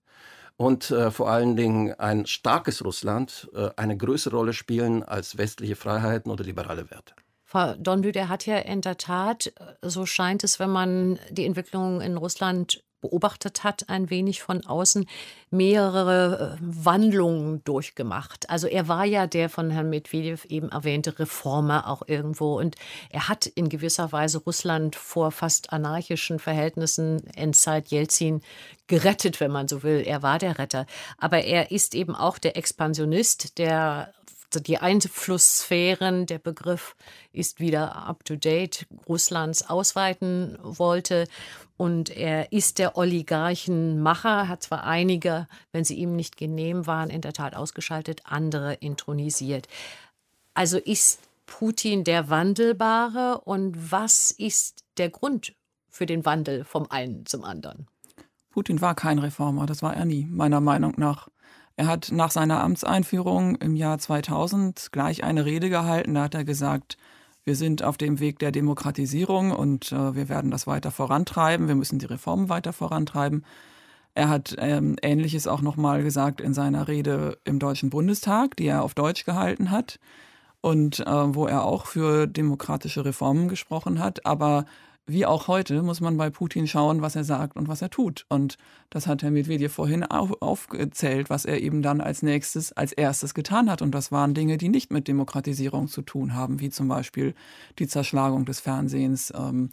und 0.57 0.91
äh, 0.91 1.13
vor 1.13 1.31
allen 1.31 1.55
Dingen 1.55 1.95
ein 1.95 2.27
starkes 2.27 2.85
Russland 2.85 3.49
äh, 3.55 3.71
eine 3.77 3.97
größere 3.97 4.35
Rolle 4.35 4.53
spielen 4.53 5.05
als 5.05 5.39
westliche 5.39 5.77
Freiheiten 5.77 6.33
oder 6.33 6.43
liberale 6.43 6.91
Werte. 6.91 7.15
Frau 7.49 7.75
Donlü, 7.75 8.11
der 8.11 8.29
hat 8.29 8.45
ja 8.45 8.59
in 8.59 8.81
der 8.81 8.99
Tat, 8.99 9.53
so 9.81 10.05
scheint 10.05 10.43
es, 10.43 10.59
wenn 10.59 10.71
man 10.71 11.21
die 11.31 11.47
Entwicklung 11.47 12.01
in 12.01 12.17
Russland 12.17 12.83
beobachtet 13.01 13.63
hat, 13.63 13.89
ein 13.89 14.11
wenig 14.11 14.43
von 14.43 14.67
außen 14.67 15.07
mehrere 15.51 16.57
äh, 16.57 16.61
Wandlungen 16.61 17.63
durchgemacht. 17.63 18.51
Also 18.51 18.67
er 18.67 18.89
war 18.89 19.05
ja 19.05 19.29
der 19.29 19.49
von 19.49 19.71
Herrn 19.71 19.91
Medvedev 19.91 20.45
eben 20.47 20.71
erwähnte 20.71 21.17
Reformer 21.19 21.89
auch 21.89 22.03
irgendwo 22.07 22.59
und 22.59 22.75
er 23.11 23.29
hat 23.29 23.47
in 23.47 23.69
gewisser 23.69 24.11
Weise 24.11 24.39
Russland 24.39 24.97
vor 24.97 25.31
fast 25.31 25.73
anarchischen 25.73 26.41
Verhältnissen 26.41 27.25
Endzeit 27.37 27.89
Jelzin 27.89 28.41
gerettet, 28.89 29.39
wenn 29.41 29.53
man 29.53 29.69
so 29.69 29.83
will. 29.83 30.03
Er 30.05 30.23
war 30.23 30.39
der 30.39 30.59
Retter. 30.59 30.87
Aber 31.19 31.45
er 31.45 31.71
ist 31.71 31.95
eben 31.95 32.17
auch 32.17 32.39
der 32.39 32.57
Expansionist, 32.57 33.59
der 33.59 34.13
die 34.61 34.79
Einflusssphären, 34.79 36.27
der 36.27 36.39
Begriff 36.39 36.97
ist 37.33 37.61
wieder 37.61 37.97
up-to-date, 37.97 38.87
Russlands 39.09 39.69
ausweiten 39.69 40.59
wollte. 40.63 41.27
Und 41.77 42.11
er 42.11 42.53
ist 42.53 42.79
der 42.79 42.97
Oligarchenmacher, 42.97 44.49
hat 44.49 44.63
zwar 44.63 44.85
einige, 44.85 45.47
wenn 45.73 45.85
sie 45.85 45.97
ihm 45.97 46.17
nicht 46.17 46.37
genehm 46.37 46.87
waren, 46.87 47.11
in 47.11 47.21
der 47.21 47.33
Tat 47.33 47.55
ausgeschaltet, 47.55 48.23
andere 48.25 48.75
intronisiert. 48.75 49.69
Also 50.55 50.79
ist 50.79 51.21
Putin 51.47 52.05
der 52.05 52.29
Wandelbare 52.31 53.41
und 53.45 53.93
was 53.93 54.31
ist 54.31 54.85
der 54.97 55.11
Grund 55.11 55.55
für 55.89 56.07
den 56.07 56.25
Wandel 56.25 56.65
vom 56.65 56.91
einen 56.91 57.27
zum 57.27 57.45
anderen? 57.45 57.87
Putin 58.51 58.81
war 58.81 58.95
kein 58.95 59.19
Reformer, 59.19 59.67
das 59.67 59.83
war 59.83 59.95
er 59.95 60.07
nie, 60.07 60.27
meiner 60.31 60.61
Meinung 60.61 60.95
nach. 60.97 61.29
Er 61.77 61.87
hat 61.87 62.11
nach 62.11 62.31
seiner 62.31 62.63
Amtseinführung 62.63 63.57
im 63.57 63.77
Jahr 63.77 63.99
2000 63.99 64.89
gleich 64.93 65.25
eine 65.25 65.45
Rede 65.45 65.69
gehalten. 65.69 66.15
Da 66.15 66.25
hat 66.25 66.35
er 66.35 66.45
gesagt, 66.45 66.97
wir 67.45 67.55
sind 67.55 67.83
auf 67.83 67.99
dem 67.99 68.19
Weg 68.19 68.39
der 68.39 68.51
Demokratisierung 68.51 69.53
und 69.53 69.93
äh, 69.93 70.15
wir 70.15 70.29
werden 70.29 70.51
das 70.51 70.67
weiter 70.67 70.91
vorantreiben. 70.91 71.69
Wir 71.69 71.75
müssen 71.75 71.99
die 71.99 72.07
Reformen 72.07 72.49
weiter 72.49 72.73
vorantreiben. 72.73 73.45
Er 74.15 74.31
hat 74.31 74.57
ähm, 74.59 74.97
Ähnliches 75.03 75.47
auch 75.47 75.61
nochmal 75.61 76.03
gesagt 76.03 76.41
in 76.41 76.55
seiner 76.55 76.89
Rede 76.89 77.39
im 77.45 77.59
Deutschen 77.59 77.91
Bundestag, 77.91 78.57
die 78.57 78.67
er 78.67 78.83
auf 78.83 78.95
Deutsch 78.95 79.27
gehalten 79.27 79.71
hat 79.71 80.01
und 80.63 81.01
äh, 81.01 81.35
wo 81.35 81.47
er 81.47 81.65
auch 81.65 81.85
für 81.85 82.27
demokratische 82.27 83.05
Reformen 83.05 83.49
gesprochen 83.49 84.01
hat. 84.01 84.25
Aber 84.25 84.65
wie 85.07 85.25
auch 85.25 85.47
heute 85.47 85.83
muss 85.83 86.01
man 86.01 86.17
bei 86.17 86.31
Putin 86.31 86.67
schauen, 86.67 87.01
was 87.01 87.15
er 87.15 87.23
sagt 87.23 87.57
und 87.57 87.69
was 87.69 87.81
er 87.81 87.91
tut. 87.91 88.27
Und 88.29 88.57
das 88.91 89.07
hat 89.07 89.23
Herr 89.23 89.31
Medvedev 89.31 89.73
vorhin 89.73 90.03
auf, 90.03 90.43
aufgezählt, 90.43 91.31
was 91.31 91.45
er 91.45 91.63
eben 91.63 91.81
dann 91.81 92.01
als 92.01 92.23
nächstes, 92.23 92.73
als 92.73 92.93
erstes 92.93 93.33
getan 93.33 93.71
hat. 93.71 93.83
Und 93.83 93.95
das 93.95 94.11
waren 94.11 94.35
Dinge, 94.35 94.59
die 94.59 94.69
nicht 94.69 94.93
mit 94.93 95.07
Demokratisierung 95.07 95.87
zu 95.87 96.03
tun 96.03 96.35
haben, 96.35 96.61
wie 96.61 96.71
zum 96.71 96.89
Beispiel 96.89 97.35
die 97.79 97.87
Zerschlagung 97.87 98.45
des 98.47 98.59
Fernsehens, 98.59 99.33
ähm, 99.37 99.71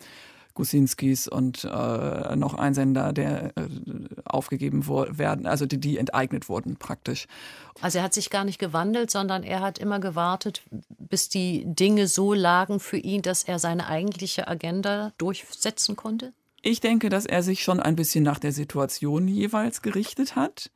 Gusinskis 0.53 1.27
und 1.27 1.63
äh, 1.63 2.35
noch 2.35 2.53
ein 2.53 2.73
Sender, 2.73 3.13
der 3.13 3.57
äh, 3.57 3.67
aufgegeben 4.25 4.87
werden, 4.87 5.47
also 5.47 5.65
die, 5.65 5.79
die 5.79 5.97
enteignet 5.97 6.49
wurden 6.49 6.77
praktisch. 6.77 7.27
Also 7.81 7.97
er 7.97 8.03
hat 8.03 8.13
sich 8.13 8.29
gar 8.29 8.43
nicht 8.43 8.59
gewandelt, 8.59 9.09
sondern 9.09 9.43
er 9.43 9.61
hat 9.61 9.79
immer 9.79 9.99
gewartet, 9.99 10.61
bis 10.99 11.29
die 11.29 11.63
Dinge 11.65 12.07
so 12.07 12.33
lagen 12.33 12.79
für 12.79 12.97
ihn, 12.97 13.21
dass 13.21 13.43
er 13.43 13.59
seine 13.59 13.87
eigentliche 13.87 14.47
Agenda 14.47 15.11
durchsetzen 15.17 15.95
konnte? 15.95 16.33
Ich 16.61 16.79
denke, 16.79 17.09
dass 17.09 17.25
er 17.25 17.43
sich 17.43 17.63
schon 17.63 17.79
ein 17.79 17.95
bisschen 17.95 18.23
nach 18.23 18.39
der 18.39 18.53
Situation 18.53 19.27
jeweils 19.27 19.81
gerichtet 19.81 20.35
hat. 20.35 20.71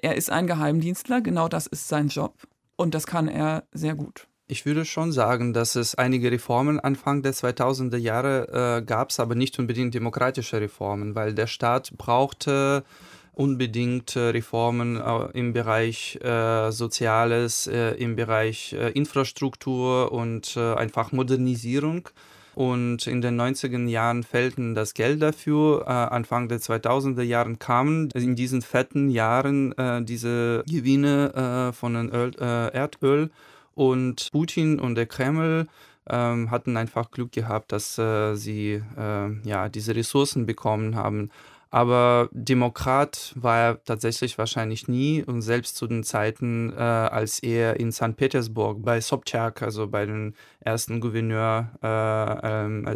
Er 0.00 0.16
ist 0.16 0.30
ein 0.30 0.46
Geheimdienstler, 0.46 1.20
genau 1.20 1.48
das 1.48 1.66
ist 1.66 1.88
sein 1.88 2.08
Job 2.08 2.34
und 2.76 2.94
das 2.94 3.06
kann 3.06 3.28
er 3.28 3.64
sehr 3.72 3.94
gut. 3.94 4.26
Ich 4.52 4.66
würde 4.66 4.84
schon 4.84 5.12
sagen, 5.12 5.54
dass 5.54 5.76
es 5.76 5.94
einige 5.94 6.30
Reformen 6.30 6.78
Anfang 6.78 7.22
der 7.22 7.32
2000er 7.32 7.96
Jahre 7.96 8.80
äh, 8.80 8.84
gab, 8.84 9.18
aber 9.18 9.34
nicht 9.34 9.58
unbedingt 9.58 9.94
demokratische 9.94 10.60
Reformen, 10.60 11.14
weil 11.14 11.32
der 11.32 11.46
Staat 11.46 11.96
brauchte 11.96 12.84
unbedingt 13.32 14.14
äh, 14.14 14.28
Reformen 14.28 15.00
äh, 15.00 15.30
im 15.32 15.54
Bereich 15.54 16.16
äh, 16.22 16.70
Soziales, 16.70 17.66
äh, 17.66 17.92
im 17.92 18.14
Bereich 18.14 18.74
äh, 18.74 18.90
Infrastruktur 18.90 20.12
und 20.12 20.54
einfach 20.58 21.12
Modernisierung. 21.12 22.10
Und 22.54 23.06
in 23.06 23.22
den 23.22 23.40
90er 23.40 23.88
Jahren 23.88 24.22
fehlten 24.22 24.74
das 24.74 24.92
Geld 24.92 25.22
dafür. 25.22 25.88
Anfang 25.88 26.48
der 26.48 26.58
2000er 26.58 27.22
Jahren 27.22 27.58
kamen 27.58 28.10
in 28.10 28.36
diesen 28.36 28.60
fetten 28.60 29.08
Jahren 29.08 29.74
diese 30.04 30.62
Gewinne 30.68 31.72
von 31.74 32.10
Öl, 32.10 32.34
Erdöl 32.34 33.30
und 33.74 34.28
Putin 34.32 34.78
und 34.80 34.94
der 34.94 35.06
Kreml 35.06 35.66
ähm, 36.08 36.50
hatten 36.50 36.76
einfach 36.76 37.10
Glück 37.10 37.32
gehabt, 37.32 37.72
dass 37.72 37.98
äh, 37.98 38.34
sie 38.34 38.82
äh, 38.96 39.30
ja, 39.44 39.68
diese 39.68 39.94
Ressourcen 39.94 40.46
bekommen 40.46 40.96
haben. 40.96 41.30
Aber 41.74 42.28
Demokrat 42.32 43.32
war 43.34 43.58
er 43.58 43.84
tatsächlich 43.84 44.36
wahrscheinlich 44.36 44.88
nie 44.88 45.24
und 45.24 45.40
selbst 45.40 45.74
zu 45.76 45.86
den 45.86 46.04
Zeiten, 46.04 46.70
äh, 46.70 46.76
als 46.76 47.38
er 47.38 47.80
in 47.80 47.92
St. 47.92 48.14
Petersburg 48.14 48.82
bei 48.84 49.00
Sobchak, 49.00 49.62
also 49.62 49.88
bei 49.88 50.04
dem 50.04 50.34
ersten 50.60 51.00
Gouverneur, 51.00 51.70
äh, 51.82 52.64
ähm, 52.64 52.86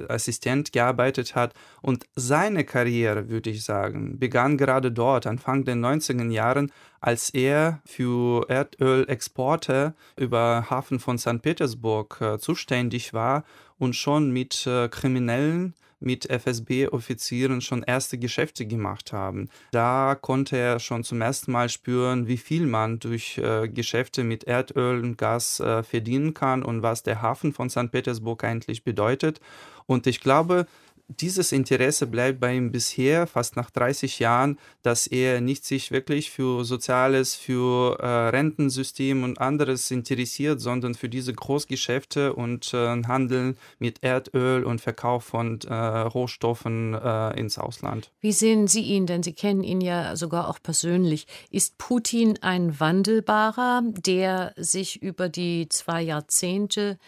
gearbeitet 0.72 1.34
hat. 1.34 1.54
Und 1.80 2.04
seine 2.16 2.64
Karriere, 2.64 3.30
würde 3.30 3.48
ich 3.48 3.64
sagen, 3.64 4.18
begann 4.18 4.58
gerade 4.58 4.92
dort, 4.92 5.26
Anfang 5.26 5.64
der 5.64 5.76
90er 5.76 6.30
Jahren, 6.30 6.70
als 7.00 7.30
er 7.30 7.80
für 7.86 8.44
Erdölexporte 8.50 9.94
über 10.18 10.66
Hafen 10.68 11.00
von 11.00 11.16
St. 11.16 11.40
Petersburg 11.40 12.18
äh, 12.20 12.38
zuständig 12.38 13.14
war 13.14 13.44
und 13.78 13.96
schon 13.96 14.32
mit 14.32 14.66
äh, 14.66 14.88
Kriminellen 14.90 15.72
mit 16.00 16.26
FSB-Offizieren 16.30 17.60
schon 17.60 17.82
erste 17.82 18.18
Geschäfte 18.18 18.66
gemacht 18.66 19.12
haben. 19.12 19.48
Da 19.70 20.16
konnte 20.20 20.56
er 20.56 20.78
schon 20.78 21.04
zum 21.04 21.20
ersten 21.20 21.52
Mal 21.52 21.68
spüren, 21.68 22.26
wie 22.26 22.36
viel 22.36 22.66
man 22.66 22.98
durch 22.98 23.38
äh, 23.38 23.68
Geschäfte 23.68 24.24
mit 24.24 24.44
Erdöl 24.44 25.02
und 25.02 25.16
Gas 25.18 25.60
äh, 25.60 25.82
verdienen 25.82 26.34
kann 26.34 26.62
und 26.62 26.82
was 26.82 27.02
der 27.02 27.22
Hafen 27.22 27.52
von 27.52 27.70
St. 27.70 27.90
Petersburg 27.90 28.44
eigentlich 28.44 28.84
bedeutet. 28.84 29.40
Und 29.86 30.06
ich 30.06 30.20
glaube, 30.20 30.66
dieses 31.08 31.52
Interesse 31.52 32.06
bleibt 32.06 32.40
bei 32.40 32.54
ihm 32.54 32.72
bisher, 32.72 33.26
fast 33.26 33.56
nach 33.56 33.70
30 33.70 34.18
Jahren, 34.18 34.58
dass 34.82 35.06
er 35.06 35.40
nicht 35.40 35.64
sich 35.64 35.90
wirklich 35.90 36.30
für 36.30 36.64
Soziales, 36.64 37.34
für 37.34 37.98
äh, 38.00 38.06
Rentensystem 38.06 39.22
und 39.22 39.40
anderes 39.40 39.90
interessiert, 39.90 40.60
sondern 40.60 40.94
für 40.94 41.08
diese 41.08 41.32
Großgeschäfte 41.32 42.34
und 42.34 42.74
äh, 42.74 43.02
Handel 43.04 43.54
mit 43.78 44.02
Erdöl 44.02 44.64
und 44.64 44.80
Verkauf 44.80 45.24
von 45.24 45.60
äh, 45.60 45.74
Rohstoffen 45.74 46.94
äh, 46.94 47.38
ins 47.38 47.58
Ausland. 47.58 48.10
Wie 48.20 48.32
sehen 48.32 48.66
Sie 48.66 48.82
ihn, 48.82 49.06
denn 49.06 49.22
Sie 49.22 49.32
kennen 49.32 49.62
ihn 49.62 49.80
ja 49.80 50.16
sogar 50.16 50.48
auch 50.48 50.58
persönlich. 50.62 51.26
Ist 51.50 51.78
Putin 51.78 52.38
ein 52.40 52.80
Wandelbarer, 52.80 53.82
der 53.84 54.52
sich 54.56 55.02
über 55.02 55.28
die 55.28 55.68
zwei 55.68 56.02
Jahrzehnte 56.02 56.98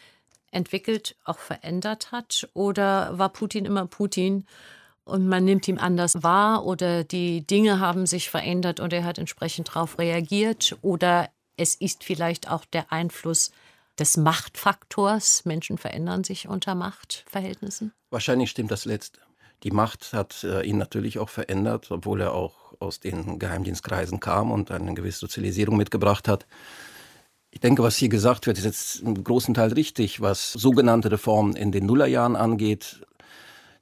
entwickelt, 0.51 1.17
auch 1.25 1.39
verändert 1.39 2.13
hat? 2.13 2.49
Oder 2.55 3.19
war 3.19 3.29
Putin 3.29 3.65
immer 3.65 3.87
Putin 3.87 4.47
und 5.05 5.27
man 5.27 5.45
nimmt 5.45 5.67
ihn 5.69 5.79
anders 5.79 6.23
wahr 6.23 6.65
oder 6.67 7.05
die 7.05 7.47
Dinge 7.47 7.81
haben 7.81 8.07
sich 8.07 8.31
verändert 8.31 8.81
und 8.81 8.93
er 8.93 9.05
hat 9.05 9.19
entsprechend 9.19 9.69
darauf 9.69 9.99
reagiert? 9.99 10.77
Oder 10.83 11.31
es 11.57 11.75
ist 11.75 12.05
vielleicht 12.05 12.51
auch 12.51 12.65
der 12.65 12.93
Einfluss 12.93 13.51
des 13.99 14.17
Machtfaktors. 14.17 15.45
Menschen 15.45 15.79
verändern 15.79 16.25
sich 16.25 16.49
unter 16.49 16.75
Machtverhältnissen? 16.75 17.93
Wahrscheinlich 18.11 18.51
stimmt 18.51 18.71
das 18.71 18.85
Letzte. 18.85 19.21
Die 19.65 19.73
Macht 19.73 20.13
hat 20.13 20.45
äh, 20.45 20.63
ihn 20.63 20.79
natürlich 20.79 21.19
auch 21.19 21.29
verändert, 21.29 21.91
obwohl 21.91 22.21
er 22.21 22.33
auch 22.33 22.75
aus 22.79 23.01
den 23.01 23.41
Geheimdienstkreisen 23.41 24.21
kam 24.21 24.53
und 24.53 24.71
eine 24.71 24.95
gewisse 24.95 25.19
Sozialisierung 25.19 25.77
mitgebracht 25.77 26.29
hat. 26.29 26.47
Ich 27.51 27.61
denke, 27.61 27.83
was 27.83 27.97
hier 27.97 28.09
gesagt 28.09 28.47
wird, 28.47 28.59
ist 28.59 28.65
jetzt 28.65 29.01
im 29.01 29.23
großen 29.23 29.55
Teil 29.55 29.73
richtig, 29.73 30.21
was 30.21 30.53
sogenannte 30.53 31.11
Reformen 31.11 31.57
in 31.57 31.73
den 31.73 31.87
Nullerjahren 31.87 32.37
angeht. 32.37 33.07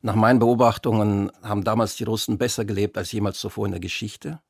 Nach 0.03 0.15
meinen 0.15 0.39
Beobachtungen 0.39 1.33
haben 1.43 1.65
damals 1.65 1.97
die 1.97 2.05
Russen 2.05 2.39
besser 2.39 2.65
gelebt 2.65 2.97
als 2.97 3.11
jemals 3.11 3.41
zuvor 3.41 3.67
in 3.67 3.73
der 3.73 3.81
Geschichte. 3.81 4.41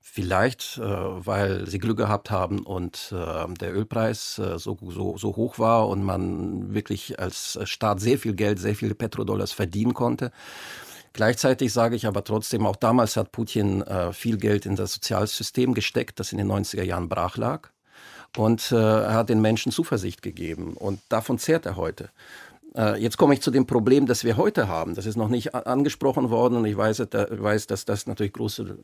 Vielleicht, 0.00 0.78
äh, 0.78 0.82
weil 0.84 1.66
sie 1.66 1.80
Glück 1.80 1.98
gehabt 1.98 2.30
haben 2.30 2.60
und 2.60 3.12
äh, 3.12 3.52
der 3.54 3.74
Ölpreis 3.74 4.38
äh, 4.38 4.58
so, 4.58 4.78
so, 4.80 5.18
so 5.18 5.34
hoch 5.34 5.58
war 5.58 5.88
und 5.88 6.04
man 6.04 6.72
wirklich 6.72 7.18
als 7.18 7.58
Staat 7.64 8.00
sehr 8.00 8.16
viel 8.16 8.34
Geld, 8.34 8.60
sehr 8.60 8.76
viele 8.76 8.94
Petrodollars 8.94 9.50
verdienen 9.50 9.92
konnte. 9.92 10.30
Gleichzeitig 11.12 11.72
sage 11.72 11.96
ich 11.96 12.06
aber 12.06 12.22
trotzdem, 12.22 12.64
auch 12.64 12.76
damals 12.76 13.16
hat 13.16 13.32
Putin 13.32 13.82
viel 14.12 14.36
Geld 14.36 14.66
in 14.66 14.76
das 14.76 14.92
Sozialsystem 14.92 15.72
gesteckt, 15.72 16.20
das 16.20 16.32
in 16.32 16.36
den 16.36 16.52
90er 16.52 16.82
Jahren 16.82 17.08
brach 17.08 17.38
lag. 17.38 17.70
Und 18.36 18.70
äh, 18.72 18.76
er 18.76 19.14
hat 19.14 19.28
den 19.28 19.40
Menschen 19.40 19.72
Zuversicht 19.72 20.22
gegeben. 20.22 20.74
Und 20.74 21.00
davon 21.08 21.38
zehrt 21.38 21.66
er 21.66 21.76
heute. 21.76 22.10
Äh, 22.76 23.00
jetzt 23.00 23.16
komme 23.16 23.34
ich 23.34 23.40
zu 23.40 23.50
dem 23.50 23.66
Problem, 23.66 24.06
das 24.06 24.24
wir 24.24 24.36
heute 24.36 24.68
haben. 24.68 24.94
Das 24.94 25.06
ist 25.06 25.16
noch 25.16 25.28
nicht 25.28 25.54
angesprochen 25.54 26.30
worden 26.30 26.58
und 26.58 26.66
ich 26.66 26.76
weiß, 26.76 26.98
weiß 27.10 27.66
dass 27.66 27.84
das 27.84 28.06
natürlich 28.06 28.34
großen 28.34 28.68
äh, 28.68 28.74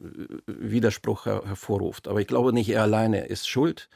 Widerspruch 0.46 1.26
hervorruft. 1.26 2.08
Aber 2.08 2.20
ich 2.20 2.26
glaube, 2.26 2.52
nicht 2.52 2.70
er 2.70 2.82
alleine 2.82 3.26
ist 3.26 3.48
schuld 3.48 3.88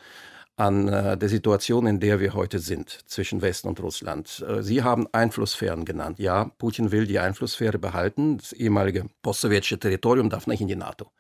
an 0.57 0.89
äh, 0.89 1.17
der 1.17 1.29
Situation, 1.29 1.87
in 1.87 2.01
der 2.01 2.21
wir 2.21 2.35
heute 2.35 2.59
sind 2.59 2.91
zwischen 3.07 3.41
Westen 3.41 3.69
und 3.69 3.81
Russland. 3.81 4.45
Sie 4.61 4.83
haben 4.83 5.07
Einflusssphären 5.13 5.85
genannt. 5.85 6.19
Ja, 6.19 6.51
Putin 6.59 6.93
will 6.93 7.07
die 7.07 7.19
Einflusssphäre 7.19 7.79
behalten. 7.79 8.39
Das 8.39 8.53
ehemalige 8.53 9.07
postsowjetische 9.23 9.79
Territorium 9.79 10.29
darf 10.31 10.47
nicht 10.47 10.61
in 10.61 10.69
die 10.69 10.77
NATO. 10.77 11.11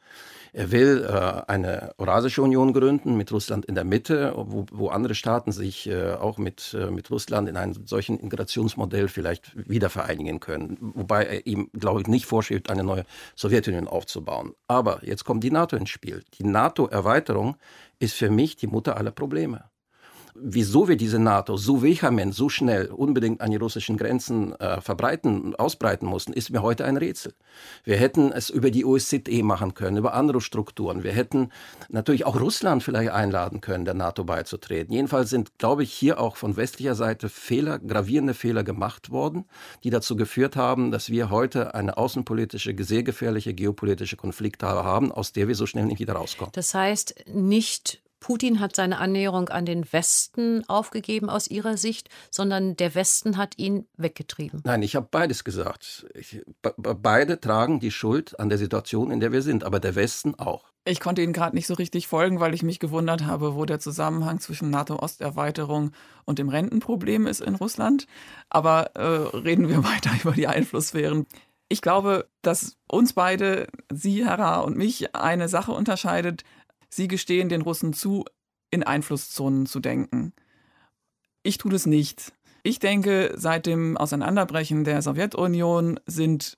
Er 0.57 0.73
will 0.73 1.05
äh, 1.05 1.43
eine 1.53 1.93
Eurasische 1.99 2.41
Union 2.41 2.73
gründen 2.73 3.15
mit 3.15 3.31
Russland 3.31 3.67
in 3.67 3.75
der 3.75 3.85
Mitte, 3.85 4.33
wo, 4.37 4.65
wo 4.73 4.89
andere 4.89 5.15
Staaten 5.15 5.53
sich 5.53 5.87
äh, 5.87 6.15
auch 6.15 6.39
mit, 6.39 6.73
äh, 6.73 6.91
mit 6.91 7.11
Russland 7.11 7.47
in 7.47 7.59
einem 7.59 7.87
solchen 7.87 8.19
Integrationsmodell 8.19 9.09
vielleicht 9.09 9.53
wieder 9.69 9.91
vereinigen 9.91 10.41
können. 10.41 10.79
Wobei 10.81 11.25
er 11.25 11.47
ihm, 11.47 11.69
glaube 11.79 12.01
ich, 12.01 12.07
nicht 12.07 12.25
vorschiebt, 12.25 12.71
eine 12.71 12.85
neue 12.85 13.05
Sowjetunion 13.35 13.87
aufzubauen. 13.87 14.55
Aber 14.67 15.05
jetzt 15.05 15.27
kommt 15.27 15.45
die 15.45 15.51
NATO 15.51 15.77
ins 15.77 15.91
Spiel. 15.91 16.25
Die 16.39 16.45
NATO-Erweiterung 16.45 17.59
ist 17.99 18.15
für 18.15 18.31
mich 18.31 18.57
die 18.57 18.67
Mutter 18.67 18.97
aller 18.97 19.11
Probleme 19.11 19.65
wieso 20.41 20.89
wir 20.89 20.97
diese 20.97 21.19
NATO 21.19 21.57
so 21.57 21.83
vehement, 21.83 22.35
so 22.35 22.49
schnell 22.49 22.87
unbedingt 22.87 23.41
an 23.41 23.51
die 23.51 23.57
russischen 23.57 23.97
Grenzen 23.97 24.55
äh, 24.61 24.81
verbreiten, 24.81 25.55
ausbreiten 25.57 26.07
mussten, 26.07 26.33
ist 26.33 26.51
mir 26.51 26.63
heute 26.63 26.85
ein 26.85 26.97
Rätsel. 26.97 27.35
Wir 27.85 27.97
hätten 27.97 28.33
es 28.33 28.51
über 28.51 28.71
die 28.71 28.85
OSZE 28.85 29.43
machen 29.43 29.75
können, 29.75 29.97
über 29.97 30.15
andere 30.15 30.41
Strukturen. 30.41 31.05
Wir 31.05 31.13
hätten 31.13 31.51
natürlich 31.89 32.27
auch 32.27 32.39
Russland 32.41 32.83
vielleicht 32.83 33.11
einladen 33.11 33.61
können, 33.61 33.85
der 33.85 33.95
NATO 33.95 34.25
beizutreten. 34.25 34.93
Jedenfalls 34.93 35.31
sind, 35.31 35.59
glaube 35.59 35.83
ich, 35.83 35.93
hier 35.93 36.21
auch 36.21 36.37
von 36.37 36.57
westlicher 36.57 36.95
Seite 36.95 37.29
Fehler, 37.29 37.79
gravierende 37.79 38.35
Fehler 38.35 38.65
gemacht 38.65 39.11
worden, 39.11 39.45
die 39.85 39.91
dazu 39.91 40.17
geführt 40.17 40.57
haben, 40.57 40.91
dass 40.91 41.11
wir 41.11 41.31
heute 41.31 41.75
eine 41.75 41.97
außenpolitische, 41.97 42.75
sehr 42.79 43.03
gefährliche 43.03 43.55
geopolitische 43.55 44.17
Konflikte 44.17 44.67
haben, 44.67 45.13
aus 45.13 45.33
der 45.33 45.49
wir 45.49 45.55
so 45.55 45.67
schnell 45.67 45.87
nicht 45.87 46.01
wieder 46.01 46.15
rauskommen. 46.15 46.53
Das 46.55 46.75
heißt, 46.75 47.27
nicht 47.33 48.03
Putin 48.27 48.59
hat 48.59 48.75
seine 48.75 48.99
Annäherung 48.99 49.51
an 49.51 49.67
den 49.67 49.87
Westen 49.93 50.69
aufgegeben 50.69 51.31
aus 51.31 51.47
Ihrer 51.47 51.77
Sicht, 51.77 52.09
sondern 52.29 52.75
der 52.75 52.97
Westen 52.97 53.37
hat 53.37 53.57
ihn 53.57 53.87
weggetrieben. 53.97 54.63
Nein, 54.65 54.83
ich 54.83 54.97
habe 54.97 55.07
beides 55.09 55.45
gesagt. 55.45 56.09
Ich, 56.13 56.43
beide 56.61 57.39
tragen 57.39 57.79
die 57.79 57.93
Schuld 57.93 58.41
an 58.41 58.49
der 58.49 58.59
Situation, 58.59 59.13
in 59.13 59.21
der 59.21 59.31
wir 59.31 59.43
sind, 59.43 59.63
aber 59.63 59.79
der 59.79 59.95
Westen 59.95 60.35
auch. 60.35 60.65
Ich 60.85 60.99
konnte 60.99 61.23
Ihnen 61.23 61.35
gerade 61.35 61.55
nicht 61.55 61.69
so 61.69 61.75
richtig 61.75 62.09
folgen, 62.09 62.41
weil 62.41 62.53
ich 62.53 62.65
mich 62.65 62.81
gewundert 62.81 63.25
habe, 63.27 63.55
wo 63.55 63.65
der 63.65 63.79
Zusammenhang 63.79 64.41
zwischen 64.41 64.71
NATO-Osterweiterung 64.71 65.93
und 66.25 66.41
dem 66.41 66.49
Rentenproblem 66.49 67.29
ist 67.29 67.41
in 67.41 67.55
Russland. 67.55 68.09
Aber 68.51 68.91
äh, 68.97 69.37
reden 69.37 69.69
wir 69.69 69.85
weiter 69.85 70.11
über 70.21 70.33
die 70.33 70.49
Einflusssphären. 70.49 71.27
Ich 71.69 71.81
glaube, 71.81 72.29
dass 72.43 72.77
uns 72.89 73.13
beide, 73.13 73.69
Sie, 73.93 74.27
Herr 74.27 74.65
und 74.65 74.77
mich, 74.77 75.15
eine 75.15 75.49
Sache 75.49 75.71
unterscheidet. 75.71 76.43
Sie 76.97 77.09
gestehen 77.09 77.51
den 77.51 77.61
Russen 77.61 77.93
zu, 77.93 78.25
in 78.71 78.83
Einflusszonen 78.83 79.67
zu 79.67 79.81
denken. 79.81 80.33
Ich 81.43 81.59
tue 81.59 81.71
das 81.71 81.85
nicht. 81.85 82.33
Ich 82.63 82.79
denke, 82.79 83.35
seit 83.37 83.67
dem 83.67 83.99
Auseinanderbrechen 83.99 84.83
der 84.83 85.03
Sowjetunion 85.03 86.01
sind 86.07 86.57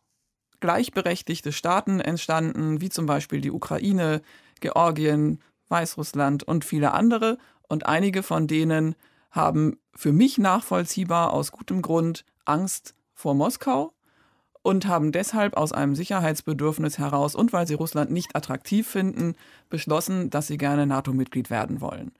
gleichberechtigte 0.60 1.50
Staaten 1.50 1.98
entstanden, 1.98 2.80
wie 2.80 2.88
zum 2.88 3.04
Beispiel 3.04 3.40
die 3.40 3.50
Ukraine, 3.50 4.22
Georgien, 4.60 5.40
Weißrussland 5.70 6.44
und 6.44 6.64
viele 6.64 6.92
andere. 6.92 7.38
Und 7.68 7.86
einige 7.86 8.22
von 8.22 8.46
denen 8.46 8.94
haben 9.32 9.80
für 9.92 10.12
mich 10.12 10.38
nachvollziehbar 10.38 11.32
aus 11.32 11.50
gutem 11.50 11.82
Grund 11.82 12.24
Angst 12.44 12.94
vor 13.12 13.34
Moskau 13.34 13.92
und 14.62 14.86
haben 14.86 15.12
deshalb 15.12 15.56
aus 15.56 15.72
einem 15.72 15.94
Sicherheitsbedürfnis 15.94 16.98
heraus 16.98 17.34
und 17.34 17.52
weil 17.52 17.66
sie 17.66 17.74
Russland 17.74 18.10
nicht 18.10 18.36
attraktiv 18.36 18.88
finden, 18.88 19.34
beschlossen, 19.70 20.30
dass 20.30 20.46
sie 20.46 20.58
gerne 20.58 20.86
NATO-Mitglied 20.86 21.50
werden 21.50 21.80
wollen. 21.80 22.12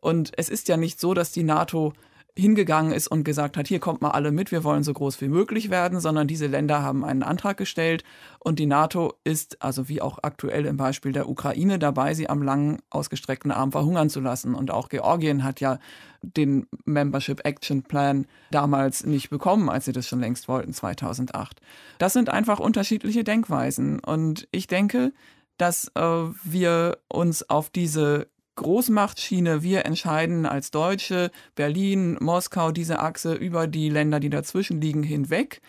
Und 0.00 0.32
es 0.36 0.48
ist 0.48 0.68
ja 0.68 0.76
nicht 0.76 1.00
so, 1.00 1.14
dass 1.14 1.32
die 1.32 1.42
NATO 1.42 1.92
hingegangen 2.38 2.92
ist 2.92 3.08
und 3.08 3.24
gesagt 3.24 3.56
hat, 3.56 3.66
hier 3.66 3.80
kommt 3.80 4.02
mal 4.02 4.10
alle 4.10 4.30
mit, 4.30 4.52
wir 4.52 4.62
wollen 4.62 4.82
so 4.82 4.92
groß 4.92 5.20
wie 5.22 5.28
möglich 5.28 5.70
werden, 5.70 6.00
sondern 6.00 6.28
diese 6.28 6.46
Länder 6.46 6.82
haben 6.82 7.04
einen 7.04 7.22
Antrag 7.22 7.56
gestellt 7.56 8.04
und 8.38 8.58
die 8.58 8.66
NATO 8.66 9.14
ist, 9.24 9.62
also 9.62 9.88
wie 9.88 10.02
auch 10.02 10.18
aktuell 10.22 10.66
im 10.66 10.76
Beispiel 10.76 11.12
der 11.12 11.30
Ukraine, 11.30 11.78
dabei, 11.78 12.12
sie 12.12 12.28
am 12.28 12.42
langen 12.42 12.78
ausgestreckten 12.90 13.50
Arm 13.50 13.72
verhungern 13.72 14.10
zu 14.10 14.20
lassen. 14.20 14.54
Und 14.54 14.70
auch 14.70 14.90
Georgien 14.90 15.44
hat 15.44 15.60
ja 15.60 15.78
den 16.20 16.66
Membership 16.84 17.40
Action 17.44 17.82
Plan 17.82 18.26
damals 18.50 19.06
nicht 19.06 19.30
bekommen, 19.30 19.70
als 19.70 19.86
sie 19.86 19.92
das 19.92 20.06
schon 20.06 20.20
längst 20.20 20.46
wollten, 20.46 20.74
2008. 20.74 21.60
Das 21.98 22.12
sind 22.12 22.28
einfach 22.28 22.60
unterschiedliche 22.60 23.24
Denkweisen. 23.24 23.98
Und 24.00 24.46
ich 24.50 24.66
denke, 24.66 25.12
dass 25.56 25.90
äh, 25.94 26.00
wir 26.44 26.98
uns 27.08 27.48
auf 27.48 27.70
diese 27.70 28.28
Großmachtschiene, 28.56 29.62
wir 29.62 29.86
entscheiden 29.86 30.46
als 30.46 30.70
Deutsche, 30.70 31.30
Berlin, 31.54 32.16
Moskau, 32.20 32.72
diese 32.72 32.98
Achse 33.00 33.34
über 33.34 33.66
die 33.66 33.88
Länder, 33.88 34.18
die 34.18 34.30
dazwischen 34.30 34.80
liegen, 34.80 35.02
hinweg, 35.02 35.60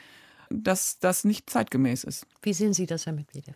dass 0.50 1.00
das 1.00 1.24
nicht 1.24 1.50
zeitgemäß 1.50 2.04
ist. 2.04 2.26
Wie 2.42 2.54
sehen 2.54 2.74
Sie 2.74 2.86
das, 2.86 3.06
Herr 3.06 3.14
Medvedev? 3.14 3.56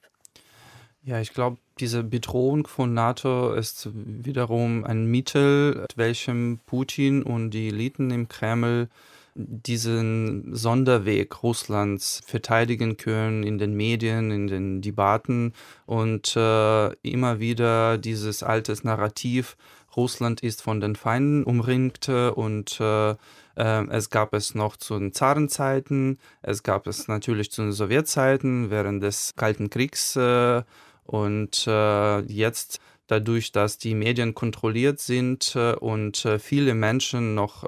Ja, 1.04 1.20
ich 1.20 1.34
glaube, 1.34 1.58
diese 1.80 2.04
Bedrohung 2.04 2.68
von 2.68 2.94
NATO 2.94 3.54
ist 3.54 3.90
wiederum 3.94 4.84
ein 4.84 5.06
Mittel, 5.06 5.76
mit 5.82 5.98
welchem 5.98 6.60
Putin 6.68 7.24
und 7.24 7.52
die 7.52 7.70
Eliten 7.70 8.12
im 8.12 8.28
Kreml 8.28 8.88
diesen 9.36 10.56
Sonderweg 10.56 11.44
Russlands 11.44 12.22
verteidigen 12.26 12.98
können 12.98 13.44
in 13.44 13.58
den 13.58 13.74
Medien, 13.74 14.32
in 14.32 14.48
den 14.48 14.82
Debatten 14.82 15.54
und 15.86 16.36
äh, 16.36 16.94
immer 17.02 17.40
wieder 17.40 17.98
dieses 17.98 18.44
altes 18.44 18.84
Narrativ, 18.84 19.56
Russland 19.96 20.42
ist 20.42 20.62
von 20.62 20.80
den 20.80 20.96
Feinden 20.96 21.44
umringt 21.44 22.08
und 22.08 22.80
äh, 22.80 23.12
äh, 23.12 23.88
es 23.90 24.10
gab 24.10 24.34
es 24.34 24.56
noch 24.56 24.78
zu 24.78 24.98
den 24.98 25.14
Zarenzeiten, 25.14 26.18
es 26.42 26.64
gab 26.64 26.88
es 26.88 27.08
natürlich 27.08 27.52
zu 27.52 27.62
den 27.62 27.74
Sowjetzeiten 27.74 28.70
während 28.70 29.04
des 29.04 29.34
Kalten 29.36 29.70
Kriegs 29.70 30.16
äh, 30.16 30.64
und 31.06 31.68
äh, 31.68 32.20
jetzt 32.22 32.80
dadurch, 33.08 33.52
dass 33.52 33.78
die 33.78 33.94
Medien 33.94 34.34
kontrolliert 34.34 35.00
sind 35.00 35.54
äh, 35.56 35.74
und 35.74 36.24
äh, 36.24 36.40
viele 36.40 36.74
Menschen 36.74 37.36
noch 37.36 37.66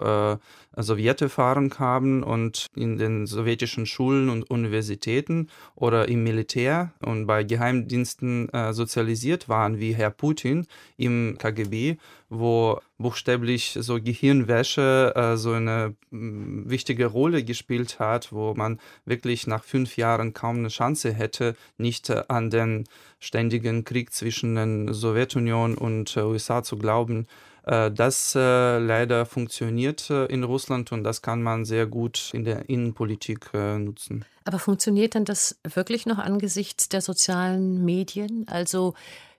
Sowjeterfahrung 0.76 1.78
haben 1.80 2.24
und 2.24 2.68
in 2.76 2.98
den 2.98 3.26
sowjetischen 3.26 3.86
Schulen 3.86 4.30
und 4.30 4.50
Universitäten 4.50 5.50
oder 5.76 6.08
im 6.08 6.24
Militär 6.24 6.94
und 7.00 7.28
bei 7.28 7.44
Geheimdiensten 7.44 8.50
äh, 8.50 8.74
sozialisiert 8.74 9.50
waren, 9.50 9.80
wie 9.80 9.94
Herr 9.94 10.10
Putin 10.10 10.66
im 10.98 11.38
KGB, 11.38 11.98
wo 12.30 12.80
buchstäblich 12.98 13.78
so 13.80 14.02
Gehirnwäsche 14.02 15.14
äh, 15.16 15.38
so 15.38 15.52
eine 15.52 15.96
mh, 16.10 16.70
wichtige 16.70 17.06
Rolle 17.06 17.44
gespielt 17.44 18.00
hat, 18.00 18.32
wo 18.32 18.54
man 18.56 18.80
wirklich 19.06 19.46
nach 19.46 19.64
fünf 19.64 19.98
Jahren 19.98 20.34
kaum 20.34 20.58
eine 20.58 20.70
Chance 20.70 21.14
hätte, 21.14 21.56
nicht 21.78 22.10
äh, 22.10 22.24
an 22.28 22.50
den 22.50 22.86
ständigen 23.20 23.84
Krieg 23.84 24.12
zwischen 24.14 24.56
der 24.56 24.94
Sowjetunion 24.94 25.76
und 25.76 26.18
äh, 26.18 26.22
USA 26.22 26.64
zu 26.64 26.78
glauben. 26.78 27.28
Äh, 27.66 27.92
das 27.92 28.36
äh, 28.36 28.78
leider 28.78 29.26
funktioniert 29.26 30.10
äh, 30.10 30.26
in 30.26 30.44
Russland 30.44 30.92
und 30.92 31.04
das 31.04 31.22
kann 31.22 31.42
man 31.42 31.66
sehr 31.66 31.86
gut 31.86 32.32
in 32.34 32.44
der 32.44 32.70
Innenpolitik 32.70 33.54
nutzen. 33.54 34.26
Aber 34.46 34.60
funktioniert 34.60 35.14
denn 35.14 35.26
das 35.26 35.58
wirklich 35.64 36.06
noch 36.06 36.18
angesichts 36.18 36.90
der 36.90 37.02
sozialen 37.02 37.84
Medien? 37.86 38.46
Also 38.50 38.94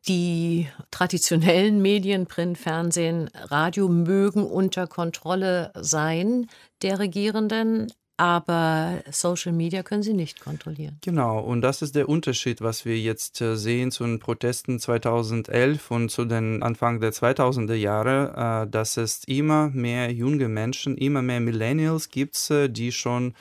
die 0.06 0.68
traditionellen 0.90 1.80
Medien, 1.80 2.26
Print, 2.26 2.58
Fernsehen, 2.58 3.30
Radio 3.34 3.88
mögen 3.88 4.46
unter 4.46 4.86
Kontrolle 4.86 5.72
sein 5.74 6.48
der 6.82 6.98
Regierenden, 6.98 7.90
aber 8.16 9.02
Social 9.10 9.52
Media 9.52 9.82
können 9.82 10.02
sie 10.02 10.14
nicht 10.14 10.40
kontrollieren. 10.40 10.98
Genau, 11.00 11.40
und 11.40 11.62
das 11.62 11.82
ist 11.82 11.94
der 11.96 12.08
Unterschied, 12.08 12.60
was 12.60 12.84
wir 12.84 12.98
jetzt 12.98 13.40
äh, 13.40 13.56
sehen 13.56 13.90
zu 13.90 14.04
den 14.04 14.20
Protesten 14.20 14.78
2011 14.78 15.90
und 15.90 16.10
zu 16.10 16.24
den 16.24 16.62
Anfang 16.62 17.00
der 17.00 17.12
2000er 17.12 17.74
Jahre, 17.74 18.64
äh, 18.66 18.70
dass 18.70 18.96
es 18.96 19.24
immer 19.24 19.70
mehr 19.70 20.12
junge 20.12 20.48
Menschen, 20.48 20.96
immer 20.96 21.22
mehr 21.22 21.40
Millennials 21.40 22.08
gibt, 22.08 22.50
äh, 22.50 22.68
die 22.68 22.92
schon 22.92 23.34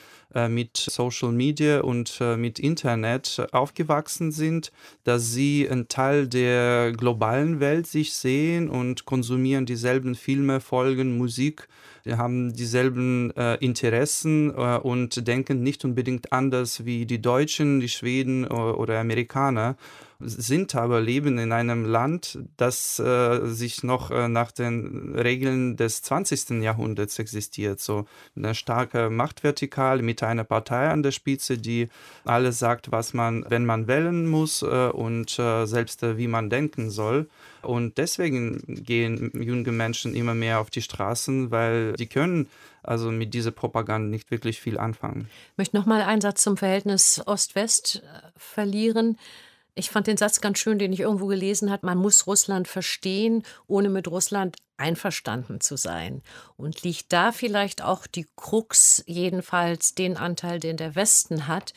mit 0.48 0.76
Social 0.76 1.32
Media 1.32 1.80
und 1.80 2.18
äh, 2.20 2.36
mit 2.36 2.58
Internet 2.58 3.46
aufgewachsen 3.52 4.32
sind, 4.32 4.72
dass 5.04 5.32
sie 5.32 5.68
ein 5.70 5.88
Teil 5.88 6.28
der 6.28 6.92
globalen 6.92 7.60
Welt 7.60 7.86
sich 7.86 8.14
sehen 8.14 8.68
und 8.68 9.04
konsumieren 9.04 9.66
dieselben 9.66 10.14
Filme, 10.14 10.60
Folgen, 10.60 11.16
Musik 11.16 11.68
die 12.04 12.14
haben 12.16 12.52
dieselben 12.52 13.34
äh, 13.36 13.54
Interessen 13.64 14.50
äh, 14.50 14.76
und 14.76 15.26
denken 15.26 15.62
nicht 15.62 15.84
unbedingt 15.84 16.32
anders 16.32 16.84
wie 16.84 17.06
die 17.06 17.22
Deutschen, 17.22 17.80
die 17.80 17.88
Schweden 17.88 18.46
oder 18.46 19.00
Amerikaner 19.00 19.76
sind 20.24 20.74
aber 20.74 21.00
leben 21.00 21.38
in 21.38 21.52
einem 21.52 21.84
Land, 21.84 22.38
das 22.56 22.98
äh, 22.98 23.46
sich 23.46 23.82
noch 23.82 24.10
äh, 24.10 24.28
nach 24.28 24.52
den 24.52 25.14
Regeln 25.14 25.76
des 25.76 26.02
20. 26.02 26.62
Jahrhunderts 26.62 27.18
existiert. 27.18 27.80
So 27.80 28.06
eine 28.36 28.54
starke 28.54 29.10
Machtvertikal 29.10 30.02
mit 30.02 30.22
einer 30.22 30.44
Partei 30.44 30.88
an 30.88 31.02
der 31.02 31.12
Spitze, 31.12 31.58
die 31.58 31.88
alles 32.24 32.58
sagt, 32.58 32.92
was 32.92 33.14
man, 33.14 33.44
wenn 33.48 33.66
man 33.66 33.86
wählen 33.86 34.26
muss 34.26 34.62
äh, 34.62 34.88
und 34.88 35.38
äh, 35.38 35.66
selbst 35.66 36.02
äh, 36.02 36.18
wie 36.18 36.28
man 36.28 36.50
denken 36.50 36.90
soll. 36.90 37.28
Und 37.62 37.98
deswegen 37.98 38.62
gehen 38.66 39.30
junge 39.34 39.72
Menschen 39.72 40.14
immer 40.14 40.34
mehr 40.34 40.60
auf 40.60 40.70
die 40.70 40.82
Straßen, 40.82 41.50
weil 41.50 41.94
die 41.94 42.06
können 42.06 42.48
also 42.84 43.10
mit 43.10 43.34
dieser 43.34 43.50
Propaganda 43.50 44.08
nicht 44.08 44.30
wirklich 44.30 44.60
viel 44.60 44.78
anfangen. 44.78 45.28
Ich 45.52 45.58
möchte 45.58 45.76
noch 45.76 45.86
mal 45.86 46.02
einen 46.02 46.20
Satz 46.20 46.42
zum 46.42 46.56
Verhältnis 46.56 47.22
Ost-West 47.26 48.02
äh, 48.04 48.28
verlieren. 48.36 49.18
Ich 49.76 49.90
fand 49.90 50.06
den 50.06 50.16
Satz 50.16 50.40
ganz 50.40 50.58
schön, 50.58 50.78
den 50.78 50.92
ich 50.92 51.00
irgendwo 51.00 51.26
gelesen 51.26 51.70
habe. 51.70 51.86
Man 51.86 51.98
muss 51.98 52.28
Russland 52.28 52.68
verstehen, 52.68 53.42
ohne 53.66 53.88
mit 53.88 54.06
Russland 54.06 54.56
einverstanden 54.76 55.60
zu 55.60 55.76
sein. 55.76 56.22
Und 56.56 56.82
liegt 56.82 57.12
da 57.12 57.32
vielleicht 57.32 57.82
auch 57.82 58.06
die 58.06 58.26
Krux, 58.36 59.02
jedenfalls 59.06 59.94
den 59.94 60.16
Anteil, 60.16 60.60
den 60.60 60.76
der 60.76 60.94
Westen 60.94 61.48
hat, 61.48 61.72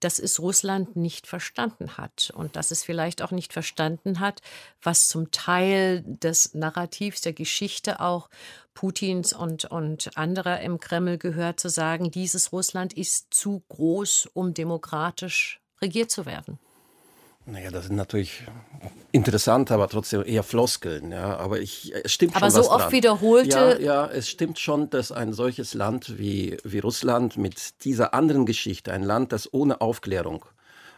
dass 0.00 0.18
es 0.18 0.40
Russland 0.40 0.96
nicht 0.96 1.26
verstanden 1.26 1.96
hat 1.96 2.32
und 2.34 2.56
dass 2.56 2.70
es 2.70 2.82
vielleicht 2.82 3.22
auch 3.22 3.30
nicht 3.30 3.52
verstanden 3.52 4.18
hat, 4.18 4.40
was 4.82 5.08
zum 5.08 5.30
Teil 5.30 6.02
des 6.02 6.54
Narrativs 6.54 7.20
der 7.20 7.32
Geschichte 7.32 8.00
auch 8.00 8.28
Putins 8.74 9.32
und, 9.32 9.66
und 9.66 10.16
anderer 10.16 10.60
im 10.60 10.80
Kreml 10.80 11.18
gehört, 11.18 11.60
zu 11.60 11.68
sagen, 11.68 12.10
dieses 12.10 12.52
Russland 12.52 12.94
ist 12.94 13.32
zu 13.32 13.62
groß, 13.68 14.30
um 14.32 14.54
demokratisch 14.54 15.60
regiert 15.80 16.10
zu 16.10 16.26
werden. 16.26 16.58
Naja, 17.44 17.70
das 17.70 17.86
sind 17.86 17.96
natürlich 17.96 18.44
interessant, 19.10 19.70
aber 19.72 19.88
trotzdem 19.88 20.22
eher 20.24 20.42
Floskeln. 20.42 21.10
Ja. 21.10 21.36
Aber 21.36 21.60
ich, 21.60 21.92
es 22.04 22.12
stimmt 22.12 22.36
aber 22.36 22.50
schon. 22.50 22.56
Aber 22.56 22.64
so 22.64 22.70
oft 22.70 22.84
dran. 22.84 22.92
wiederholte. 22.92 23.78
Ja, 23.80 24.04
ja, 24.04 24.06
es 24.06 24.28
stimmt 24.28 24.58
schon, 24.58 24.90
dass 24.90 25.10
ein 25.10 25.32
solches 25.32 25.74
Land 25.74 26.18
wie, 26.18 26.56
wie 26.64 26.78
Russland 26.78 27.36
mit 27.36 27.84
dieser 27.84 28.14
anderen 28.14 28.46
Geschichte, 28.46 28.92
ein 28.92 29.02
Land, 29.02 29.32
das 29.32 29.52
ohne 29.52 29.80
Aufklärung 29.80 30.44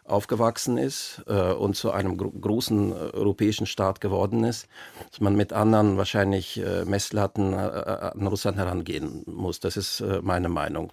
aufgewachsen 0.04 0.76
ist 0.76 1.22
äh, 1.26 1.52
und 1.52 1.76
zu 1.76 1.90
einem 1.90 2.18
gro 2.18 2.30
großen 2.30 2.92
äh, 2.92 2.94
europäischen 2.94 3.66
Staat 3.66 4.02
geworden 4.02 4.44
ist, 4.44 4.68
dass 5.10 5.20
man 5.20 5.34
mit 5.34 5.54
anderen 5.54 5.96
wahrscheinlich 5.96 6.58
äh, 6.60 6.84
Messlatten 6.84 7.54
äh, 7.54 7.66
äh, 7.66 8.12
an 8.12 8.26
Russland 8.26 8.58
herangehen 8.58 9.22
muss. 9.26 9.60
Das 9.60 9.78
ist 9.78 10.00
äh, 10.00 10.20
meine 10.20 10.50
Meinung. 10.50 10.92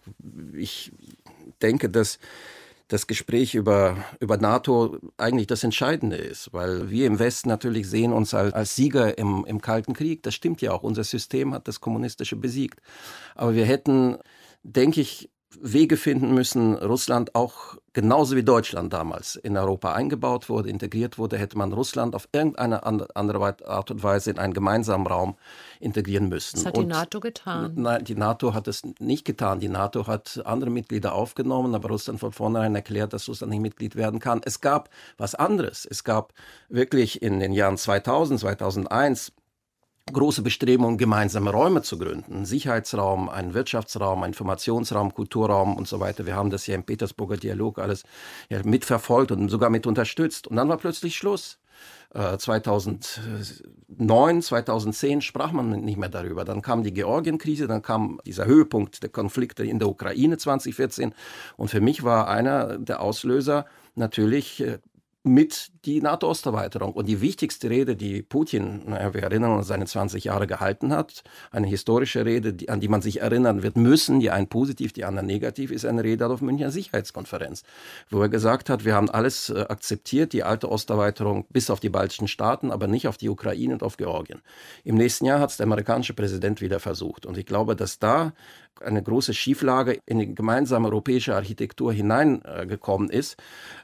Ich 0.56 0.94
denke, 1.62 1.90
dass 1.90 2.20
das 2.92 3.08
Gespräch 3.08 3.56
über, 3.56 3.96
über 4.20 4.36
NATO 4.36 4.98
eigentlich 5.16 5.48
das 5.48 5.64
Entscheidende 5.64 6.18
ist, 6.18 6.52
weil 6.52 6.90
wir 6.90 7.08
im 7.08 7.20
Westen 7.20 7.48
natürlich 7.48 7.90
sehen 7.90 8.12
uns 8.12 8.34
als, 8.34 8.54
als 8.54 8.76
Sieger 8.76 9.18
im, 9.18 9.46
im 9.48 9.62
Kalten 9.62 9.94
Krieg. 9.94 10.24
Das 10.24 10.36
stimmt 10.36 10.62
ja 10.62 10.74
auch. 10.74 10.84
Unser 10.84 11.06
System 11.06 11.54
hat 11.54 11.70
das 11.70 11.80
Kommunistische 11.80 12.36
besiegt. 12.36 12.82
Aber 13.34 13.56
wir 13.56 13.64
hätten, 13.64 14.18
denke 14.64 15.00
ich, 15.00 15.31
Wege 15.60 15.98
finden 15.98 16.34
müssen, 16.34 16.76
Russland 16.76 17.36
auch 17.36 17.76
genauso 17.94 18.36
wie 18.36 18.44
Deutschland 18.44 18.94
damals 18.94 19.36
in 19.36 19.58
Europa 19.58 19.94
eingebaut 19.94 20.48
wurde, 20.48 20.70
integriert 20.70 21.18
wurde, 21.18 21.38
hätte 21.38 21.58
man 21.58 21.74
Russland 21.74 22.16
auf 22.16 22.30
irgendeine 22.32 22.84
andere 23.16 23.56
Art 23.66 23.92
und 23.92 24.02
Weise 24.02 24.32
in 24.32 24.40
einen 24.40 24.54
gemeinsamen 24.54 25.06
Raum 25.06 25.36
integrieren 25.80 26.30
müssen. 26.30 26.58
Das 26.58 26.66
hat 26.66 26.78
und 26.78 26.86
die 26.86 26.90
NATO 26.90 27.20
getan. 27.20 27.74
Nein, 27.76 28.04
die 28.06 28.16
NATO 28.16 28.54
hat 28.54 28.68
es 28.68 28.84
nicht 29.00 29.26
getan. 29.26 29.60
Die 29.60 29.68
NATO 29.68 30.08
hat 30.08 30.42
andere 30.46 30.70
Mitglieder 30.70 31.14
aufgenommen, 31.14 31.76
aber 31.76 31.90
Russland 31.90 32.20
von 32.20 32.32
vornherein 32.32 32.76
erklärt, 32.76 33.14
dass 33.14 33.28
Russland 33.28 33.52
nicht 33.52 33.62
Mitglied 33.62 33.96
werden 33.96 34.20
kann. 34.20 34.42
Es 34.46 34.62
gab 34.62 34.90
was 35.18 35.36
anderes. 35.36 35.86
Es 35.86 36.04
gab 36.04 36.34
wirklich 36.70 37.22
in 37.22 37.40
den 37.40 37.52
Jahren 37.52 37.78
2000, 37.78 38.40
2001 38.40 39.34
große 40.12 40.42
Bestrebungen, 40.42 40.98
gemeinsame 40.98 41.52
Räume 41.52 41.82
zu 41.82 41.98
gründen. 41.98 42.46
Sicherheitsraum, 42.46 43.30
ein 43.30 43.54
Wirtschaftsraum, 43.54 44.24
ein 44.24 44.32
Informationsraum, 44.32 45.14
Kulturraum 45.14 45.76
und 45.76 45.88
so 45.88 46.00
weiter. 46.00 46.26
Wir 46.26 46.36
haben 46.36 46.50
das 46.50 46.68
ja 46.68 46.76
im 46.76 46.84
Petersburger 46.84 47.38
Dialog 47.38 47.80
alles 47.80 48.04
ja, 48.50 48.62
mitverfolgt 48.64 49.32
und 49.32 49.50
sogar 49.50 49.70
mit 49.70 49.88
unterstützt. 49.88 50.48
Und 50.48 50.56
dann 50.56 50.70
war 50.70 50.78
plötzlich 50.78 51.16
Schluss. 51.16 51.58
2009, 52.14 54.38
äh, 54.38 54.42
2010 54.42 55.22
sprach 55.22 55.54
man 55.54 55.70
nicht 55.70 55.98
mehr 55.98 56.10
darüber. 56.10 56.44
Dann 56.44 56.62
kam 56.62 56.84
die 56.84 56.94
Georgienkrise, 56.94 57.68
dann 57.68 57.82
kam 57.82 58.20
dieser 58.26 58.46
Höhepunkt 58.46 59.02
der 59.02 59.10
Konflikte 59.10 59.64
in 59.64 59.80
der 59.80 59.88
Ukraine 59.88 60.38
2014. 60.38 61.14
Und 61.56 61.70
für 61.70 61.80
mich 61.80 62.04
war 62.04 62.28
einer 62.28 62.78
der 62.78 63.02
Auslöser 63.02 63.66
natürlich 63.96 64.62
äh, 64.62 64.80
mit 65.24 65.72
die 65.86 66.02
NATO-Osterweiterung. 66.02 66.94
Und 66.94 67.08
die 67.08 67.22
wichtigste 67.22 67.70
Rede, 67.70 67.96
die 67.96 68.24
Putin, 68.24 68.82
naja, 68.88 69.14
wir 69.14 69.22
erinnern 69.22 69.52
uns, 69.52 69.68
seine 69.68 69.86
20 69.86 70.24
Jahre 70.24 70.48
gehalten 70.48 70.92
hat, 70.94 71.24
eine 71.52 71.68
historische 71.68 72.26
Rede, 72.26 72.54
die, 72.54 72.70
an 72.70 72.80
die 72.80 72.88
man 72.88 73.02
sich 73.02 73.22
erinnern 73.22 73.62
wird 73.62 73.78
müssen, 73.78 74.20
die 74.20 74.32
einen 74.32 74.48
positiv, 74.48 74.94
die 74.94 75.06
anderen 75.06 75.28
negativ, 75.28 75.72
ist 75.72 75.86
eine 75.86 76.04
Rede 76.04 76.28
auf 76.28 76.42
Münchner 76.42 76.72
Sicherheitskonferenz, 76.72 77.64
wo 78.10 78.22
er 78.22 78.30
gesagt 78.30 78.70
hat, 78.70 78.84
wir 78.84 78.96
haben 78.96 79.10
alles 79.10 79.50
äh, 79.50 79.66
akzeptiert, 79.70 80.34
die 80.34 80.44
alte 80.44 80.70
Osterweiterung 80.70 81.46
bis 81.50 81.70
auf 81.70 81.80
die 81.80 81.90
baltischen 81.90 82.28
Staaten, 82.28 82.72
aber 82.72 82.88
nicht 82.88 83.08
auf 83.08 83.18
die 83.18 83.30
Ukraine 83.30 83.74
und 83.74 83.84
auf 83.84 83.98
Georgien. 83.98 84.42
Im 84.84 84.96
nächsten 84.96 85.26
Jahr 85.26 85.40
hat 85.40 85.52
es 85.52 85.58
der 85.58 85.66
amerikanische 85.66 86.14
Präsident 86.14 86.62
wieder 86.62 86.80
versucht. 86.80 87.28
Und 87.28 87.38
ich 87.38 87.46
glaube, 87.46 87.76
dass 87.76 88.00
da 88.00 88.34
eine 88.82 89.04
große 89.04 89.34
Schieflage 89.34 90.00
in 90.06 90.20
die 90.20 90.34
gemeinsame 90.34 90.88
europäische 90.88 91.36
Architektur 91.36 91.94
hineingekommen 91.94 93.10
ist, 93.10 93.38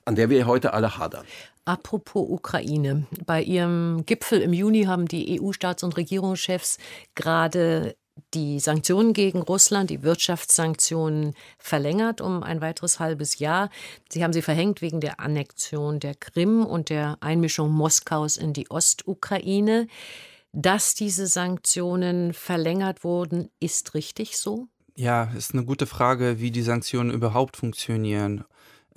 an 0.06 0.16
der 0.16 0.30
wir 0.30 0.48
heute 0.48 0.74
alle 0.74 0.98
hadern. 0.98 1.26
Apropos 1.66 2.28
Ukraine. 2.30 3.08
Bei 3.26 3.42
ihrem 3.42 4.06
Gipfel 4.06 4.42
im 4.42 4.54
Juni 4.54 4.84
haben 4.84 5.08
die 5.08 5.40
EU-Staats- 5.40 5.84
und 5.84 5.98
Regierungschefs 5.98 6.78
gerade 7.16 7.96
die 8.34 8.60
Sanktionen 8.60 9.14
gegen 9.14 9.42
Russland, 9.42 9.90
die 9.90 10.04
Wirtschaftssanktionen 10.04 11.34
verlängert 11.58 12.22
um 12.22 12.44
ein 12.44 12.62
weiteres 12.62 13.00
halbes 13.00 13.40
Jahr. 13.40 13.70
Sie 14.10 14.24
haben 14.24 14.34
sie 14.34 14.42
verhängt 14.42 14.82
wegen 14.82 15.02
der 15.02 15.20
Annexion 15.20 16.00
der 16.00 16.16
Krim 16.16 16.66
und 16.66 16.90
der 16.90 17.18
Einmischung 17.22 17.72
Moskaus 17.72 18.38
in 18.38 18.54
die 18.54 18.70
Ostukraine. 18.70 19.88
Dass 20.54 20.96
diese 20.96 21.28
Sanktionen 21.28 22.34
verlängert 22.34 23.04
wurden, 23.04 23.50
ist 23.60 23.94
richtig 23.94 24.38
so? 24.38 24.68
Ja, 24.96 25.26
ist 25.38 25.54
eine 25.54 25.66
gute 25.66 25.86
Frage, 25.86 26.40
wie 26.40 26.50
die 26.50 26.64
Sanktionen 26.64 27.12
überhaupt 27.12 27.58
funktionieren. 27.58 28.44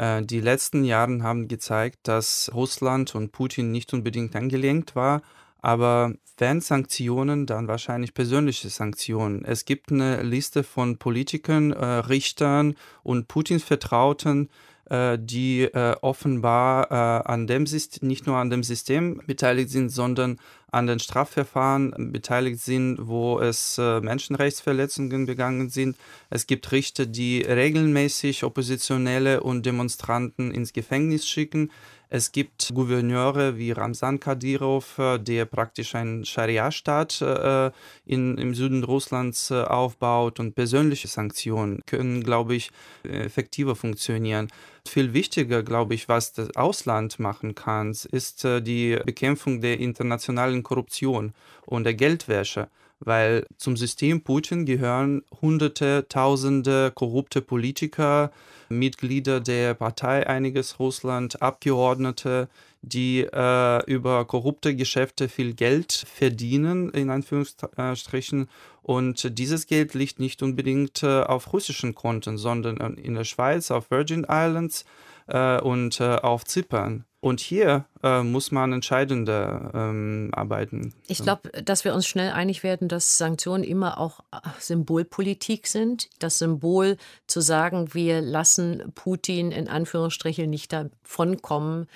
Äh, 0.00 0.22
die 0.22 0.40
letzten 0.40 0.82
Jahre 0.84 1.22
haben 1.22 1.46
gezeigt, 1.46 1.98
dass 2.04 2.50
Russland 2.54 3.14
und 3.14 3.32
Putin 3.32 3.70
nicht 3.70 3.92
unbedingt 3.92 4.34
angelenkt 4.34 4.96
war, 4.96 5.20
aber 5.58 6.14
wenn 6.38 6.62
Sanktionen, 6.62 7.44
dann 7.44 7.68
wahrscheinlich 7.68 8.14
persönliche 8.14 8.70
Sanktionen. 8.70 9.44
Es 9.44 9.66
gibt 9.66 9.92
eine 9.92 10.22
Liste 10.22 10.62
von 10.62 10.96
Politikern, 10.96 11.72
äh, 11.72 11.84
Richtern 11.84 12.76
und 13.02 13.28
Putins 13.28 13.62
Vertrauten, 13.62 14.48
äh, 14.86 15.18
die 15.20 15.64
äh, 15.64 15.96
offenbar 16.00 16.90
äh, 16.90 17.30
an 17.30 17.46
dem 17.46 17.66
System, 17.66 18.08
nicht 18.08 18.26
nur 18.26 18.36
an 18.36 18.48
dem 18.48 18.62
System 18.62 19.20
beteiligt 19.26 19.68
sind, 19.68 19.90
sondern 19.90 20.38
an 20.72 20.86
den 20.86 20.98
Strafverfahren 20.98 22.12
beteiligt 22.12 22.60
sind, 22.60 22.98
wo 23.06 23.38
es 23.40 23.78
Menschenrechtsverletzungen 23.78 25.26
begangen 25.26 25.68
sind. 25.70 25.96
Es 26.30 26.46
gibt 26.46 26.70
Richter, 26.72 27.06
die 27.06 27.42
regelmäßig 27.42 28.44
Oppositionelle 28.44 29.42
und 29.42 29.66
Demonstranten 29.66 30.50
ins 30.52 30.72
Gefängnis 30.72 31.26
schicken. 31.26 31.70
Es 32.12 32.32
gibt 32.32 32.72
Gouverneure 32.74 33.56
wie 33.56 33.70
Ramsan 33.70 34.18
Kadyrov, 34.18 34.98
äh, 34.98 35.18
der 35.18 35.44
praktisch 35.44 35.94
einen 35.94 36.24
Scharia-Staat 36.24 37.20
äh, 37.22 37.70
in, 38.04 38.36
im 38.36 38.52
Süden 38.52 38.82
Russlands 38.82 39.52
äh, 39.52 39.62
aufbaut 39.62 40.40
und 40.40 40.56
persönliche 40.56 41.06
Sanktionen 41.06 41.82
können, 41.86 42.24
glaube 42.24 42.56
ich, 42.56 42.72
effektiver 43.04 43.76
funktionieren. 43.76 44.48
Viel 44.88 45.12
wichtiger, 45.12 45.62
glaube 45.62 45.94
ich, 45.94 46.08
was 46.08 46.32
das 46.32 46.56
Ausland 46.56 47.20
machen 47.20 47.54
kann, 47.54 47.90
ist 48.10 48.44
die 48.44 48.98
Bekämpfung 49.04 49.60
der 49.60 49.78
internationalen 49.78 50.64
Korruption 50.64 51.32
und 51.64 51.84
der 51.84 51.94
Geldwäsche 51.94 52.68
weil 53.00 53.46
zum 53.56 53.76
System 53.76 54.22
Putin 54.22 54.66
gehören 54.66 55.22
Hunderte, 55.40 56.06
Tausende 56.08 56.92
korrupte 56.94 57.40
Politiker, 57.40 58.30
Mitglieder 58.68 59.40
der 59.40 59.74
Partei 59.74 60.26
Einiges 60.26 60.78
Russland, 60.78 61.42
Abgeordnete, 61.42 62.48
die 62.82 63.20
äh, 63.20 63.84
über 63.90 64.24
korrupte 64.26 64.74
Geschäfte 64.76 65.28
viel 65.28 65.54
Geld 65.54 65.92
verdienen, 65.92 66.90
in 66.90 67.10
Anführungsstrichen. 67.10 68.48
Und 68.82 69.38
dieses 69.38 69.66
Geld 69.66 69.94
liegt 69.94 70.20
nicht 70.20 70.42
unbedingt 70.42 71.02
äh, 71.02 71.22
auf 71.22 71.52
russischen 71.52 71.94
Konten, 71.94 72.38
sondern 72.38 72.96
in 72.96 73.14
der 73.14 73.24
Schweiz, 73.24 73.70
auf 73.70 73.90
Virgin 73.90 74.26
Islands 74.28 74.84
äh, 75.26 75.60
und 75.60 76.00
äh, 76.00 76.16
auf 76.16 76.44
Zypern. 76.44 77.04
Und 77.22 77.40
hier 77.40 77.84
äh, 78.02 78.22
muss 78.22 78.50
man 78.50 78.72
entscheidender 78.72 79.72
ähm, 79.74 80.30
arbeiten. 80.32 80.94
Ich 81.06 81.22
glaube, 81.22 81.50
dass 81.62 81.84
wir 81.84 81.94
uns 81.94 82.06
schnell 82.06 82.32
einig 82.32 82.62
werden, 82.62 82.88
dass 82.88 83.18
Sanktionen 83.18 83.62
immer 83.62 83.98
auch 83.98 84.20
äh, 84.32 84.38
Symbolpolitik 84.58 85.66
sind. 85.66 86.08
Das 86.18 86.38
Symbol 86.38 86.96
zu 87.26 87.42
sagen, 87.42 87.92
wir 87.92 88.22
lassen 88.22 88.90
Putin 88.94 89.52
in 89.52 89.68
Anführungsstrichen 89.68 90.48
nicht 90.48 90.72
davonkommen, 90.72 91.88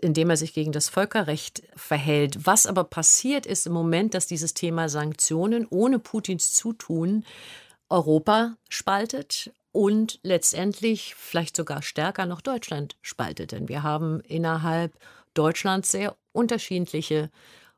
indem 0.00 0.30
er 0.30 0.36
sich 0.36 0.52
gegen 0.52 0.72
das 0.72 0.88
Völkerrecht 0.88 1.62
verhält. 1.76 2.44
Was 2.44 2.66
aber 2.66 2.82
passiert 2.82 3.46
ist 3.46 3.68
im 3.68 3.72
Moment, 3.72 4.14
dass 4.14 4.26
dieses 4.26 4.52
Thema 4.52 4.88
Sanktionen 4.88 5.64
ohne 5.70 6.00
Putins 6.00 6.54
Zutun 6.54 7.24
Europa 7.88 8.56
spaltet 8.68 9.52
und 9.72 10.18
letztendlich 10.22 11.14
vielleicht 11.14 11.56
sogar 11.56 11.82
stärker 11.82 12.26
noch 12.26 12.40
Deutschland 12.40 12.96
spaltet. 13.02 13.52
Denn 13.52 13.68
wir 13.68 13.82
haben 13.82 14.20
innerhalb 14.20 14.92
Deutschlands 15.34 15.90
sehr 15.90 16.16
unterschiedliche 16.32 17.30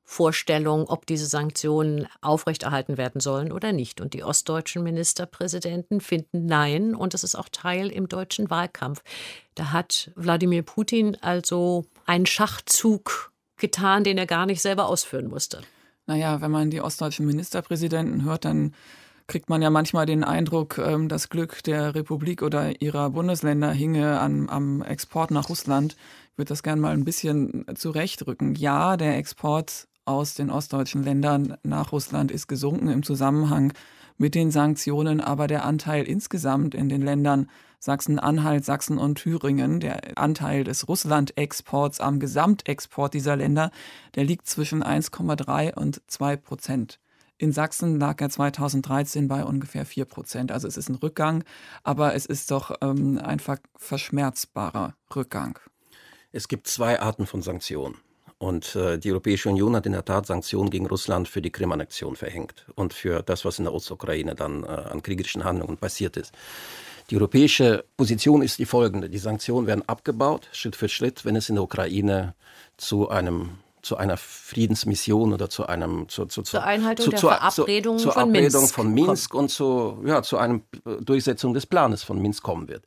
Vorstellungen, 0.05 0.86
ob 0.86 1.07
diese 1.07 1.26
Sanktionen 1.26 2.09
aufrechterhalten 2.20 2.97
werden 2.99 3.20
sollen 3.20 3.53
oder 3.53 3.72
nicht. 3.72 4.01
Und 4.01 4.14
die 4.14 4.24
ostdeutschen 4.24 4.82
Ministerpräsidenten 4.82 6.01
finden 6.01 6.47
Nein. 6.47 6.95
Und 6.95 7.14
das 7.14 7.24
ist 7.24 7.34
auch 7.34 7.49
Teil 7.51 7.88
im 7.88 8.09
deutschen 8.09 8.51
Wahlkampf. 8.51 9.03
Da 9.55 9.72
hat 9.72 10.11
Wladimir 10.14 10.62
Putin 10.62 11.16
also 11.20 11.84
einen 12.05 12.26
Schachzug 12.26 13.32
getan, 13.57 14.03
den 14.03 14.18
er 14.18 14.26
gar 14.26 14.47
nicht 14.47 14.61
selber 14.61 14.86
ausführen 14.86 15.28
musste. 15.28 15.62
Naja, 16.07 16.40
wenn 16.40 16.51
man 16.51 16.70
die 16.70 16.80
ostdeutschen 16.80 17.26
Ministerpräsidenten 17.26 18.24
hört, 18.24 18.45
dann 18.45 18.74
kriegt 19.32 19.48
man 19.48 19.62
ja 19.62 19.70
manchmal 19.70 20.04
den 20.04 20.24
Eindruck, 20.24 20.76
ähm, 20.76 21.08
das 21.08 21.30
Glück 21.30 21.62
der 21.62 21.94
Republik 21.94 22.42
oder 22.42 22.82
ihrer 22.82 23.08
Bundesländer 23.08 23.72
hinge 23.72 24.20
an, 24.20 24.50
am 24.50 24.82
Export 24.82 25.30
nach 25.30 25.48
Russland. 25.48 25.96
Ich 26.32 26.38
würde 26.38 26.50
das 26.50 26.62
gerne 26.62 26.82
mal 26.82 26.92
ein 26.92 27.06
bisschen 27.06 27.64
zurechtrücken. 27.74 28.54
Ja, 28.56 28.98
der 28.98 29.16
Export 29.16 29.88
aus 30.04 30.34
den 30.34 30.50
ostdeutschen 30.50 31.02
Ländern 31.02 31.56
nach 31.62 31.92
Russland 31.92 32.30
ist 32.30 32.46
gesunken 32.46 32.88
im 32.88 33.02
Zusammenhang 33.04 33.72
mit 34.18 34.34
den 34.34 34.50
Sanktionen, 34.50 35.22
aber 35.22 35.46
der 35.46 35.64
Anteil 35.64 36.04
insgesamt 36.04 36.74
in 36.74 36.90
den 36.90 37.00
Ländern 37.00 37.48
Sachsen-Anhalt, 37.78 38.66
Sachsen 38.66 38.98
und 38.98 39.14
Thüringen, 39.14 39.80
der 39.80 40.18
Anteil 40.18 40.62
des 40.62 40.88
Russland-Exports 40.88 42.00
am 42.00 42.20
Gesamtexport 42.20 43.14
dieser 43.14 43.36
Länder, 43.36 43.70
der 44.14 44.24
liegt 44.24 44.46
zwischen 44.46 44.84
1,3 44.84 45.74
und 45.74 46.02
2 46.06 46.36
Prozent. 46.36 47.01
In 47.43 47.53
Sachsen 47.53 47.99
lag 47.99 48.20
er 48.20 48.30
2013 48.30 49.26
bei 49.26 49.43
ungefähr 49.43 49.84
4 49.84 50.05
Prozent. 50.05 50.53
Also 50.53 50.68
es 50.68 50.76
ist 50.76 50.88
ein 50.88 50.95
Rückgang, 50.95 51.43
aber 51.82 52.14
es 52.14 52.24
ist 52.24 52.53
doch 52.53 52.70
ähm, 52.80 53.18
ein 53.20 53.40
verschmerzbarer 53.40 54.95
Rückgang. 55.16 55.59
Es 56.30 56.47
gibt 56.47 56.68
zwei 56.68 57.01
Arten 57.01 57.26
von 57.26 57.43
Sanktionen. 57.43 57.97
Und 58.38 58.76
äh, 58.76 58.97
die 58.97 59.11
Europäische 59.11 59.49
Union 59.49 59.74
hat 59.74 59.86
in 59.86 59.93
der 59.93 60.05
Tat 60.05 60.24
Sanktionen 60.24 60.70
gegen 60.70 60.86
Russland 60.86 61.26
für 61.26 61.43
die 61.43 61.51
Krim-Annexion 61.51 62.14
verhängt 62.14 62.64
und 62.76 62.95
für 62.95 63.24
das, 63.24 63.45
was 63.45 63.59
in 63.59 63.64
der 63.64 63.74
Ostukraine 63.74 64.36
dann 64.36 64.62
äh, 64.62 64.68
an 64.68 65.03
kriegerischen 65.03 65.43
Handlungen 65.43 65.78
passiert 65.78 66.16
ist. 66.16 66.32
Die 67.11 67.16
europäische 67.16 67.84
Position 67.97 68.43
ist 68.43 68.61
die 68.61 68.66
folgende. 68.66 69.11
Die 69.11 69.18
Sanktionen 69.18 69.66
werden 69.66 69.82
abgebaut, 69.88 70.47
Schritt 70.53 70.76
für 70.76 70.88
Schritt, 70.88 71.24
wenn 71.24 71.34
es 71.34 71.49
in 71.49 71.57
der 71.57 71.64
Ukraine 71.64 72.36
zu 72.76 73.09
einem 73.09 73.59
zu 73.82 73.96
einer 73.96 74.16
Friedensmission 74.16 75.32
oder 75.32 75.50
zu 75.50 75.66
einem 75.66 76.08
zu, 76.08 76.26
zu, 76.26 76.42
zur 76.42 76.62
Einhaltung 76.62 77.04
zu, 77.04 77.10
der 77.10 77.18
Verabredung, 77.20 77.98
zu, 77.98 78.04
zur 78.04 78.12
von, 78.12 78.30
Minsk 78.30 78.74
von 78.74 78.94
Minsk 78.94 79.34
und 79.34 79.48
zu, 79.48 80.02
ja, 80.06 80.22
zu 80.22 80.38
einer 80.38 80.60
Durchsetzung 81.00 81.52
des 81.52 81.66
Planes 81.66 82.02
von 82.02 82.20
Minsk 82.20 82.42
kommen 82.42 82.68
wird. 82.68 82.84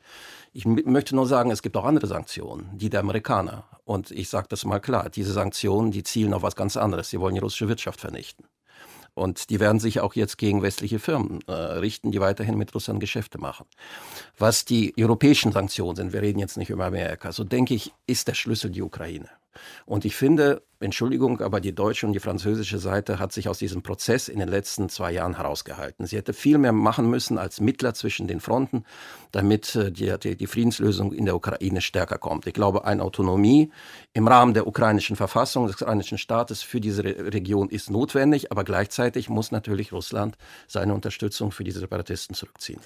Ich 0.54 0.66
möchte 0.66 1.16
nur 1.16 1.28
sagen, 1.28 1.52
es 1.52 1.62
gibt 1.62 1.76
auch 1.76 1.84
andere 1.84 2.08
Sanktionen, 2.08 2.70
die 2.78 2.90
der 2.90 3.02
Amerikaner. 3.02 3.66
Und 3.84 4.10
ich 4.12 4.30
sage 4.30 4.48
das 4.50 4.64
mal 4.64 4.80
klar, 4.80 5.10
diese 5.10 5.34
Sanktionen, 5.34 5.92
die 5.92 6.04
zielen 6.04 6.34
auf 6.34 6.44
was 6.44 6.56
ganz 6.56 6.78
anderes. 6.78 7.10
Sie 7.10 7.20
wollen 7.20 7.36
die 7.36 7.42
russische 7.42 7.68
Wirtschaft 7.68 8.00
vernichten. 8.00 8.46
Und 9.14 9.50
die 9.50 9.60
werden 9.60 9.80
sich 9.80 10.00
auch 10.00 10.14
jetzt 10.14 10.38
gegen 10.38 10.62
westliche 10.62 11.00
Firmen 11.00 11.40
äh, 11.48 11.52
richten, 11.52 12.12
die 12.12 12.20
weiterhin 12.20 12.58
mit 12.58 12.74
Russland 12.76 13.00
Geschäfte 13.00 13.38
machen. 13.38 13.66
Was 14.38 14.66
die 14.66 14.94
europäischen 15.00 15.52
Sanktionen 15.52 15.96
sind, 15.96 16.14
wir 16.14 16.22
reden 16.22 16.40
jetzt 16.40 16.58
nicht 16.58 16.70
über 16.70 16.86
Amerika, 16.86 17.32
so 17.32 17.44
denke 17.44 17.74
ich, 17.74 17.94
ist 18.08 18.28
der 18.28 18.34
Schlüssel 18.34 18.72
die 18.72 18.82
Ukraine. 18.82 19.30
Und 19.86 20.06
ich 20.06 20.16
finde, 20.16 20.64
Entschuldigung, 20.80 21.42
aber 21.42 21.62
die 21.62 21.74
deutsche 21.74 22.06
und 22.06 22.14
die 22.14 22.20
französische 22.20 22.80
Seite 22.80 23.18
hat 23.18 23.32
sich 23.32 23.48
aus 23.48 23.58
diesem 23.58 23.82
Prozess 23.82 24.28
in 24.28 24.40
den 24.40 24.50
letzten 24.50 24.90
zwei 24.90 25.12
Jahren 25.12 25.38
herausgehalten. 25.38 26.06
Sie 26.06 26.18
hätte 26.18 26.34
viel 26.34 26.58
mehr 26.58 26.74
machen 26.74 27.10
müssen 27.10 27.38
als 27.38 27.62
Mittler 27.62 27.94
zwischen 27.94 28.28
den 28.28 28.40
Fronten, 28.40 28.84
damit 29.32 29.76
äh, 29.76 29.92
die, 29.92 30.14
die, 30.22 30.36
die 30.36 30.48
Friedenslösung 30.48 31.14
in 31.14 31.26
der 31.26 31.36
Ukraine 31.36 31.82
stärker 31.82 32.18
kommt. 32.18 32.46
Ich 32.46 32.54
glaube, 32.54 32.86
eine 32.86 33.04
Autonomie 33.04 33.72
im 34.14 34.28
Rahmen 34.28 34.54
der 34.54 34.68
ukrainischen 34.68 35.16
Verfassung, 35.16 35.68
des 35.68 35.82
ukrainischen 35.82 36.18
Staates 36.18 36.62
für 36.62 36.82
diese 36.82 37.04
Region 37.04 37.70
ist 37.70 37.90
notwendig, 37.90 38.52
aber 38.52 38.64
gleichzeitig 38.64 39.30
muss 39.30 39.52
natürlich 39.52 39.94
Russland 39.94 40.38
seine 40.68 40.94
Unterstützung 40.94 41.52
für 41.52 41.64
diese 41.64 41.80
Separatisten 41.80 42.36
zurückziehen. 42.36 42.82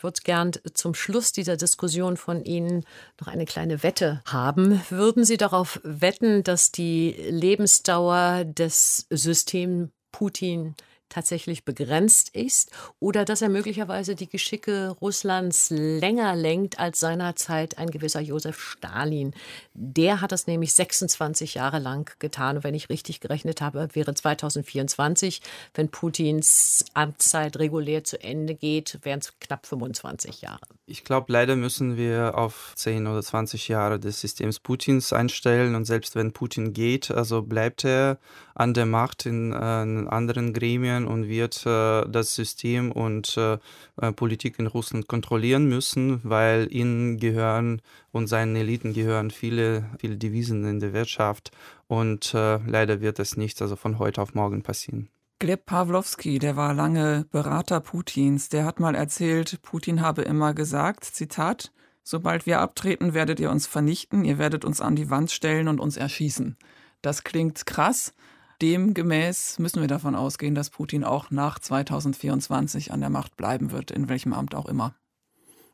Ich 0.00 0.04
würde 0.04 0.22
gern 0.24 0.52
zum 0.72 0.94
Schluss 0.94 1.30
dieser 1.32 1.58
Diskussion 1.58 2.16
von 2.16 2.42
Ihnen 2.42 2.86
noch 3.20 3.28
eine 3.28 3.44
kleine 3.44 3.82
Wette 3.82 4.22
haben. 4.24 4.80
Würden 4.88 5.26
Sie 5.26 5.36
darauf 5.36 5.78
wetten, 5.82 6.42
dass 6.42 6.72
die 6.72 7.10
Lebensdauer 7.28 8.46
des 8.46 9.06
Systems 9.10 9.90
Putin 10.10 10.74
tatsächlich 11.10 11.64
begrenzt 11.64 12.30
ist 12.30 12.70
oder 12.98 13.26
dass 13.26 13.42
er 13.42 13.50
möglicherweise 13.50 14.14
die 14.14 14.28
Geschicke 14.28 14.96
Russlands 15.00 15.68
länger 15.70 16.34
lenkt 16.34 16.78
als 16.78 17.00
seinerzeit 17.00 17.76
ein 17.76 17.90
gewisser 17.90 18.20
Josef 18.20 18.58
Stalin. 18.58 19.34
Der 19.74 20.22
hat 20.22 20.32
das 20.32 20.46
nämlich 20.46 20.72
26 20.72 21.54
Jahre 21.54 21.78
lang 21.78 22.10
getan. 22.18 22.56
Und 22.56 22.64
wenn 22.64 22.74
ich 22.74 22.88
richtig 22.88 23.20
gerechnet 23.20 23.60
habe, 23.60 23.88
wäre 23.92 24.14
2024, 24.14 25.42
wenn 25.74 25.90
Putins 25.90 26.84
Amtszeit 26.94 27.58
regulär 27.58 28.04
zu 28.04 28.22
Ende 28.22 28.54
geht, 28.54 28.98
wären 29.02 29.20
es 29.20 29.38
knapp 29.40 29.66
25 29.66 30.40
Jahre. 30.40 30.66
Ich 30.90 31.04
glaube, 31.04 31.32
leider 31.32 31.54
müssen 31.54 31.96
wir 31.96 32.36
auf 32.36 32.72
10 32.74 33.06
oder 33.06 33.22
20 33.22 33.68
Jahre 33.68 34.00
des 34.00 34.20
Systems 34.20 34.58
Putins 34.58 35.12
einstellen. 35.12 35.76
Und 35.76 35.84
selbst 35.84 36.16
wenn 36.16 36.32
Putin 36.32 36.72
geht, 36.72 37.12
also 37.12 37.42
bleibt 37.42 37.84
er 37.84 38.18
an 38.56 38.74
der 38.74 38.86
Macht 38.86 39.24
in, 39.24 39.52
äh, 39.52 39.82
in 39.84 40.08
anderen 40.08 40.52
Gremien 40.52 41.06
und 41.06 41.28
wird 41.28 41.64
äh, 41.64 42.04
das 42.08 42.34
System 42.34 42.90
und 42.90 43.36
äh, 43.36 43.58
äh, 44.02 44.10
Politik 44.10 44.58
in 44.58 44.66
Russland 44.66 45.06
kontrollieren 45.06 45.68
müssen, 45.68 46.20
weil 46.24 46.66
ihnen 46.74 47.18
gehören 47.18 47.82
und 48.10 48.26
seinen 48.26 48.56
Eliten 48.56 48.92
gehören 48.92 49.30
viele, 49.30 49.88
viele 50.00 50.16
Devisen 50.16 50.64
in 50.64 50.80
der 50.80 50.92
Wirtschaft. 50.92 51.52
Und 51.86 52.34
äh, 52.34 52.58
leider 52.66 53.00
wird 53.00 53.20
das 53.20 53.36
nicht 53.36 53.62
also 53.62 53.76
von 53.76 54.00
heute 54.00 54.20
auf 54.20 54.34
morgen 54.34 54.62
passieren. 54.62 55.08
Gleb 55.40 55.64
Pawlowski, 55.64 56.38
der 56.38 56.56
war 56.56 56.74
lange 56.74 57.24
Berater 57.32 57.80
Putins, 57.80 58.50
der 58.50 58.66
hat 58.66 58.78
mal 58.78 58.94
erzählt, 58.94 59.62
Putin 59.62 60.02
habe 60.02 60.20
immer 60.20 60.52
gesagt, 60.52 61.02
Zitat, 61.06 61.72
sobald 62.02 62.44
wir 62.44 62.60
abtreten, 62.60 63.14
werdet 63.14 63.40
ihr 63.40 63.50
uns 63.50 63.66
vernichten, 63.66 64.26
ihr 64.26 64.36
werdet 64.36 64.66
uns 64.66 64.82
an 64.82 64.96
die 64.96 65.08
Wand 65.08 65.30
stellen 65.30 65.68
und 65.68 65.80
uns 65.80 65.96
erschießen. 65.96 66.58
Das 67.00 67.24
klingt 67.24 67.64
krass, 67.64 68.12
Demgemäß 68.60 69.58
müssen 69.58 69.80
wir 69.80 69.88
davon 69.88 70.14
ausgehen, 70.14 70.54
dass 70.54 70.68
Putin 70.68 71.02
auch 71.02 71.30
nach 71.30 71.58
2024 71.58 72.92
an 72.92 73.00
der 73.00 73.08
Macht 73.08 73.38
bleiben 73.38 73.70
wird, 73.70 73.90
in 73.90 74.10
welchem 74.10 74.34
Amt 74.34 74.54
auch 74.54 74.66
immer. 74.66 74.94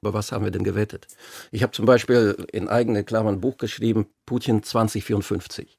Über 0.00 0.14
was 0.14 0.32
haben 0.32 0.44
wir 0.44 0.50
denn 0.50 0.64
gewettet? 0.64 1.06
Ich 1.50 1.62
habe 1.62 1.72
zum 1.72 1.86
Beispiel 1.86 2.46
in 2.52 2.68
eigene 2.68 3.04
Klammern 3.04 3.36
ein 3.36 3.40
Buch 3.40 3.56
geschrieben, 3.56 4.06
Putin 4.24 4.62
2054. 4.62 5.78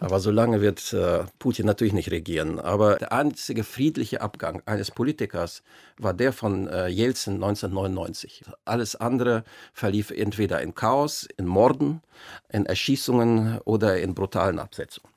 Aber 0.00 0.20
so 0.20 0.30
lange 0.30 0.60
wird 0.60 0.92
äh, 0.92 1.24
Putin 1.38 1.66
natürlich 1.66 1.94
nicht 1.94 2.10
regieren. 2.10 2.58
Aber 2.58 2.96
der 2.96 3.12
einzige 3.12 3.64
friedliche 3.64 4.20
Abgang 4.20 4.62
eines 4.66 4.90
Politikers 4.90 5.62
war 5.98 6.12
der 6.12 6.32
von 6.32 6.68
äh, 6.68 6.88
Jelzin 6.88 7.34
1999. 7.34 8.44
Alles 8.64 8.96
andere 8.96 9.44
verlief 9.72 10.10
entweder 10.10 10.60
in 10.60 10.74
Chaos, 10.74 11.26
in 11.36 11.46
Morden, 11.46 12.02
in 12.50 12.66
Erschießungen 12.66 13.58
oder 13.64 13.98
in 14.00 14.14
brutalen 14.14 14.58
Absetzungen. 14.58 15.14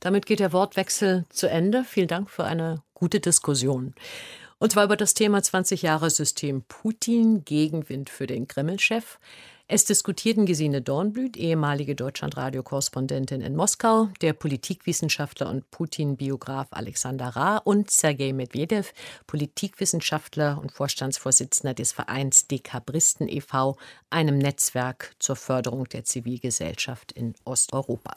Damit 0.00 0.26
geht 0.26 0.40
der 0.40 0.52
Wortwechsel 0.52 1.24
zu 1.28 1.48
Ende. 1.50 1.84
Vielen 1.84 2.08
Dank 2.08 2.30
für 2.30 2.44
eine 2.44 2.82
gute 2.94 3.20
Diskussion. 3.20 3.94
Und 4.58 4.72
zwar 4.72 4.84
über 4.84 4.96
das 4.96 5.14
Thema 5.14 5.42
20 5.42 5.82
Jahre 5.82 6.10
System 6.10 6.62
Putin, 6.66 7.44
Gegenwind 7.44 8.10
für 8.10 8.26
den 8.26 8.48
Kreml-Chef. 8.48 9.18
Es 9.68 9.84
diskutierten 9.84 10.46
Gesine 10.46 10.80
Dornblüt, 10.80 11.36
ehemalige 11.36 11.94
Deutschlandradio-Korrespondentin 11.94 13.42
in 13.42 13.54
Moskau, 13.54 14.08
der 14.22 14.32
Politikwissenschaftler 14.32 15.48
und 15.50 15.70
Putin-Biograf 15.70 16.68
Alexander 16.70 17.28
Ra 17.28 17.58
und 17.58 17.90
Sergei 17.90 18.32
Medvedev, 18.32 18.94
Politikwissenschaftler 19.26 20.58
und 20.58 20.72
Vorstandsvorsitzender 20.72 21.74
des 21.74 21.92
Vereins 21.92 22.48
Dekabristen 22.48 23.28
e.V., 23.28 23.76
einem 24.10 24.38
Netzwerk 24.38 25.14
zur 25.18 25.36
Förderung 25.36 25.84
der 25.84 26.04
Zivilgesellschaft 26.04 27.12
in 27.12 27.34
Osteuropa. 27.44 28.14